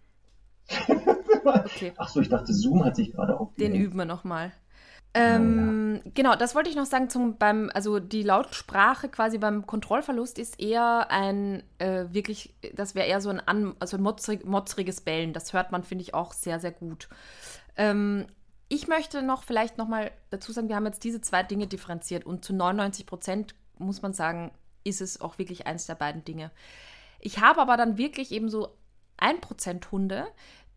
[1.46, 1.92] okay.
[1.98, 3.74] Ach so, ich dachte, Zoom hat sich gerade aufgehört.
[3.74, 4.54] Den üben wir nochmal.
[5.14, 6.12] Ähm, ja.
[6.14, 10.60] Genau, das wollte ich noch sagen zum beim, also die Lautsprache quasi beim Kontrollverlust ist
[10.60, 15.34] eher ein äh, wirklich, das wäre eher so ein, an, also ein motzrig, motzriges Bellen.
[15.34, 17.10] Das hört man, finde ich, auch sehr, sehr gut.
[17.76, 18.28] Ähm,
[18.68, 22.46] ich möchte noch vielleicht nochmal dazu sagen, wir haben jetzt diese zwei Dinge differenziert und
[22.46, 24.52] zu 99 Prozent muss man sagen,
[24.84, 26.52] ist es auch wirklich eins der beiden Dinge.
[27.20, 28.76] Ich habe aber dann wirklich eben so
[29.18, 30.28] 1% Hunde,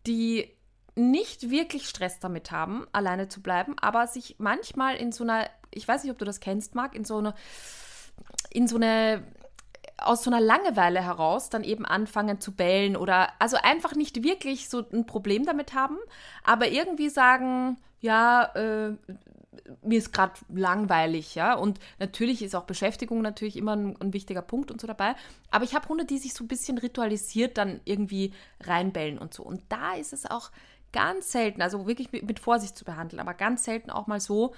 [0.07, 0.49] die
[0.95, 5.87] nicht wirklich Stress damit haben, alleine zu bleiben, aber sich manchmal in so einer, ich
[5.87, 7.33] weiß nicht, ob du das kennst, Marc, in so eine,
[8.49, 9.23] in so eine,
[9.97, 14.69] aus so einer Langeweile heraus dann eben anfangen zu bellen oder also einfach nicht wirklich
[14.69, 15.97] so ein Problem damit haben,
[16.43, 18.97] aber irgendwie sagen, ja, äh,
[19.81, 21.55] mir ist gerade langweilig, ja.
[21.55, 25.15] Und natürlich ist auch Beschäftigung natürlich immer ein, ein, wichtiger Punkt und so dabei.
[25.51, 29.43] Aber ich habe Hunde, die sich so ein bisschen ritualisiert dann irgendwie reinbellen und so.
[29.43, 30.51] Und da ist es auch
[30.93, 34.53] ganz selten, also wirklich mit, mit Vorsicht zu behandeln, aber ganz selten auch mal so,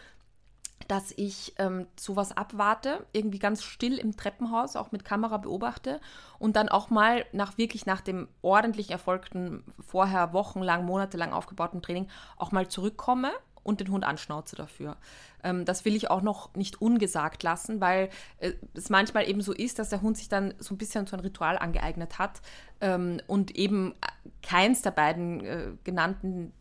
[0.87, 5.99] dass ich ähm, sowas abwarte, irgendwie ganz still im Treppenhaus, auch mit Kamera beobachte
[6.37, 12.07] und dann auch mal nach wirklich nach dem ordentlich erfolgten, vorher wochenlang, monatelang aufgebauten Training
[12.37, 13.31] auch mal zurückkomme
[13.63, 14.97] und den Hund anschnauze dafür.
[15.45, 19.53] Ähm, das will ich auch noch nicht ungesagt lassen, weil äh, es manchmal eben so
[19.53, 22.41] ist, dass der Hund sich dann so ein bisschen so ein Ritual angeeignet hat
[22.81, 23.93] ähm, und eben
[24.41, 26.51] keins der beiden äh, genannten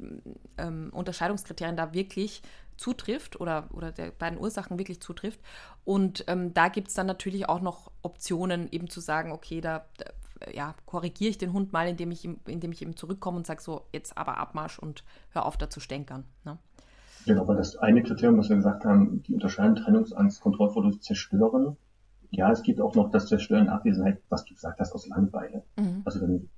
[0.59, 2.43] ähm, Unterscheidungskriterien da wirklich
[2.77, 5.41] zutrifft oder, oder der beiden Ursachen wirklich zutrifft.
[5.85, 9.87] Und ähm, da gibt es dann natürlich auch noch Optionen, eben zu sagen, okay, da,
[9.97, 10.07] da
[10.53, 13.63] ja, korrigiere ich den Hund mal, indem ich, ihm, indem ich ihm zurückkomme und sage
[13.63, 16.25] so, jetzt aber Abmarsch und hör auf da zu stänkern.
[16.45, 16.59] Ne?
[17.27, 21.77] Genau, weil das eine Kriterium, was wir gesagt haben, die unterscheiden Trennungsangst, Kontrollverlust, Zerstören.
[22.31, 25.63] Ja, es gibt auch noch das Zerstören, Abwesenheit, was du gesagt hast, aus Langeweile.
[25.79, 26.03] Mhm.
[26.05, 26.49] Also dann,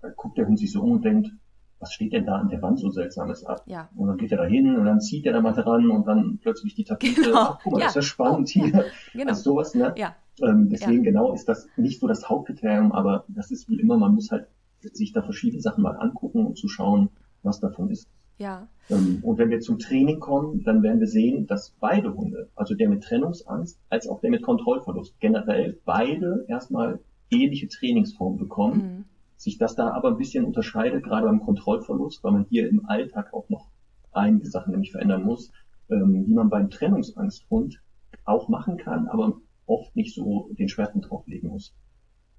[0.00, 1.30] dann guckt der Hund sich so um und denkt,
[1.78, 3.62] was steht denn da an der Wand so Seltsames ab?
[3.66, 3.90] Ja.
[3.94, 6.38] Und dann geht er da hin und dann zieht er da mal dran und dann
[6.38, 7.22] plötzlich die Tapete.
[7.22, 7.38] Genau.
[7.38, 7.84] Ach, guck mal, ja.
[7.86, 8.68] das ist ja spannend oh, hier.
[8.68, 8.84] Ja.
[9.12, 9.28] Genau.
[9.28, 9.94] Also sowas, ne?
[9.96, 10.16] Ja.
[10.42, 11.10] Ähm, deswegen ja.
[11.10, 14.48] genau ist das nicht so das Hauptkriterium, aber das ist wie immer, man muss halt
[14.80, 17.10] sich da verschiedene Sachen mal angucken, um zu schauen,
[17.42, 18.08] was davon ist.
[18.38, 18.68] Ja.
[18.90, 22.74] Ähm, und wenn wir zum Training kommen, dann werden wir sehen, dass beide Hunde, also
[22.74, 28.78] der mit Trennungsangst als auch der mit Kontrollverlust, generell beide erstmal ähnliche Trainingsformen bekommen.
[28.78, 29.04] Mhm.
[29.36, 33.34] Sich das da aber ein bisschen unterscheidet, gerade beim Kontrollverlust, weil man hier im Alltag
[33.34, 33.68] auch noch
[34.12, 35.52] einige Sachen nämlich verändern muss,
[35.90, 37.80] ähm, die man beim Trennungsangsthund
[38.24, 39.34] auch machen kann, aber
[39.66, 41.74] oft nicht so den Schwerpunkt drauflegen muss.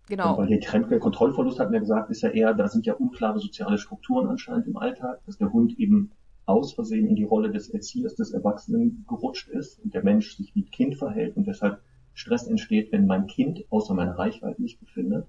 [0.07, 0.37] Genau.
[0.37, 3.39] Weil der Trend, der Kontrollverlust, hatten wir gesagt, ist ja eher, da sind ja unklare
[3.39, 6.11] soziale Strukturen anscheinend im Alltag, dass der Hund eben
[6.45, 10.55] aus Versehen in die Rolle des Erziehers, des Erwachsenen gerutscht ist und der Mensch sich
[10.55, 11.81] wie Kind verhält und deshalb
[12.13, 15.27] Stress entsteht, wenn mein Kind außer meiner Reichweite nicht befindet.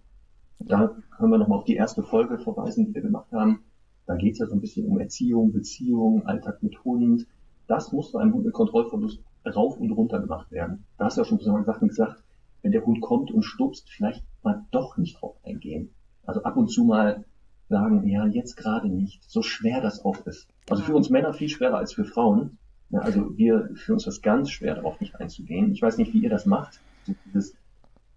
[0.61, 3.65] Da können wir nochmal auf die erste Folge verweisen, die wir gemacht haben.
[4.07, 7.27] Da geht es ja so ein bisschen um Erziehung, Beziehung, Alltag mit Hund.
[7.67, 10.85] Das muss bei einem Hund mit Kontrollverlust rauf und runter gemacht werden.
[10.99, 12.23] Da hast du ja schon gesagt,
[12.63, 15.91] wenn der Hund kommt und stupst, vielleicht mal doch nicht drauf eingehen.
[16.27, 17.25] Also ab und zu mal
[17.69, 20.49] sagen, ja, jetzt gerade nicht, so schwer das auch ist.
[20.71, 22.59] Also für uns Männer viel schwerer als für Frauen.
[22.91, 25.73] Ja, also wir, für uns ist ganz schwer, darauf nicht einzugehen.
[25.73, 26.81] Ich weiß nicht, wie ihr das macht.
[27.05, 27.55] So dieses,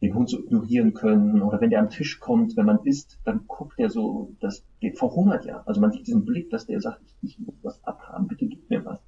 [0.01, 3.45] den Hund so ignorieren können oder wenn der am Tisch kommt, wenn man isst, dann
[3.47, 5.61] guckt der so, dass der verhungert ja.
[5.65, 8.69] Also man sieht diesen Blick, dass der sagt, ich, ich muss was abhaben, bitte gib
[8.69, 8.99] mir was.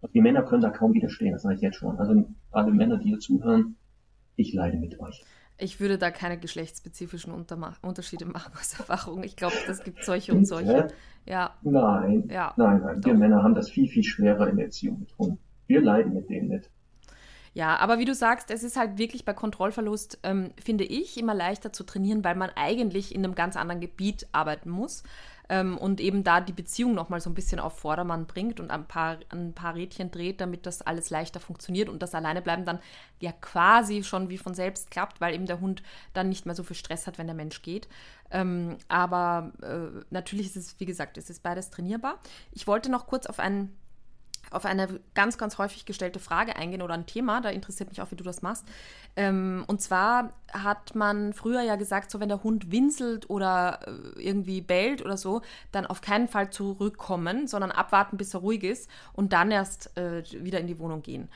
[0.00, 1.98] Und die Männer können da kaum widerstehen, das sage ich jetzt schon.
[1.98, 3.76] Also alle Männer, die hier zuhören,
[4.36, 5.24] ich leide mit euch.
[5.56, 9.22] Ich würde da keine geschlechtsspezifischen Unterma Unterschiede machen aus Erfahrung.
[9.22, 10.88] Ich glaube, das gibt solche und solche.
[11.26, 11.54] Ja.
[11.62, 12.52] Nein, ja.
[12.56, 13.04] nein, nein.
[13.04, 15.38] Wir Männer haben das viel, viel schwerer in der Erziehung mit Hunden.
[15.66, 16.70] Wir leiden mit denen nicht.
[17.54, 21.34] Ja, aber wie du sagst, es ist halt wirklich bei Kontrollverlust, ähm, finde ich, immer
[21.34, 25.04] leichter zu trainieren, weil man eigentlich in einem ganz anderen Gebiet arbeiten muss
[25.48, 28.86] ähm, und eben da die Beziehung nochmal so ein bisschen auf Vordermann bringt und ein
[28.86, 32.80] paar, ein paar Rädchen dreht, damit das alles leichter funktioniert und das Alleinebleiben dann
[33.20, 36.64] ja quasi schon wie von selbst klappt, weil eben der Hund dann nicht mehr so
[36.64, 37.88] viel Stress hat, wenn der Mensch geht.
[38.32, 42.18] Ähm, aber äh, natürlich ist es, wie gesagt, es ist beides trainierbar.
[42.50, 43.76] Ich wollte noch kurz auf einen
[44.50, 47.40] auf eine ganz, ganz häufig gestellte Frage eingehen oder ein Thema.
[47.40, 48.64] Da interessiert mich auch, wie du das machst.
[49.16, 54.22] Ähm, und zwar hat man früher ja gesagt, so wenn der Hund winselt oder äh,
[54.22, 55.42] irgendwie bellt oder so,
[55.72, 60.22] dann auf keinen Fall zurückkommen, sondern abwarten, bis er ruhig ist und dann erst äh,
[60.32, 61.28] wieder in die Wohnung gehen.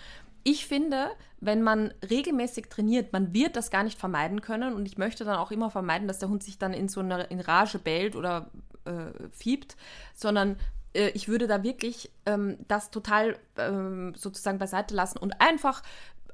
[0.44, 4.96] Ich finde, wenn man regelmäßig trainiert, man wird das gar nicht vermeiden können und ich
[4.96, 7.78] möchte dann auch immer vermeiden, dass der Hund sich dann in so einer in Rage
[7.78, 8.50] bellt oder
[8.84, 9.76] äh, fiebt,
[10.14, 10.56] sondern
[10.99, 15.82] äh, ich würde da wirklich ähm, das total ähm, sozusagen beiseite lassen und einfach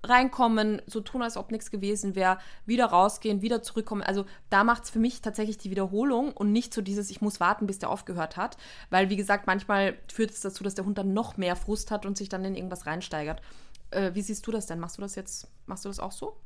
[0.02, 4.02] reinkommen, so tun, als ob nichts gewesen wäre, wieder rausgehen, wieder zurückkommen.
[4.02, 7.40] Also da macht es für mich tatsächlich die Wiederholung und nicht so dieses, ich muss
[7.40, 8.56] warten, bis der aufgehört hat.
[8.90, 12.06] Weil, wie gesagt, manchmal führt es dazu, dass der Hund dann noch mehr Frust hat
[12.06, 13.40] und sich dann in irgendwas reinsteigert.
[13.90, 14.78] Äh, wie siehst du das denn?
[14.78, 16.36] Machst du das jetzt, machst du das auch so?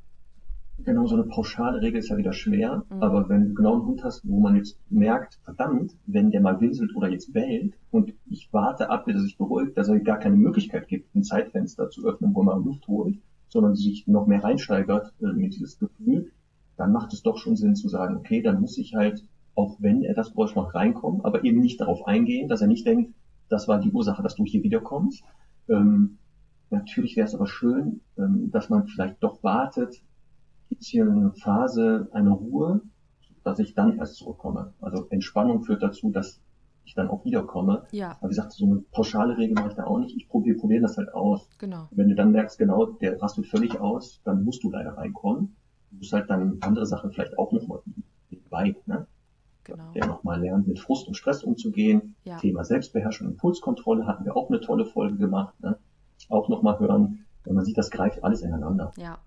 [0.84, 3.02] Genau, so eine pauschale Regel ist ja wieder schwer, mhm.
[3.02, 6.60] aber wenn du genau einen Hund hast, wo man jetzt merkt, verdammt, wenn der mal
[6.60, 10.18] winselt oder jetzt bellt und ich warte ab, bis er sich beruhigt, dass er gar
[10.18, 13.18] keine Möglichkeit gibt, ein Zeitfenster zu öffnen, wo man Luft holt,
[13.48, 16.30] sondern sich noch mehr reinsteigert äh, mit dieses Gefühl,
[16.76, 19.24] dann macht es doch schon Sinn zu sagen, okay, dann muss ich halt,
[19.54, 22.86] auch wenn er das Geräusch macht, reinkommen, aber eben nicht darauf eingehen, dass er nicht
[22.86, 23.12] denkt,
[23.48, 25.24] das war die Ursache, dass du hier wiederkommst.
[25.68, 26.18] Ähm,
[26.70, 30.02] natürlich wäre es aber schön, ähm, dass man vielleicht doch wartet,
[30.68, 32.80] gibt es hier eine Phase, eine Ruhe,
[33.44, 34.74] dass ich dann erst zurückkomme.
[34.80, 36.40] Also Entspannung führt dazu, dass
[36.84, 37.84] ich dann auch wiederkomme.
[37.92, 38.12] Ja.
[38.12, 40.16] Aber wie gesagt, so eine pauschale Regel mache ich da auch nicht.
[40.16, 41.48] Ich probiere probier das halt aus.
[41.58, 41.88] Genau.
[41.90, 45.56] Wenn du dann merkst, genau, der rastet völlig aus, dann musst du leider reinkommen.
[45.90, 47.80] Du musst halt dann andere Sachen vielleicht auch nochmal
[48.30, 49.06] nebenbei, ne?
[49.64, 49.92] Genau.
[49.92, 52.14] Der nochmal lernt, mit Frust und Stress umzugehen.
[52.24, 52.38] Ja.
[52.38, 55.60] Thema Selbstbeherrschung, Impulskontrolle hatten wir auch eine tolle Folge gemacht.
[55.60, 55.76] Ne?
[56.30, 57.26] Auch nochmal hören.
[57.44, 58.92] Wenn man sieht, das greift alles ineinander.
[58.96, 59.18] Ja.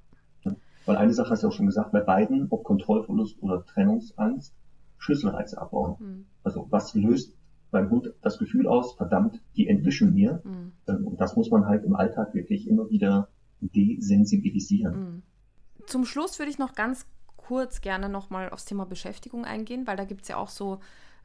[0.86, 4.56] Weil eine Sache hast du auch schon gesagt, bei beiden, ob Kontrollverlust oder Trennungsangst,
[4.98, 5.96] Schlüsselreize abbauen.
[6.00, 6.26] Mhm.
[6.44, 7.36] Also was löst
[7.72, 10.42] beim Hund das Gefühl aus, verdammt, die entwischen mir.
[10.44, 11.06] Mhm.
[11.06, 13.30] Und das muss man halt im Alltag wirklich immer wieder
[13.62, 15.00] desensibilisieren.
[15.00, 15.22] Mhm.
[15.88, 17.06] Zum Schluss würde ich noch ganz
[17.38, 20.80] kurz gerne nochmal aufs Thema Beschäftigung eingehen, weil da gibt es ja auch so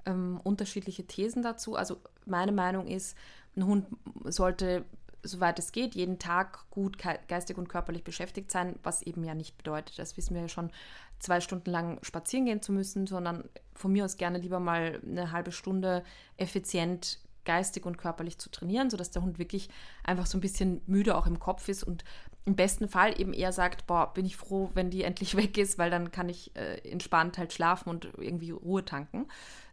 [0.07, 1.77] ähm, unterschiedliche Thesen dazu.
[1.77, 3.17] Also meine Meinung ist,
[3.57, 3.87] ein Hund
[4.25, 4.85] sollte
[5.27, 6.99] soweit es geht, jeden Tag gut
[7.29, 10.71] geistig und körperlich beschäftigt sein, was eben ja nicht bedeutet, das wissen wir ja schon,
[11.19, 15.33] zwei Stunden lang spazieren gehen zu müssen, sondern von mir aus gerne lieber mal eine
[15.33, 16.03] halbe Stunde
[16.37, 19.71] effizient geistig und körperlich zu trainieren, sodass der Hund wirklich
[20.05, 22.05] einfach so ein bisschen müde auch im Kopf ist und
[22.45, 25.79] im besten Fall eben eher sagt, boah, bin ich froh, wenn die endlich weg ist,
[25.79, 29.27] weil dann kann ich äh, entspannt halt schlafen und irgendwie Ruhe tanken.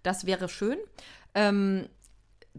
[0.04, 0.78] Das wäre schön.
[1.36, 1.90] Ähm,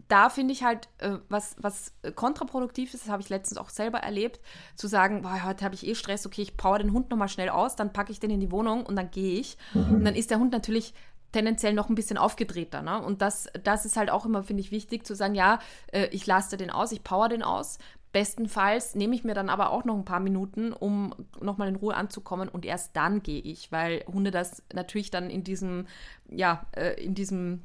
[0.07, 3.99] da finde ich halt, äh, was, was kontraproduktiv ist, das habe ich letztens auch selber
[3.99, 4.39] erlebt,
[4.75, 7.49] zu sagen, boah, heute habe ich eh Stress, okay, ich power den Hund nochmal schnell
[7.49, 9.57] aus, dann packe ich den in die Wohnung und dann gehe ich.
[9.73, 9.95] Mhm.
[9.95, 10.93] Und dann ist der Hund natürlich
[11.31, 12.81] tendenziell noch ein bisschen aufgedrehter.
[12.81, 13.01] Ne?
[13.01, 15.59] Und das, das ist halt auch immer, finde ich, wichtig zu sagen, ja,
[15.91, 17.77] äh, ich lasse den aus, ich power den aus.
[18.13, 21.95] Bestenfalls nehme ich mir dann aber auch noch ein paar Minuten, um nochmal in Ruhe
[21.95, 25.87] anzukommen und erst dann gehe ich, weil Hunde das natürlich dann in diesem,
[26.29, 27.63] ja, äh, in diesem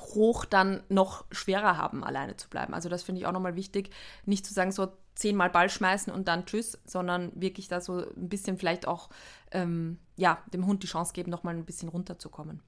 [0.00, 2.74] hoch dann noch schwerer haben, alleine zu bleiben.
[2.74, 3.90] Also das finde ich auch nochmal wichtig,
[4.24, 8.28] nicht zu sagen, so zehnmal Ball schmeißen und dann tschüss, sondern wirklich da so ein
[8.28, 9.10] bisschen vielleicht auch
[9.50, 12.60] ähm, ja, dem Hund die Chance geben, nochmal ein bisschen runterzukommen.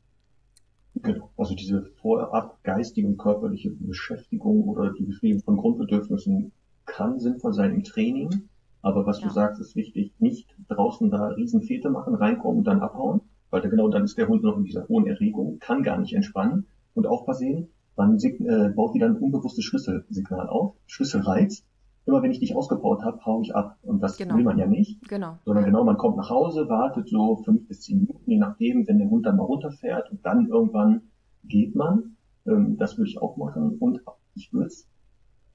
[0.97, 6.53] Genau, also diese vorab geistige und körperliche Beschäftigung oder die Befriedigung von Grundbedürfnissen
[6.85, 8.49] kann sinnvoll sein im Training,
[8.83, 9.29] aber was ja.
[9.29, 13.69] du sagst, ist wichtig, nicht draußen da Riesenfete machen, reinkommen und dann abhauen, weil da
[13.69, 17.07] genau dann ist der Hund noch in dieser hohen Erregung, kann gar nicht entspannen und
[17.07, 21.65] aufpassen, man äh, baut wieder ein unbewusstes Schlüsselsignal auf, Schlüsselreiz.
[22.07, 23.77] Immer wenn ich dich ausgebaut habe, hau ich ab.
[23.83, 24.37] Und das genau.
[24.37, 25.07] will man ja nicht.
[25.09, 25.37] Genau.
[25.45, 28.99] Sondern genau, man kommt nach Hause, wartet so fünf bis zehn Minuten, je nachdem, wenn
[28.99, 31.03] der Hund dann mal runterfährt und dann irgendwann
[31.45, 32.17] geht man.
[32.47, 33.77] Ähm, das würde ich auch machen.
[33.79, 34.01] Und
[34.35, 34.89] ich würde es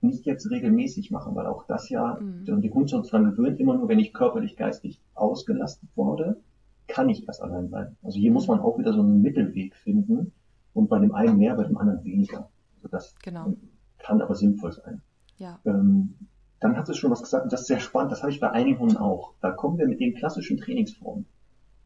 [0.02, 2.62] nicht jetzt regelmäßig machen, weil auch das ja, mhm.
[2.62, 6.41] den Hund sonst dran gewöhnt, immer nur wenn ich körperlich, geistig ausgelastet wurde,
[6.88, 7.98] kann ich erst allein sein.
[8.03, 10.32] Also hier muss man auch wieder so einen Mittelweg finden
[10.76, 12.49] und bei dem einen mehr, bei dem anderen weniger.
[12.76, 13.53] Also das genau.
[13.97, 15.02] kann aber sinnvoll sein.
[15.38, 15.60] Ja.
[15.65, 16.15] Ähm,
[16.60, 18.52] dann hat es schon was gesagt, und das ist sehr spannend, das habe ich bei
[18.52, 19.34] einigen Hunden auch.
[19.41, 21.26] Da kommen wir mit den klassischen Trainingsformen.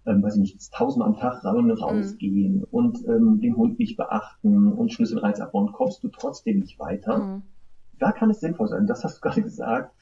[0.06, 2.68] Ähm, weiß ich nicht, tausendmal am Tag rein und rausgehen mhm.
[2.72, 7.18] und ähm, den Hund nicht beachten und Schlüsselreiz abbauen, kommst du trotzdem nicht weiter.
[7.20, 7.44] Mhm.
[8.00, 9.94] Da kann es sinnvoll sein, das hast du gerade gesagt,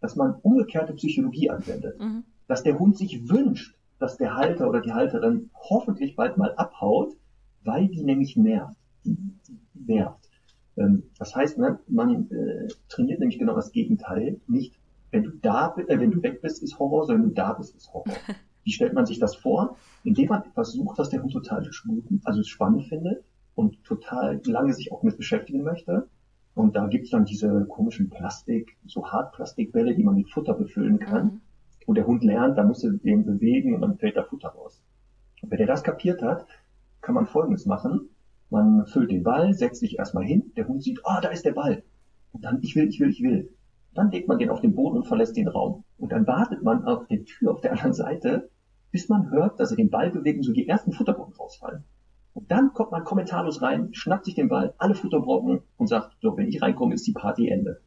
[0.00, 2.00] dass man umgekehrte Psychologie anwendet.
[2.00, 2.24] Mhm.
[2.46, 7.16] Dass der Hund sich wünscht, dass der Halter oder die Halterin hoffentlich bald mal abhaut,
[7.64, 8.76] weil die nämlich nervt.
[9.04, 9.16] Die,
[9.46, 10.30] die nervt.
[10.76, 14.40] Ähm, das heißt, ne, man äh, trainiert nämlich genau das Gegenteil.
[14.46, 14.74] Nicht,
[15.10, 17.74] wenn du da, äh, wenn du weg bist, ist Horror, sondern wenn du da bist,
[17.76, 18.14] ist Horror.
[18.64, 19.76] Wie stellt man sich das vor?
[20.04, 21.68] Indem man versucht, dass der Hund total
[22.24, 23.24] also spannend findet
[23.54, 26.08] und total lange sich auch mit beschäftigen möchte.
[26.54, 31.24] Und da gibt's dann diese komischen Plastik, so Hartplastikbälle, die man mit Futter befüllen kann.
[31.24, 31.40] Mhm.
[31.86, 34.82] Und der Hund lernt, da muss er den bewegen und dann fällt da Futter raus.
[35.42, 36.46] Und wenn er das kapiert hat,
[37.00, 38.10] kann man Folgendes machen.
[38.50, 41.44] Man füllt den Ball, setzt sich erstmal hin, der Hund sieht, ah, oh, da ist
[41.44, 41.82] der Ball.
[42.32, 43.54] Und dann, ich will, ich will, ich will.
[43.94, 45.84] Dann legt man den auf den Boden und verlässt den Raum.
[45.98, 48.50] Und dann wartet man auf der Tür auf der anderen Seite,
[48.90, 51.84] bis man hört, dass er den Ball bewegt und so die ersten Futterbrocken rausfallen.
[52.32, 56.36] Und dann kommt man kommentarlos rein, schnappt sich den Ball, alle Futterbrocken und sagt, so,
[56.36, 57.80] wenn ich reinkomme, ist die Party Ende.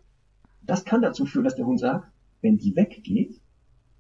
[0.62, 2.12] Das kann dazu führen, dass der Hund sagt,
[2.42, 3.42] wenn die weggeht,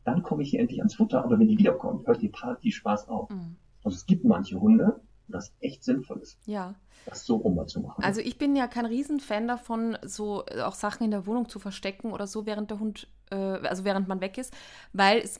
[0.03, 3.07] dann komme ich hier endlich ans Futter, aber wenn die wiederkommt, hört die Party Spaß
[3.07, 3.29] auf.
[3.29, 3.55] Mhm.
[3.83, 6.37] Also es gibt manche Hunde, das echt sinnvoll ist.
[6.45, 6.75] Ja.
[7.05, 8.03] Das so rum zu machen.
[8.03, 11.59] Also ich bin ja kein Riesenfan davon, so äh, auch Sachen in der Wohnung zu
[11.59, 14.53] verstecken oder so, während der Hund, äh, also während man weg ist,
[14.93, 15.39] weil es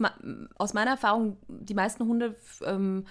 [0.58, 3.06] aus meiner Erfahrung die meisten Hunde ähm,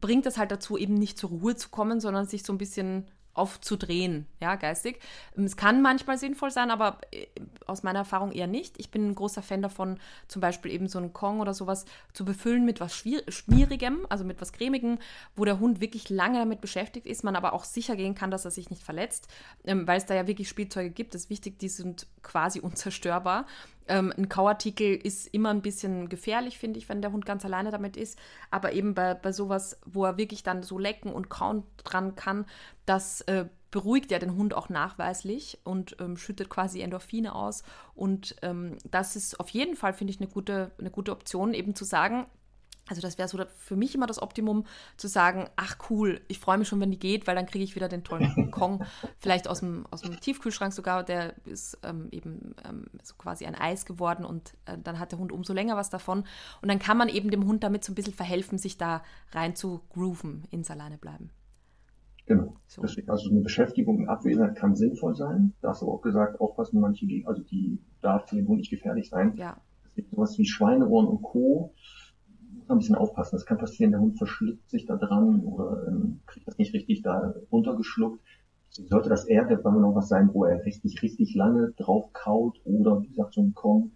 [0.00, 3.06] bringt es halt dazu, eben nicht zur Ruhe zu kommen, sondern sich so ein bisschen
[3.34, 5.00] aufzudrehen, ja, geistig.
[5.36, 7.26] Ähm, es kann manchmal sinnvoll sein, aber äh,
[7.66, 8.78] aus meiner Erfahrung eher nicht.
[8.78, 9.98] Ich bin ein großer Fan davon,
[10.28, 14.40] zum Beispiel eben so einen Kong oder sowas zu befüllen mit was Schmierigem, also mit
[14.40, 14.98] was Cremigem,
[15.34, 18.44] wo der Hund wirklich lange damit beschäftigt ist, man aber auch sicher gehen kann, dass
[18.44, 19.28] er sich nicht verletzt,
[19.64, 21.14] ähm, weil es da ja wirklich Spielzeuge gibt.
[21.14, 23.46] Das ist wichtig, die sind quasi unzerstörbar.
[23.88, 27.70] Ähm, ein Kauartikel ist immer ein bisschen gefährlich, finde ich, wenn der Hund ganz alleine
[27.70, 28.18] damit ist.
[28.50, 32.46] Aber eben bei, bei sowas, wo er wirklich dann so lecken und kauen dran kann,
[32.86, 37.62] das äh, beruhigt ja den Hund auch nachweislich und ähm, schüttet quasi Endorphine aus.
[37.94, 41.74] Und ähm, das ist auf jeden Fall, finde ich, eine gute, eine gute Option, eben
[41.74, 42.26] zu sagen,
[42.88, 44.64] also das wäre so für mich immer das Optimum,
[44.96, 47.74] zu sagen, ach cool, ich freue mich schon, wenn die geht, weil dann kriege ich
[47.76, 48.84] wieder den tollen Kong,
[49.18, 53.54] vielleicht aus dem, aus dem Tiefkühlschrank sogar, der ist ähm, eben ähm, so quasi ein
[53.54, 56.24] Eis geworden und äh, dann hat der Hund umso länger was davon.
[56.60, 59.54] Und dann kann man eben dem Hund damit so ein bisschen verhelfen, sich da rein
[59.54, 61.30] zu grooven, ins Alleine bleiben.
[62.26, 62.56] Genau.
[62.66, 62.82] So.
[62.82, 65.54] Deswegen, also eine Beschäftigung in Abwesenheit kann sinnvoll sein.
[65.60, 69.08] Da hast du auch gesagt, aufpassen manche, also die darf für den Hund nicht gefährlich
[69.08, 69.34] sein.
[69.36, 69.56] Ja.
[69.84, 71.74] Deswegen sowas wie Schweineohren und Co
[72.74, 73.36] ein bisschen aufpassen.
[73.36, 77.02] Das kann passieren, der Hund verschluckt sich da dran oder ähm, kriegt das nicht richtig
[77.02, 78.20] da runtergeschluckt.
[78.70, 83.02] Sollte das eher wenn noch was sein, wo er richtig, richtig lange drauf kaut oder,
[83.02, 83.92] wie gesagt, so ein Kong,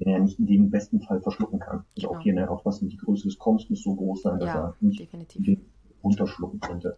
[0.00, 1.84] den er nicht in dem besten Fall verschlucken kann.
[1.96, 2.18] Also genau.
[2.18, 4.74] auch hier ne, aufpassen, die Größe des Kongs muss so groß sein, dass ja, er
[4.80, 5.60] nicht definitiv.
[6.02, 6.96] runterschlucken könnte.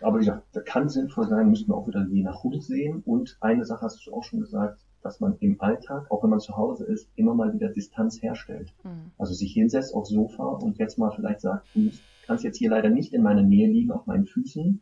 [0.00, 3.02] Aber wie gesagt, das kann sinnvoll sein, müssen wir auch wieder je nach Hund sehen.
[3.04, 6.40] Und eine Sache hast du auch schon gesagt, dass man im Alltag, auch wenn man
[6.40, 8.72] zu Hause ist, immer mal wieder Distanz herstellt.
[8.84, 9.10] Mhm.
[9.18, 11.90] Also sich hinsetzt aufs Sofa und jetzt mal vielleicht sagt, du
[12.26, 14.80] kannst jetzt hier leider nicht in meiner Nähe liegen, auf meinen Füßen,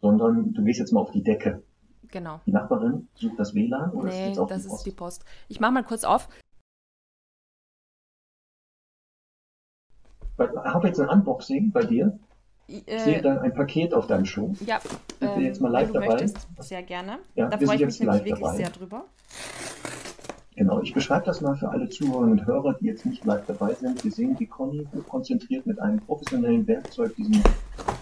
[0.00, 1.62] sondern du gehst jetzt mal auf die Decke.
[2.08, 2.40] Genau.
[2.46, 5.24] Die Nachbarin sucht das WLAN oder nee, ist das die ist die Post.
[5.48, 6.28] Ich mache mal kurz auf.
[10.38, 12.18] Ich habe jetzt ein Unboxing bei dir.
[12.70, 14.54] Ich äh, sehe dann ein Paket auf deinem Schuh.
[14.64, 16.08] Ja, sind wir jetzt mal live dabei?
[16.08, 17.18] Möchtest, sehr gerne.
[17.34, 18.56] Ja, da freue ich mich nämlich wirklich dabei.
[18.56, 19.04] sehr drüber.
[20.54, 23.74] Genau, ich beschreibe das mal für alle Zuhörerinnen und Hörer, die jetzt nicht live dabei
[23.74, 24.04] sind.
[24.04, 27.42] Wir sehen, wie Conny konzentriert mit einem professionellen Werkzeug diesen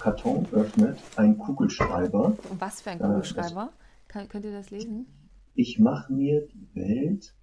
[0.01, 2.37] Karton öffnet, ein Kugelschreiber.
[2.51, 3.71] Und was für ein Kugelschreiber?
[3.73, 5.07] Äh, Kann, könnt ihr das lesen?
[5.55, 7.35] Ich mache mir die Welt,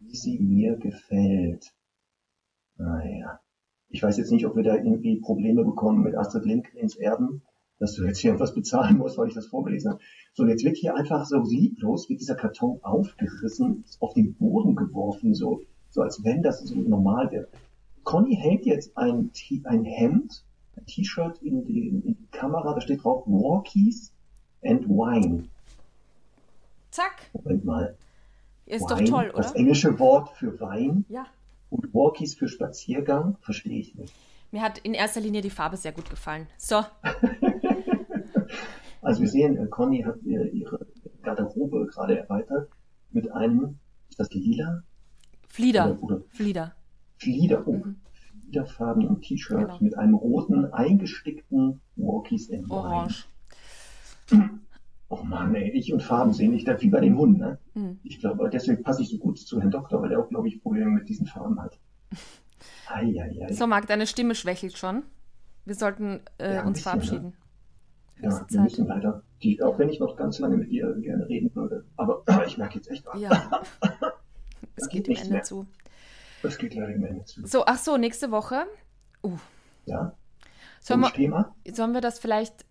[0.00, 1.72] wie sie mir gefällt.
[2.76, 3.40] Naja.
[3.92, 7.42] Ich weiß jetzt nicht, ob wir da irgendwie Probleme bekommen mit Astrid Lindgrens Erben,
[7.78, 10.00] dass du jetzt hier etwas bezahlen musst, weil ich das vorgelesen habe.
[10.32, 15.34] So, jetzt wird hier einfach so lieblos, wird dieser Karton aufgerissen, auf den Boden geworfen,
[15.34, 15.60] so,
[15.90, 17.48] so als wenn das so normal wäre.
[18.02, 19.30] Conny hält jetzt ein,
[19.64, 20.42] ein Hemd,
[20.76, 24.10] ein T-Shirt in die, in die Kamera, da steht drauf Walkies
[24.64, 25.48] and Wine.
[26.90, 27.30] Zack.
[27.34, 27.96] Moment mal.
[28.64, 29.42] Ist Wine, doch toll, oder?
[29.42, 31.04] Das englische Wort für Wein.
[31.10, 31.26] Ja.
[31.72, 34.12] Und Walkies für Spaziergang verstehe ich nicht.
[34.50, 36.46] Mir hat in erster Linie die Farbe sehr gut gefallen.
[36.58, 36.84] So.
[39.04, 40.86] Also wir sehen, äh, Conny hat ihr, ihre
[41.22, 42.68] Garderobe gerade erweitert
[43.10, 44.84] mit einem, ist das lila?
[45.48, 45.90] Flieder.
[46.00, 46.76] Oder, oder Flieder.
[47.16, 47.96] Flieder, oh, Mhm.
[48.44, 49.78] fliederfarbenen T-Shirt Genau.
[49.80, 53.26] mit einem roten eingestickten Walkies in Orange.
[55.14, 57.58] Oh Mann, ey, ich und Farben sehen nicht da wie bei den Hunden, ne?
[57.74, 58.00] Mhm.
[58.02, 60.62] Ich glaube, deswegen passe ich so gut zu Herrn Doktor, weil er auch, glaube ich,
[60.62, 61.78] Probleme mit diesen Farben hat.
[62.88, 63.52] Eieiei.
[63.52, 65.02] So, Marc, deine Stimme schwächelt schon.
[65.66, 67.34] Wir sollten äh, Ja, uns bisschen, verabschieden.
[68.22, 68.64] Ja, Höchste wir Zeit.
[68.64, 71.84] müssen leider, die, auch wenn ich noch ganz lange mit dir gerne reden würde.
[71.96, 73.60] Aber ich merke jetzt echt, Ja.
[74.76, 75.42] es geht geht dem Ende mehr.
[75.42, 75.66] zu.
[76.42, 77.46] das geht leider im Ende zu.
[77.46, 78.64] So, ach so, nächste Woche.
[79.22, 79.36] Uh,
[79.84, 80.14] Ja,
[80.80, 81.54] sollen, wir, Thema?
[81.70, 82.64] sollen wir das vielleicht.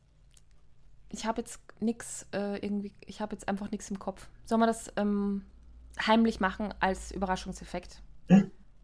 [1.12, 2.94] Ich habe jetzt nichts äh, irgendwie.
[3.06, 4.30] Ich habe jetzt einfach nichts im Kopf.
[4.46, 5.44] Sollen wir das ähm,
[6.08, 8.02] heimlich machen als Überraschungseffekt?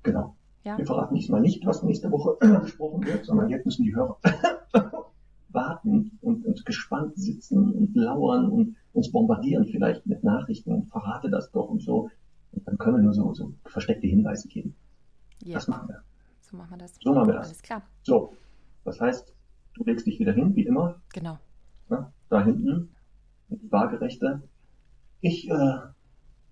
[0.04, 0.36] Genau.
[0.64, 0.78] Ja?
[0.78, 4.18] Wir verraten diesmal nicht, was nächste Woche besprochen wird, sondern jetzt müssen die Hörer
[5.50, 10.88] warten und, und gespannt sitzen und lauern und uns bombardieren vielleicht mit Nachrichten.
[10.88, 12.10] Verrate das doch und so.
[12.52, 14.76] Und dann können wir nur so, so versteckte Hinweise geben.
[15.44, 16.04] Ja, Das machen wir.
[16.42, 16.96] so machen wir das.
[17.02, 17.48] So machen wir das.
[17.48, 17.82] Alles klar.
[18.04, 18.34] So,
[18.84, 19.34] das heißt,
[19.76, 21.38] du legst dich wieder hin, wie immer, Genau.
[21.90, 22.12] Ne?
[22.30, 22.96] da hinten,
[23.50, 24.44] die Waagerechte.
[25.22, 25.78] Ich äh,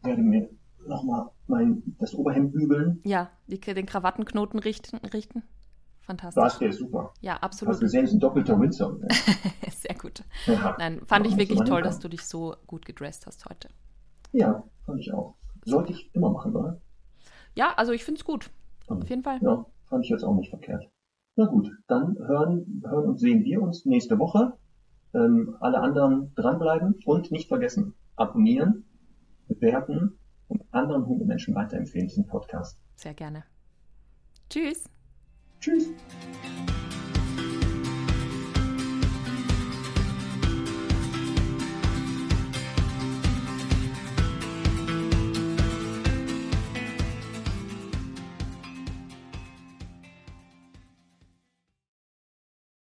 [0.02, 0.50] werde mir
[0.88, 3.02] nochmal mein, das Oberhemd bügeln.
[3.04, 4.98] Ja, die, den Krawattenknoten richten.
[4.98, 5.44] richten.
[6.02, 6.44] Fantastisch.
[6.44, 7.14] Das ist super.
[7.22, 7.76] Ja, Hast absolut.
[7.76, 8.94] du gesehen, ist ein doppelter Windsor.
[8.94, 9.08] Ne?
[9.72, 10.24] Sehr gut.
[10.46, 10.76] Ja.
[10.78, 13.70] Nein, fand ich wirklich toll, dass du dich so gut gedresst hast heute.
[14.32, 15.36] Ja, fand ich auch.
[15.66, 16.80] Sollte ich immer machen, oder?
[17.56, 18.52] Ja, also ich finde es gut.
[18.88, 19.40] Auf jeden Fall.
[19.42, 20.88] Ja, fand ich jetzt auch nicht verkehrt.
[21.36, 24.54] Na gut, dann hören, hören und sehen wir uns nächste Woche.
[25.16, 28.86] Ähm, alle anderen dranbleiben und nicht vergessen, abonnieren,
[29.48, 32.78] bewerten und anderen Hundemenschen weiterempfehlen diesen Podcast.
[32.96, 33.44] Sehr gerne.
[34.50, 34.84] Tschüss.
[35.60, 35.90] Tschüss.